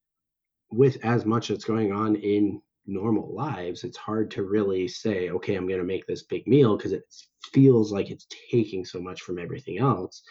with 0.70 1.03
as 1.05 1.25
much 1.25 1.49
that's 1.49 1.64
going 1.64 1.92
on 1.92 2.16
in 2.16 2.61
normal 2.87 3.35
lives, 3.35 3.83
it's 3.83 3.96
hard 3.96 4.31
to 4.33 4.42
really 4.42 4.88
say, 4.88 5.31
okay, 5.31 5.55
I'm 5.55 5.66
going 5.66 5.81
to 5.81 5.87
make 5.87 6.07
this 6.07 6.25
big 6.25 6.46
meal 6.46 6.77
because 6.77 6.92
it 6.92 7.05
feels 7.53 7.92
like 7.92 8.11
it's 8.11 8.27
taking 8.51 8.85
so 8.85 9.01
much 9.01 9.23
from 9.23 9.38
everything 9.38 9.79
else 9.79 10.23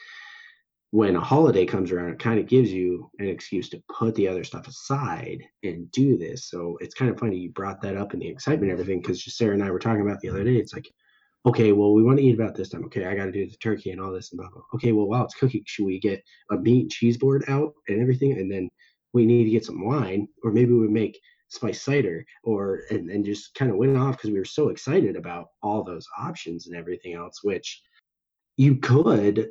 when 0.92 1.16
a 1.16 1.22
holiday 1.22 1.66
comes 1.66 1.92
around, 1.92 2.10
it 2.10 2.20
kind 2.20 2.40
of 2.40 2.48
gives 2.48 2.72
you 2.72 3.12
an 3.20 3.28
excuse 3.28 3.70
to 3.70 3.84
put 3.96 4.16
the 4.16 4.28
other 4.28 4.44
stuff 4.44 4.68
aside 4.68 5.44
and 5.64 5.92
do 5.92 6.18
this. 6.18 6.50
So 6.50 6.78
it's 6.82 6.96
kind 6.96 7.12
of 7.12 7.20
funny 7.20 7.38
you 7.38 7.52
brought 7.52 7.82
that 7.82 7.96
up 7.96 8.14
and 8.14 8.22
the 8.22 8.28
excitement 8.28 8.72
and 8.72 8.80
everything 8.80 9.02
because 9.02 9.24
Sarah 9.36 9.54
and 9.54 9.64
I 9.64 9.70
were 9.70 9.80
talking 9.80 10.02
about 10.02 10.20
the 10.20 10.30
other 10.30 10.44
day. 10.44 10.56
It's 10.56 10.74
like, 10.74 10.90
okay, 11.46 11.74
well, 11.74 11.94
we 11.94 12.02
want 12.02 12.18
to 12.18 12.24
eat 12.24 12.34
about 12.34 12.56
this 12.56 12.70
time. 12.70 12.84
Okay, 12.86 13.06
I 13.06 13.16
got 13.16 13.26
to 13.26 13.32
do 13.32 13.48
the 13.48 13.56
turkey 13.58 13.92
and 13.92 14.02
all 14.02 14.12
this 14.12 14.32
and 14.32 14.40
blah, 14.40 14.50
blah. 14.50 14.64
Okay, 14.74 14.92
well, 14.92 15.08
while 15.08 15.26
it's 15.26 15.36
cooking, 15.36 15.64
should 15.68 15.86
we 15.86 16.00
get 16.00 16.24
a 16.50 16.58
meat 16.58 16.90
cheese 16.90 17.18
board 17.18 17.44
out 17.48 17.74
and 17.88 18.02
everything? 18.02 18.34
And 18.34 18.52
then 18.52 18.68
we 19.14 19.26
need 19.26 19.44
to 19.44 19.52
get 19.52 19.66
some 19.66 19.86
wine, 19.86 20.28
or 20.44 20.52
maybe 20.52 20.74
we 20.74 20.88
make 20.88 21.20
spice 21.50 21.82
cider, 21.82 22.26
or 22.44 22.82
and, 22.90 23.10
and 23.10 23.26
just 23.26 23.54
kind 23.54 23.70
of 23.72 23.78
went 23.78 23.96
off 23.96 24.18
because 24.18 24.32
we 24.32 24.40
were 24.40 24.46
so 24.46 24.70
excited 24.70 25.16
about 25.16 25.48
all 25.62 25.84
those 25.84 26.08
options 26.18 26.68
and 26.68 26.76
everything 26.76 27.14
else, 27.14 27.44
which 27.44 27.82
you 28.58 28.76
could 28.76 29.50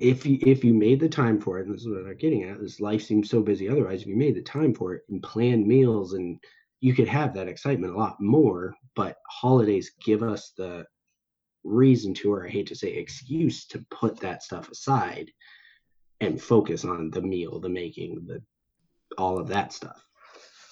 if 0.00 0.24
you 0.24 0.38
if 0.42 0.64
you 0.64 0.72
made 0.72 1.00
the 1.00 1.08
time 1.08 1.40
for 1.40 1.58
it, 1.58 1.66
and 1.66 1.74
this 1.74 1.82
is 1.82 1.88
what 1.88 2.06
I'm 2.06 2.16
getting 2.16 2.44
at, 2.44 2.60
this 2.60 2.80
life 2.80 3.02
seems 3.02 3.28
so 3.28 3.42
busy 3.42 3.68
otherwise. 3.68 4.02
If 4.02 4.08
you 4.08 4.16
made 4.16 4.34
the 4.34 4.42
time 4.42 4.74
for 4.74 4.94
it 4.94 5.02
and 5.08 5.22
planned 5.22 5.66
meals, 5.66 6.14
and 6.14 6.38
you 6.80 6.94
could 6.94 7.08
have 7.08 7.34
that 7.34 7.48
excitement 7.48 7.94
a 7.94 7.98
lot 7.98 8.20
more. 8.20 8.74
But 8.94 9.18
holidays 9.28 9.92
give 10.02 10.22
us 10.22 10.52
the 10.56 10.86
reason 11.64 12.14
to, 12.14 12.32
or 12.32 12.46
I 12.46 12.50
hate 12.50 12.68
to 12.68 12.76
say, 12.76 12.94
excuse 12.94 13.66
to 13.66 13.84
put 13.90 14.18
that 14.20 14.42
stuff 14.42 14.70
aside 14.70 15.30
and 16.20 16.40
focus 16.40 16.84
on 16.84 17.10
the 17.10 17.20
meal, 17.20 17.60
the 17.60 17.68
making, 17.68 18.24
the 18.26 18.42
all 19.18 19.38
of 19.38 19.48
that 19.48 19.72
stuff. 19.72 20.02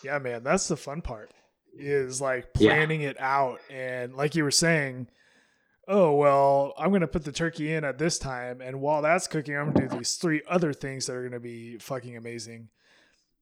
Yeah, 0.03 0.19
man, 0.19 0.43
that's 0.43 0.69
the 0.69 0.77
fun 0.77 1.03
part. 1.03 1.31
Is 1.77 2.21
like 2.21 2.55
planning 2.55 3.03
yeah. 3.03 3.11
it 3.11 3.21
out, 3.21 3.61
and 3.69 4.15
like 4.15 4.35
you 4.35 4.45
were 4.45 4.51
saying 4.51 5.09
oh 5.89 6.15
well 6.15 6.73
i'm 6.79 6.91
going 6.91 7.01
to 7.01 7.09
put 7.09 7.25
the 7.25 7.33
turkey 7.33 7.73
in 7.73 7.85
at 7.85 7.99
this 7.99 8.19
time 8.19 8.61
and 8.61 8.81
while 8.81 9.03
that's 9.03 9.27
cooking 9.27 9.57
i'm 9.57 9.73
going 9.73 9.89
to 9.89 9.89
do 9.89 9.99
these 9.99 10.17
three 10.17 10.43
other 10.49 10.73
things 10.73 11.07
that 11.07 11.15
are 11.15 11.21
going 11.21 11.33
to 11.33 11.41
be 11.41 11.79
fucking 11.79 12.17
amazing. 12.17 12.69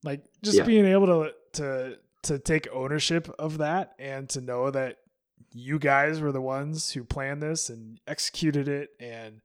Like 0.04 0.22
just 0.42 0.58
yeah. 0.58 0.64
being 0.64 0.86
able 0.86 1.06
to 1.06 1.32
to 1.54 1.98
to 2.24 2.38
take 2.38 2.68
ownership 2.72 3.32
of 3.38 3.58
that 3.58 3.92
and 3.98 4.28
to 4.30 4.40
know 4.40 4.70
that 4.70 4.98
you 5.52 5.78
guys 5.78 6.20
were 6.20 6.32
the 6.32 6.40
ones 6.40 6.90
who 6.90 7.04
planned 7.04 7.42
this 7.42 7.68
and 7.68 8.00
executed 8.06 8.68
it 8.68 8.90
and 9.00 9.40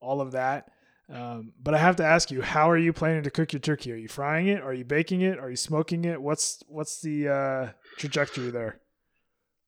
all 0.00 0.20
of 0.20 0.32
that. 0.32 0.70
Um, 1.08 1.52
but 1.62 1.72
i 1.72 1.78
have 1.78 1.94
to 1.96 2.04
ask 2.04 2.32
you 2.32 2.42
how 2.42 2.68
are 2.68 2.76
you 2.76 2.92
planning 2.92 3.22
to 3.22 3.30
cook 3.30 3.52
your 3.52 3.60
turkey? 3.60 3.92
Are 3.92 3.96
you 3.96 4.08
frying 4.08 4.48
it? 4.48 4.60
Are 4.60 4.74
you 4.74 4.84
baking 4.84 5.20
it? 5.20 5.38
Are 5.38 5.50
you 5.50 5.56
smoking 5.56 6.04
it? 6.04 6.20
What's 6.20 6.62
what's 6.66 7.00
the 7.00 7.28
uh, 7.28 7.68
trajectory 7.96 8.50
there 8.50 8.80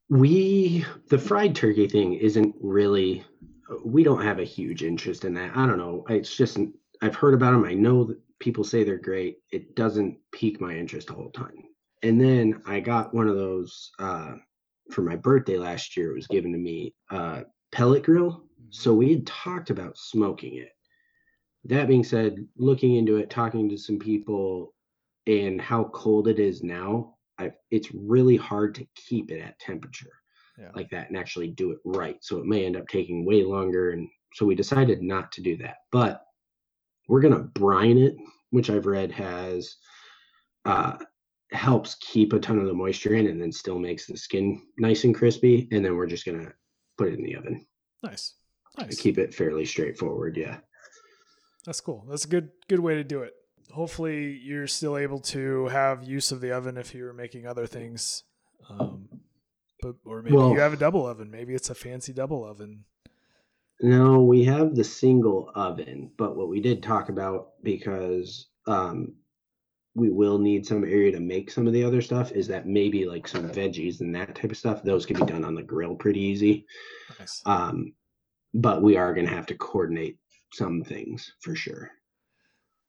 we 0.09 0.85
the 1.09 1.19
fried 1.19 1.55
turkey 1.55 1.87
thing 1.87 2.15
isn't 2.15 2.55
really 2.61 3.25
we 3.85 4.03
don't 4.03 4.23
have 4.23 4.39
a 4.39 4.45
huge 4.45 4.83
interest 4.83 5.25
in 5.25 5.35
that. 5.35 5.57
I 5.57 5.67
don't 5.67 5.79
know. 5.79 6.05
It's 6.09 6.35
just 6.35 6.59
I've 7.03 7.15
heard 7.15 7.35
about 7.35 7.53
them. 7.53 7.65
I 7.65 7.75
know 7.75 8.05
that 8.05 8.19
people 8.39 8.65
say 8.65 8.85
they're 8.85 8.99
great. 8.99 9.39
It 9.51 9.77
doesn't 9.77 10.19
pique 10.33 10.61
my 10.61 10.75
interest 10.75 11.11
a 11.11 11.15
whole 11.15 11.31
ton. 11.31 11.53
And 12.03 12.21
then 12.21 12.63
I 12.67 12.81
got 12.81 13.13
one 13.13 13.29
of 13.29 13.37
those 13.37 13.91
uh, 13.99 14.35
for 14.91 15.03
my 15.03 15.17
birthday 15.17 15.59
last 15.59 15.97
year. 15.97 16.13
It 16.13 16.17
was 16.17 16.27
given 16.27 16.53
to 16.53 16.59
me 16.59 16.95
uh, 17.11 17.43
pellet 17.73 18.05
grill. 18.05 18.31
Mm-hmm. 18.33 18.67
So 18.71 18.95
we 18.95 19.11
had 19.11 19.27
talked 19.27 19.71
about 19.71 19.99
smoking 19.99 20.57
it. 20.57 20.71
That 21.65 21.89
being 21.89 22.05
said, 22.05 22.47
looking 22.57 22.95
into 22.95 23.17
it, 23.17 23.31
talking 23.31 23.69
to 23.69 23.77
some 23.77 23.99
people, 23.99 24.75
and 25.27 25.61
how 25.61 25.85
cold 25.93 26.29
it 26.29 26.39
is 26.39 26.63
now, 26.63 27.17
I've, 27.39 27.55
it's 27.71 27.89
really 27.95 28.37
hard 28.37 28.75
to 28.77 28.87
keep 28.95 29.31
it 29.31 29.41
at 29.41 29.59
temperature 29.59 30.13
yeah. 30.59 30.71
like 30.75 30.91
that 30.91 31.09
and 31.09 31.17
actually 31.17 31.49
do 31.49 31.71
it 31.71 31.79
right. 31.85 32.19
So 32.21 32.39
it 32.39 32.47
may 32.47 32.65
end 32.65 32.77
up 32.77 32.89
taking 32.89 33.25
way 33.25 33.45
longer. 33.45 33.91
And 33.91 34.09
so 34.35 34.45
we 34.45 34.55
decided 34.55 35.03
not 35.03 35.31
to 35.33 35.43
do 35.43 35.57
that. 35.59 35.77
But 35.93 36.25
we're 37.09 37.21
going 37.21 37.35
to 37.35 37.41
brine 37.41 37.99
it, 37.99 38.17
which 38.51 38.71
I've 38.71 38.87
read 38.87 39.13
has 39.13 39.77
uh, 40.65 40.97
helps 41.53 41.97
keep 42.01 42.33
a 42.33 42.41
ton 42.41 42.59
of 42.59 42.67
the 42.67 42.75
moisture 42.75 43.15
in 43.15 43.29
and 43.29 43.41
then 43.41 43.53
still 43.53 43.79
makes 43.79 44.07
the 44.07 44.17
skin 44.17 44.61
nice 44.79 45.05
and 45.05 45.15
crispy. 45.15 45.69
And 45.71 45.85
then 45.85 45.97
we're 45.97 46.07
just 46.07 46.27
going 46.27 46.45
to 46.45 46.53
put 46.99 47.09
it 47.09 47.19
in 47.19 47.25
the 47.25 47.37
oven. 47.37 47.67
Nice. 48.03 48.35
Nice. 48.79 49.01
Keep 49.01 49.19
it 49.19 49.35
fairly 49.35 49.65
straightforward. 49.65 50.37
Yeah. 50.37 50.59
That's 51.65 51.81
cool. 51.81 52.07
That's 52.09 52.25
a 52.25 52.29
good 52.29 52.51
good 52.69 52.81
way 52.81 52.95
to 52.95 53.05
do 53.05 53.23
it. 53.23 53.35
Hopefully, 53.73 54.41
you're 54.43 54.67
still 54.67 54.97
able 54.97 55.21
to 55.21 55.67
have 55.69 56.05
use 56.05 56.33
of 56.33 56.41
the 56.41 56.53
oven 56.53 56.77
if 56.77 56.95
you're 56.95 57.13
making 57.13 57.47
other 57.47 57.67
things. 57.67 58.25
Um, 58.69 59.09
but 59.81 59.97
or 60.05 60.23
maybe 60.23 60.37
well, 60.37 60.53
you 60.53 60.61
have 60.61 60.73
a 60.73 60.77
double 60.77 61.07
oven. 61.07 61.31
Maybe 61.31 61.55
it's 61.55 61.71
a 61.71 61.75
fancy 61.75 62.13
double 62.13 62.45
oven. 62.45 62.85
No, 63.81 64.23
we 64.23 64.45
have 64.45 64.75
the 64.75 64.85
single 64.85 65.53
oven, 65.55 66.11
but 66.17 66.37
what 66.37 66.49
we 66.49 66.61
did 66.61 66.83
talk 66.83 67.09
about 67.09 67.51
because 67.63 68.49
um, 68.67 69.15
we 69.95 70.11
will 70.11 70.39
need 70.39 70.67
some 70.67 70.85
area 70.85 71.13
to 71.13 71.21
make 71.21 71.51
some 71.51 71.67
of 71.67 71.73
the 71.73 71.85
other 71.85 72.01
stuff 72.01 72.33
is 72.33 72.49
that 72.49 72.67
maybe 72.67 73.05
like 73.05 73.29
some 73.29 73.49
veggies 73.49 74.01
and 74.01 74.15
that 74.15 74.35
type 74.35 74.51
of 74.51 74.57
stuff. 74.57 74.83
Those 74.83 75.07
can 75.07 75.19
be 75.19 75.27
done 75.27 75.45
on 75.45 75.55
the 75.55 75.63
grill 75.63 75.95
pretty 75.95 76.21
easy. 76.21 76.67
Nice. 77.19 77.43
Um, 77.47 77.95
but 78.55 78.83
we 78.83 78.97
are 78.97 79.15
going 79.15 79.27
to 79.27 79.35
have 79.35 79.47
to 79.47 79.55
coordinate 79.55 80.19
some 80.53 80.83
things 80.83 81.33
for 81.41 81.55
sure. 81.55 81.91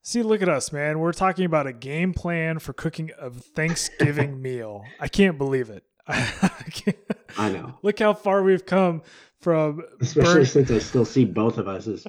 See, 0.09 0.23
look 0.23 0.41
at 0.41 0.49
us, 0.49 0.71
man. 0.71 0.97
We're 0.97 1.13
talking 1.13 1.45
about 1.45 1.67
a 1.67 1.71
game 1.71 2.15
plan 2.15 2.57
for 2.57 2.73
cooking 2.73 3.11
a 3.19 3.29
Thanksgiving 3.29 4.41
meal. 4.41 4.83
I 4.99 5.07
can't 5.07 5.37
believe 5.37 5.69
it. 5.69 5.83
I 6.07 7.51
know. 7.51 7.77
Look 7.83 7.99
how 7.99 8.15
far 8.15 8.41
we've 8.41 8.65
come 8.65 9.03
from. 9.39 9.83
Especially 10.01 10.45
since 10.45 10.71
I 10.71 10.79
still 10.79 11.05
see 11.05 11.25
both 11.25 11.59
of 11.59 11.67
us 11.67 11.85
as 11.85 12.07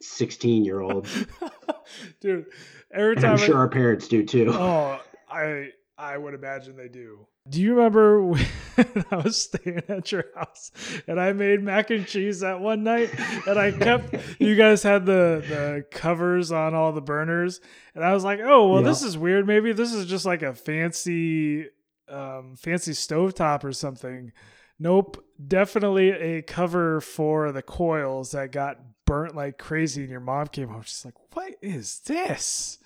16 0.00 0.64
year 0.64 0.78
olds. 0.78 1.26
Dude, 2.20 2.46
every 2.94 3.16
time. 3.16 3.24
And 3.24 3.32
I'm 3.32 3.38
sure 3.38 3.56
I, 3.56 3.58
our 3.62 3.68
parents 3.68 4.06
do 4.06 4.24
too. 4.24 4.52
Oh, 4.52 5.00
I 5.28 5.70
I 5.98 6.18
would 6.18 6.34
imagine 6.34 6.76
they 6.76 6.86
do. 6.86 7.26
Do 7.50 7.60
you 7.60 7.74
remember 7.74 8.22
when 8.22 8.46
I 9.10 9.16
was 9.16 9.36
staying 9.36 9.82
at 9.88 10.12
your 10.12 10.24
house 10.36 10.70
and 11.08 11.20
I 11.20 11.32
made 11.32 11.62
mac 11.62 11.90
and 11.90 12.06
cheese 12.06 12.40
that 12.40 12.60
one 12.60 12.84
night 12.84 13.10
and 13.46 13.58
I 13.58 13.72
kept 13.72 14.14
you 14.38 14.54
guys 14.54 14.84
had 14.84 15.04
the 15.04 15.44
the 15.48 15.84
covers 15.90 16.52
on 16.52 16.74
all 16.74 16.92
the 16.92 17.00
burners 17.00 17.60
and 17.94 18.04
I 18.04 18.14
was 18.14 18.22
like, 18.22 18.38
"Oh, 18.40 18.68
well 18.68 18.82
this 18.82 19.02
is 19.02 19.18
weird. 19.18 19.46
Maybe 19.48 19.72
this 19.72 19.92
is 19.92 20.06
just 20.06 20.24
like 20.24 20.42
a 20.42 20.54
fancy 20.54 21.66
um 22.08 22.54
fancy 22.56 22.92
stovetop 22.92 23.64
or 23.64 23.72
something." 23.72 24.32
Nope, 24.78 25.22
definitely 25.46 26.10
a 26.10 26.42
cover 26.42 27.00
for 27.00 27.52
the 27.52 27.62
coils 27.62 28.30
that 28.30 28.52
got 28.52 28.78
burnt 29.06 29.34
like 29.34 29.58
crazy 29.58 30.02
and 30.02 30.10
your 30.10 30.20
mom 30.20 30.46
came 30.46 30.68
home 30.68 30.82
she's 30.82 31.04
like, 31.04 31.34
"What 31.34 31.54
is 31.60 32.00
this?" 32.06 32.78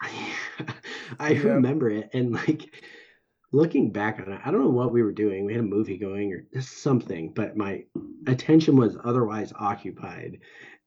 I 1.20 1.30
yep. 1.30 1.44
remember 1.44 1.88
it 1.88 2.10
and 2.12 2.32
like 2.32 2.74
looking 3.52 3.92
back 3.92 4.18
on 4.18 4.32
it, 4.32 4.40
I 4.44 4.50
don't 4.50 4.62
know 4.62 4.70
what 4.70 4.92
we 4.92 5.02
were 5.02 5.12
doing. 5.12 5.44
We 5.44 5.52
had 5.52 5.60
a 5.60 5.64
movie 5.64 5.98
going 5.98 6.32
or 6.32 6.46
just 6.54 6.82
something, 6.82 7.32
but 7.34 7.56
my 7.56 7.84
attention 8.26 8.76
was 8.76 8.96
otherwise 9.04 9.52
occupied. 9.58 10.38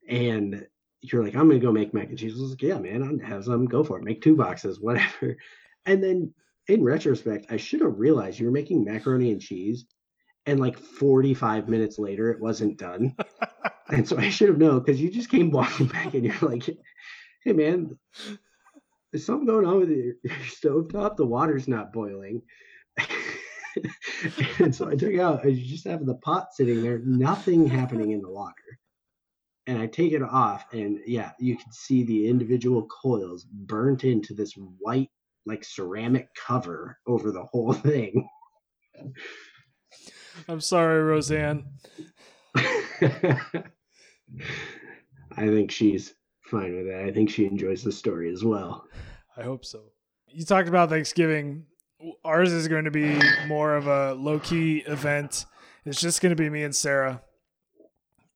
And 0.09 0.65
you're 1.01 1.23
like, 1.23 1.35
I'm 1.35 1.47
gonna 1.47 1.59
go 1.59 1.71
make 1.71 1.93
mac 1.93 2.09
and 2.09 2.17
cheese. 2.17 2.37
I 2.37 2.41
was 2.41 2.51
like, 2.51 2.61
yeah, 2.63 2.79
man, 2.79 3.03
I'll 3.03 3.27
have 3.27 3.45
some. 3.45 3.65
Go 3.65 3.83
for 3.83 3.97
it. 3.97 4.03
Make 4.03 4.21
two 4.21 4.35
boxes, 4.35 4.79
whatever. 4.81 5.37
And 5.85 6.03
then 6.03 6.33
in 6.67 6.83
retrospect, 6.83 7.45
I 7.51 7.57
should 7.57 7.81
have 7.81 7.99
realized 7.99 8.39
you 8.39 8.47
were 8.47 8.51
making 8.51 8.83
macaroni 8.83 9.31
and 9.31 9.41
cheese, 9.41 9.85
and 10.47 10.59
like 10.59 10.79
45 10.79 11.69
minutes 11.69 11.99
later, 11.99 12.31
it 12.31 12.41
wasn't 12.41 12.77
done. 12.77 13.15
and 13.89 14.07
so 14.07 14.17
I 14.17 14.29
should 14.29 14.49
have 14.49 14.57
known 14.57 14.79
because 14.79 14.99
you 14.99 15.11
just 15.11 15.29
came 15.29 15.51
walking 15.51 15.87
back 15.87 16.15
and 16.15 16.25
you're 16.25 16.49
like, 16.49 16.63
hey, 17.43 17.53
man, 17.53 17.97
is 19.15 19.25
something 19.25 19.47
going 19.47 19.65
on 19.65 19.79
with 19.79 19.89
your, 19.89 20.13
your 20.23 20.45
stove 20.47 20.91
top? 20.91 21.17
The 21.17 21.25
water's 21.25 21.67
not 21.67 21.93
boiling. 21.93 22.41
and 24.59 24.73
so 24.73 24.87
I 24.87 24.95
took 24.95 25.13
it 25.13 25.19
out. 25.19 25.45
I 25.45 25.53
just 25.53 25.87
have 25.87 26.05
the 26.05 26.15
pot 26.15 26.53
sitting 26.53 26.83
there, 26.83 26.99
nothing 26.99 27.67
happening 27.67 28.11
in 28.11 28.21
the 28.21 28.29
water. 28.29 28.53
And 29.67 29.79
I 29.79 29.87
take 29.87 30.11
it 30.11 30.21
off, 30.21 30.71
and 30.73 30.99
yeah, 31.07 31.31
you 31.39 31.57
can 31.57 31.71
see 31.71 32.03
the 32.03 32.27
individual 32.27 32.85
coils 32.85 33.45
burnt 33.45 34.03
into 34.03 34.35
this 34.35 34.53
white, 34.53 35.09
like 35.47 35.63
ceramic 35.63 36.27
cover 36.35 36.99
over 37.07 37.31
the 37.31 37.45
whole 37.45 37.73
thing. 37.73 38.29
I'm 40.47 40.61
sorry, 40.61 41.01
Roseanne. 41.01 41.65
I 42.55 43.63
think 45.37 45.71
she's 45.71 46.13
fine 46.49 46.75
with 46.75 46.87
that. 46.87 47.03
I 47.05 47.11
think 47.11 47.29
she 47.29 47.45
enjoys 47.45 47.83
the 47.83 47.91
story 47.91 48.31
as 48.31 48.43
well. 48.43 48.85
I 49.37 49.43
hope 49.43 49.65
so. 49.65 49.83
You 50.27 50.45
talked 50.45 50.67
about 50.67 50.89
Thanksgiving. 50.89 51.65
Ours 52.23 52.51
is 52.51 52.67
going 52.67 52.85
to 52.85 52.91
be 52.91 53.19
more 53.47 53.75
of 53.75 53.87
a 53.87 54.13
low 54.13 54.39
key 54.39 54.79
event. 54.87 55.45
It's 55.85 56.01
just 56.01 56.21
going 56.21 56.35
to 56.35 56.41
be 56.41 56.49
me 56.49 56.63
and 56.63 56.75
Sarah, 56.75 57.21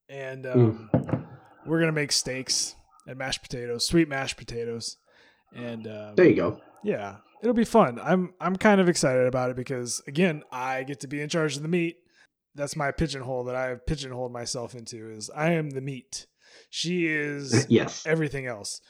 and 0.08 0.46
um, 0.46 0.90
mm. 0.94 1.26
we're 1.66 1.78
going 1.78 1.88
to 1.88 1.92
make 1.92 2.12
steaks 2.12 2.74
and 3.06 3.18
mashed 3.18 3.42
potatoes, 3.42 3.86
sweet 3.86 4.08
mashed 4.08 4.36
potatoes, 4.36 4.96
and 5.54 5.86
um, 5.86 6.14
there 6.14 6.28
you 6.28 6.36
go. 6.36 6.60
Yeah, 6.84 7.16
it'll 7.42 7.54
be 7.54 7.64
fun. 7.64 7.98
I'm 8.02 8.34
I'm 8.40 8.56
kind 8.56 8.80
of 8.80 8.88
excited 8.88 9.26
about 9.26 9.50
it 9.50 9.56
because 9.56 10.00
again, 10.06 10.42
I 10.52 10.84
get 10.84 11.00
to 11.00 11.08
be 11.08 11.20
in 11.20 11.28
charge 11.28 11.56
of 11.56 11.62
the 11.62 11.68
meat. 11.68 11.96
That's 12.54 12.76
my 12.76 12.92
pigeonhole 12.92 13.44
that 13.44 13.56
I 13.56 13.66
have 13.66 13.86
pigeonholed 13.86 14.32
myself 14.32 14.74
into. 14.74 15.10
Is 15.10 15.28
I 15.34 15.52
am 15.52 15.70
the 15.70 15.80
meat. 15.80 16.26
She 16.70 17.06
is 17.06 17.66
yes 17.68 18.06
everything 18.06 18.46
else. 18.46 18.80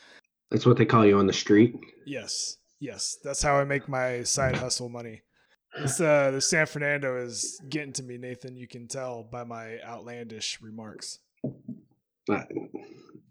That's 0.51 0.67
what 0.67 0.77
they 0.77 0.85
call 0.87 1.07
you 1.07 1.19
on 1.19 1.27
the 1.27 1.33
street. 1.33 1.77
Yes, 2.07 2.57
yes, 2.81 3.19
that's 3.23 3.43
how 3.43 3.57
I 3.57 3.65
make 3.65 3.89
my 3.89 4.23
side 4.23 4.57
hustle 4.57 4.89
money. 4.89 5.23
This 5.79 6.01
uh, 6.01 6.33
the 6.33 6.41
San 6.41 6.67
Fernando 6.67 7.17
is 7.17 7.61
getting 7.69 7.93
to 7.95 8.03
me, 8.03 8.19
Nathan. 8.19 8.57
You 8.57 8.67
can 8.67 8.89
tell 8.89 9.23
by 9.23 9.45
my 9.45 9.79
outlandish 9.85 10.61
remarks. 10.61 11.21
Uh, 12.29 12.43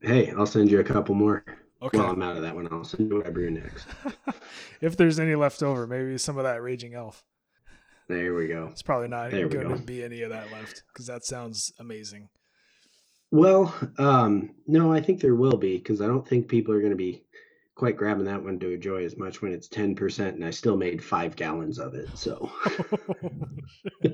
hey, 0.02 0.32
I'll 0.32 0.46
send 0.46 0.72
you 0.72 0.80
a 0.80 0.84
couple 0.84 1.16
more. 1.16 1.44
Okay. 1.82 1.98
Well, 1.98 2.10
I'm 2.10 2.22
out 2.22 2.38
of 2.38 2.44
that 2.44 2.56
one. 2.56 2.68
I'll 2.72 2.84
send 2.84 3.10
you 3.10 3.18
whatever 3.18 3.42
you're 3.42 3.52
next. 3.52 3.88
if 4.82 4.98
there's 4.98 5.20
any 5.20 5.36
left 5.36 5.64
over, 5.64 5.88
maybe 5.88 6.18
some 6.18 6.38
of 6.38 6.44
that 6.44 6.62
raging 6.62 6.94
elf. 6.94 7.24
There 8.08 8.34
we 8.34 8.48
go. 8.48 8.68
It's 8.72 8.82
probably 8.82 9.08
not 9.08 9.32
going 9.32 9.50
to 9.50 9.76
be 9.76 10.04
any 10.04 10.24
of 10.24 10.32
that 10.32 10.52
left 10.52 10.84
because 10.92 11.06
that 11.06 11.24
sounds 11.24 11.72
amazing. 11.80 12.30
Well, 13.32 13.74
um, 13.98 14.56
no, 14.66 14.92
I 14.92 15.02
think 15.02 15.22
there 15.22 15.36
will 15.36 15.58
be 15.58 15.78
because 15.78 16.02
I 16.02 16.08
don't 16.08 16.28
think 16.28 16.48
people 16.48 16.74
are 16.74 16.80
going 16.80 16.92
to 16.92 16.98
be 16.98 17.24
quite 17.76 17.96
grabbing 17.96 18.26
that 18.26 18.44
one 18.44 18.60
to 18.60 18.74
enjoy 18.74 19.06
as 19.06 19.18
much 19.18 19.42
when 19.42 19.54
it's 19.54 19.70
10% 19.70 20.30
and 20.30 20.44
I 20.44 20.50
still 20.50 20.76
made 20.76 21.04
five 21.04 21.36
gallons 21.36 21.80
of 21.80 21.94
it. 21.94 22.10
So. 22.16 22.52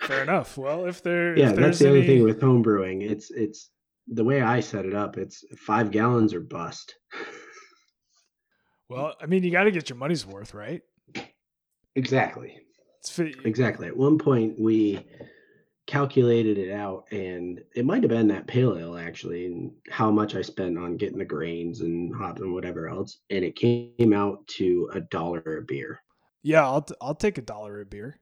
Fair 0.00 0.22
enough. 0.22 0.58
Well, 0.58 0.86
if 0.86 1.02
there, 1.02 1.38
yeah, 1.38 1.50
if 1.50 1.56
that's 1.56 1.78
the 1.78 1.88
any... 1.88 1.98
other 1.98 2.06
thing 2.06 2.24
with 2.24 2.40
home 2.40 2.62
brewing. 2.62 3.02
It's, 3.02 3.30
it's 3.30 3.70
the 4.08 4.24
way 4.24 4.42
I 4.42 4.60
set 4.60 4.84
it 4.84 4.94
up. 4.94 5.16
It's 5.16 5.44
five 5.56 5.92
gallons 5.92 6.34
or 6.34 6.40
bust. 6.40 6.96
Well, 8.88 9.14
I 9.22 9.26
mean, 9.26 9.44
you 9.44 9.52
got 9.52 9.62
to 9.64 9.70
get 9.70 9.88
your 9.88 9.98
money's 9.98 10.26
worth, 10.26 10.52
right? 10.52 10.82
Exactly. 11.94 12.58
Exactly. 13.44 13.88
At 13.88 13.96
one 13.96 14.18
point, 14.18 14.58
we 14.58 15.06
calculated 15.86 16.58
it 16.58 16.70
out, 16.70 17.04
and 17.10 17.62
it 17.74 17.84
might 17.84 18.02
have 18.02 18.10
been 18.10 18.28
that 18.28 18.46
pale 18.46 18.76
ale 18.78 18.96
actually, 18.96 19.46
and 19.46 19.72
how 19.90 20.10
much 20.10 20.34
I 20.34 20.42
spent 20.42 20.78
on 20.78 20.96
getting 20.96 21.18
the 21.18 21.24
grains 21.24 21.80
and 21.80 22.14
hops 22.14 22.40
and 22.40 22.52
whatever 22.54 22.88
else, 22.88 23.18
and 23.30 23.44
it 23.44 23.56
came 23.56 24.12
out 24.12 24.46
to 24.48 24.90
a 24.94 25.00
dollar 25.00 25.58
a 25.58 25.62
beer. 25.62 26.02
Yeah, 26.42 26.64
I'll 26.64 26.82
t- 26.82 26.94
I'll 27.00 27.14
take 27.14 27.38
a 27.38 27.42
dollar 27.42 27.80
a 27.80 27.86
beer. 27.86 28.20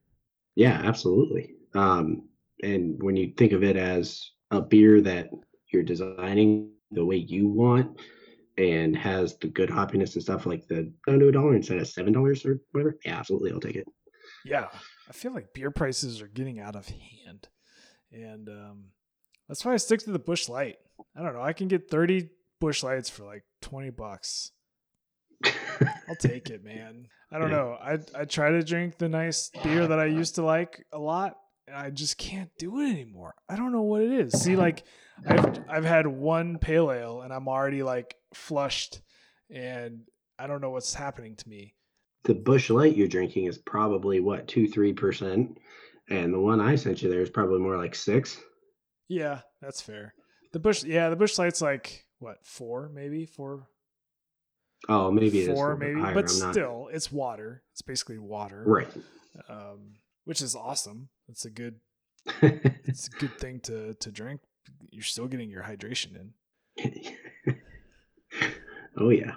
Yeah, 0.55 0.81
absolutely. 0.85 1.55
Um, 1.75 2.29
and 2.63 3.01
when 3.03 3.17
you 3.17 3.33
think 3.37 3.53
of 3.53 3.63
it 3.63 3.77
as 3.77 4.31
a 4.51 4.61
beer 4.61 5.01
that 5.03 5.29
you're 5.71 5.83
designing 5.83 6.73
the 6.91 7.05
way 7.05 7.17
you 7.17 7.47
want 7.47 8.01
and 8.57 8.97
has 8.97 9.37
the 9.39 9.47
good 9.49 9.69
hoppiness 9.69 10.15
and 10.15 10.23
stuff 10.23 10.47
like 10.47 10.67
the 10.67 10.93
down 11.07 11.21
to 11.21 11.29
a 11.29 11.33
dollar 11.33 11.55
instead 11.55 11.79
of 11.79 11.87
seven 11.87 12.13
dollars 12.13 12.45
or 12.45 12.61
whatever, 12.73 12.99
yeah, 13.05 13.19
absolutely, 13.19 13.53
I'll 13.53 13.61
take 13.61 13.77
it. 13.77 13.87
Yeah. 14.49 14.69
I 15.09 15.13
feel 15.13 15.33
like 15.33 15.53
beer 15.55 15.71
prices 15.71 16.21
are 16.21 16.27
getting 16.29 16.61
out 16.61 16.77
of 16.77 16.89
hand, 16.89 17.49
and 18.13 18.49
um, 18.49 18.85
that's 19.49 19.65
why 19.65 19.73
I 19.73 19.77
stick 19.79 20.01
to 20.01 20.11
the 20.13 20.19
Busch 20.19 20.49
Light. 20.49 20.77
I 21.17 21.23
don't 21.23 21.35
know. 21.35 21.43
I 21.43 21.53
can 21.53 21.69
get 21.69 21.91
thirty 21.91 22.31
Busch 22.61 22.83
Lights 22.83 23.09
for 23.11 23.25
like 23.25 23.45
twenty 23.63 23.91
bucks. 23.91 24.53
I'll 26.09 26.17
take 26.19 26.51
it, 26.51 26.65
man. 26.65 27.07
I 27.31 27.39
don't 27.39 27.51
Yeah. 27.51 27.57
know. 27.57 27.79
I 27.81 27.99
I 28.15 28.25
try 28.25 28.51
to 28.51 28.63
drink 28.63 28.99
the 28.99 29.09
nice 29.09 29.51
beer 29.63 29.87
that 29.87 29.99
I 30.01 30.07
used 30.07 30.35
to 30.37 30.43
like 30.43 30.85
a 30.93 30.99
lot. 30.99 31.37
and 31.67 31.77
I 31.77 31.91
just 31.91 32.17
can't 32.17 32.51
do 32.59 32.81
it 32.81 32.89
anymore. 32.91 33.35
I 33.49 33.55
don't 33.57 33.73
know 33.73 33.83
what 33.83 34.01
it 34.03 34.11
is. 34.11 34.41
See, 34.43 34.57
like 34.57 34.85
I've 35.27 35.59
I've 35.69 35.85
had 35.85 36.07
one 36.07 36.59
pale 36.59 36.91
ale 36.91 37.21
and 37.21 37.33
I'm 37.33 37.47
already 37.49 37.83
like 37.83 38.15
flushed, 38.35 39.01
and 39.51 40.03
I 40.39 40.47
don't 40.47 40.61
know 40.63 40.71
what's 40.71 40.95
happening 40.95 41.37
to 41.37 41.49
me. 41.49 41.75
The 42.25 42.35
Busch 42.35 42.71
Light 42.71 42.97
you're 42.97 43.09
drinking 43.09 43.47
is 43.47 43.59
probably 43.59 44.21
what 44.21 44.49
two 44.49 44.67
three 44.69 44.93
percent, 44.93 45.59
and 46.11 46.33
the 46.33 46.41
one 46.41 46.61
I 46.61 46.77
sent 46.77 47.03
you 47.03 47.09
there 47.09 47.23
is 47.23 47.31
probably 47.31 47.61
more 47.61 47.77
like 47.77 47.95
six. 47.95 48.39
Yeah, 49.09 49.41
that's 49.63 49.81
fair. 49.81 50.15
The 50.53 50.59
busch, 50.59 50.85
yeah, 50.85 51.09
the 51.11 51.17
busch 51.17 51.39
light's 51.39 51.63
like 51.63 52.07
what 52.19 52.39
four, 52.45 52.91
maybe 52.93 53.25
four, 53.27 53.69
Oh, 54.89 55.11
maybe 55.11 55.41
it 55.41 55.43
is 55.43 55.49
a 55.49 55.55
four, 55.55 55.77
maybe, 55.77 56.01
higher, 56.01 56.15
but 56.15 56.31
I'm 56.31 56.39
not- 56.39 56.55
still, 56.55 56.89
it's 56.93 57.11
water. 57.11 57.63
It's 57.73 57.83
basically 57.83 58.19
water, 58.19 58.63
right. 58.67 58.89
um, 59.49 59.97
which 60.25 60.41
is 60.41 60.55
awesome. 60.55 61.09
It's 61.29 61.45
a 61.45 61.51
good, 61.51 61.77
it's 62.43 63.09
a 63.09 63.11
good 63.19 63.39
thing 63.39 63.61
to 63.61 63.95
to 63.95 64.11
drink. 64.11 64.41
You're 64.91 65.03
still 65.03 65.27
getting 65.27 65.51
your 65.51 65.63
hydration 65.63 66.33
in. 66.77 67.57
oh 68.99 69.11
yeah. 69.11 69.37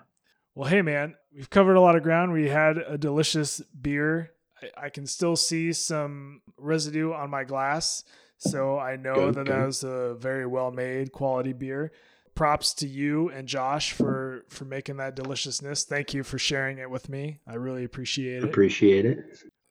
Well, 0.56 0.70
hey 0.70 0.82
man, 0.82 1.16
we've 1.34 1.50
covered 1.50 1.76
a 1.76 1.82
lot 1.82 1.96
of 1.96 2.04
ground. 2.04 2.34
We 2.34 2.50
had 2.50 2.78
a 2.78 2.98
delicious 2.98 3.62
beer. 3.62 4.32
I, 4.62 4.86
I 4.86 4.90
can 4.90 5.08
still 5.08 5.36
see 5.36 5.72
some 5.74 6.42
residue 6.58 7.14
on 7.14 7.30
my 7.30 7.44
glass, 7.44 8.04
so 8.38 8.78
I 8.78 8.96
know 8.98 9.16
Good, 9.16 9.36
that 9.36 9.46
good. 9.46 9.54
that 9.54 9.66
was 9.66 9.84
a 9.84 10.16
very 10.16 10.46
well 10.46 10.72
made 10.72 11.12
quality 11.12 11.54
beer. 11.54 11.92
Props 12.34 12.74
to 12.76 12.88
you 12.88 13.30
and 13.30 13.48
Josh 13.48 13.92
for 13.92 14.46
for 14.50 14.66
making 14.66 14.98
that 14.98 15.16
deliciousness. 15.16 15.84
Thank 15.84 16.14
you 16.14 16.24
for 16.24 16.38
sharing 16.40 16.78
it 16.78 16.90
with 16.90 17.10
me. 17.10 17.40
I 17.48 17.56
really 17.56 17.84
appreciate 17.84 18.44
it. 18.44 18.46
Appreciate 18.46 19.06
it. 19.06 19.20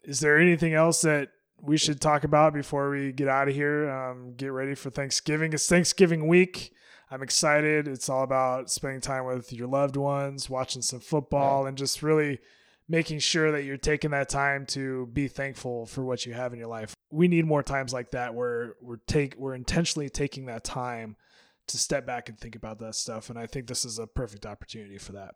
Is 0.05 0.21
there 0.21 0.39
anything 0.39 0.75
else 0.75 1.03
that 1.03 1.31
we 1.63 1.77
should 1.77 2.01
talk 2.01 2.25
about 2.25 2.55
before 2.55 2.91
we 2.91 3.13
get 3.13 3.29
out 3.29 3.49
of 3.49 3.55
here? 3.55 3.91
Um, 3.91 4.35
get 4.35 4.49
ready 4.53 4.75
for 4.75 4.91
Thanksgiving. 4.91 5.53
It's 5.53 5.69
Thanksgiving 5.69 6.27
week. 6.27 6.73
I'm 7.11 7.23
excited. 7.23 7.89
It's 7.89 8.09
all 8.09 8.23
about 8.23 8.71
spending 8.71 9.01
time 9.01 9.25
with 9.25 9.53
your 9.53 9.67
loved 9.67 9.97
ones, 9.97 10.49
watching 10.49 10.83
some 10.83 11.01
football, 11.01 11.67
and 11.67 11.77
just 11.77 12.03
really 12.03 12.39
making 12.89 13.19
sure 13.19 13.53
that 13.53 13.65
you're 13.65 13.77
taking 13.77 14.11
that 14.11 14.29
time 14.29 14.67
to 14.67 15.07
be 15.07 15.29
thankful 15.29 15.87
for 15.87 16.05
what 16.05 16.25
you 16.27 16.33
have 16.35 16.53
in 16.53 16.59
your 16.59 16.69
life. 16.69 16.95
We 17.11 17.29
need 17.29 17.47
more 17.47 17.63
times 17.63 17.93
like 17.93 18.13
that 18.13 18.35
where 18.35 18.75
we're 18.81 18.99
take 19.07 19.37
we're 19.37 19.55
intentionally 19.55 20.09
taking 20.09 20.47
that 20.47 20.65
time 20.65 21.17
to 21.69 21.79
step 21.79 22.07
back 22.07 22.29
and 22.29 22.39
think 22.39 22.57
about 22.57 22.79
that 22.81 22.95
stuff. 22.95 23.31
And 23.31 23.39
I 23.39 23.47
think 23.47 23.67
this 23.67 23.85
is 23.85 23.99
a 23.99 24.07
perfect 24.07 24.47
opportunity 24.47 24.99
for 24.99 25.13
that. 25.13 25.35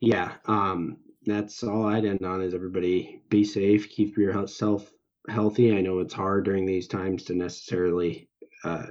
Yeah. 0.00 0.32
Um, 0.46 0.98
that's 1.24 1.62
all 1.62 1.86
I'd 1.86 2.04
end 2.04 2.24
on 2.24 2.42
is 2.42 2.54
everybody 2.54 3.22
be 3.28 3.44
safe, 3.44 3.88
keep 3.90 4.16
yourself 4.16 4.90
healthy. 5.28 5.76
I 5.76 5.80
know 5.80 5.98
it's 5.98 6.14
hard 6.14 6.44
during 6.44 6.66
these 6.66 6.88
times 6.88 7.24
to 7.24 7.34
necessarily 7.34 8.28
uh, 8.64 8.86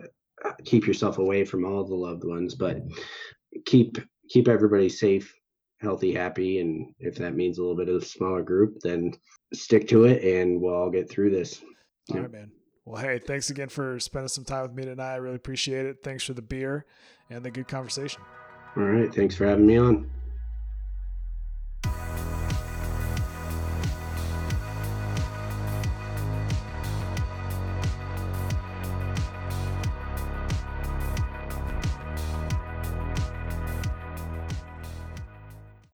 keep 0.65 0.87
yourself 0.87 1.17
away 1.17 1.45
from 1.45 1.65
all 1.65 1.83
the 1.83 1.95
loved 1.95 2.23
ones, 2.23 2.55
but 2.55 2.81
keep 3.65 3.97
keep 4.29 4.47
everybody 4.47 4.89
safe, 4.89 5.33
healthy, 5.79 6.13
happy, 6.13 6.59
and 6.59 6.93
if 6.99 7.15
that 7.15 7.35
means 7.35 7.57
a 7.57 7.61
little 7.61 7.77
bit 7.77 7.89
of 7.89 8.01
a 8.01 8.05
smaller 8.05 8.43
group, 8.43 8.77
then 8.81 9.13
stick 9.53 9.87
to 9.87 10.05
it, 10.05 10.23
and 10.23 10.59
we'll 10.61 10.73
all 10.75 10.89
get 10.89 11.09
through 11.09 11.29
this. 11.29 11.61
All 12.09 12.17
Yeah. 12.17 12.21
right, 12.23 12.31
man. 12.31 12.51
Well, 12.85 13.01
hey, 13.01 13.19
thanks 13.19 13.49
again 13.49 13.69
for 13.69 13.99
spending 13.99 14.29
some 14.29 14.45
time 14.45 14.63
with 14.63 14.73
me 14.73 14.85
tonight. 14.85 15.13
I 15.13 15.17
really 15.17 15.35
appreciate 15.35 15.85
it. 15.85 15.97
Thanks 16.03 16.23
for 16.23 16.33
the 16.33 16.41
beer 16.41 16.85
and 17.29 17.43
the 17.43 17.51
good 17.51 17.67
conversation. 17.67 18.21
All 18.77 18.83
right. 18.83 19.13
Thanks 19.13 19.35
for 19.35 19.45
having 19.45 19.67
me 19.67 19.77
on. 19.77 20.09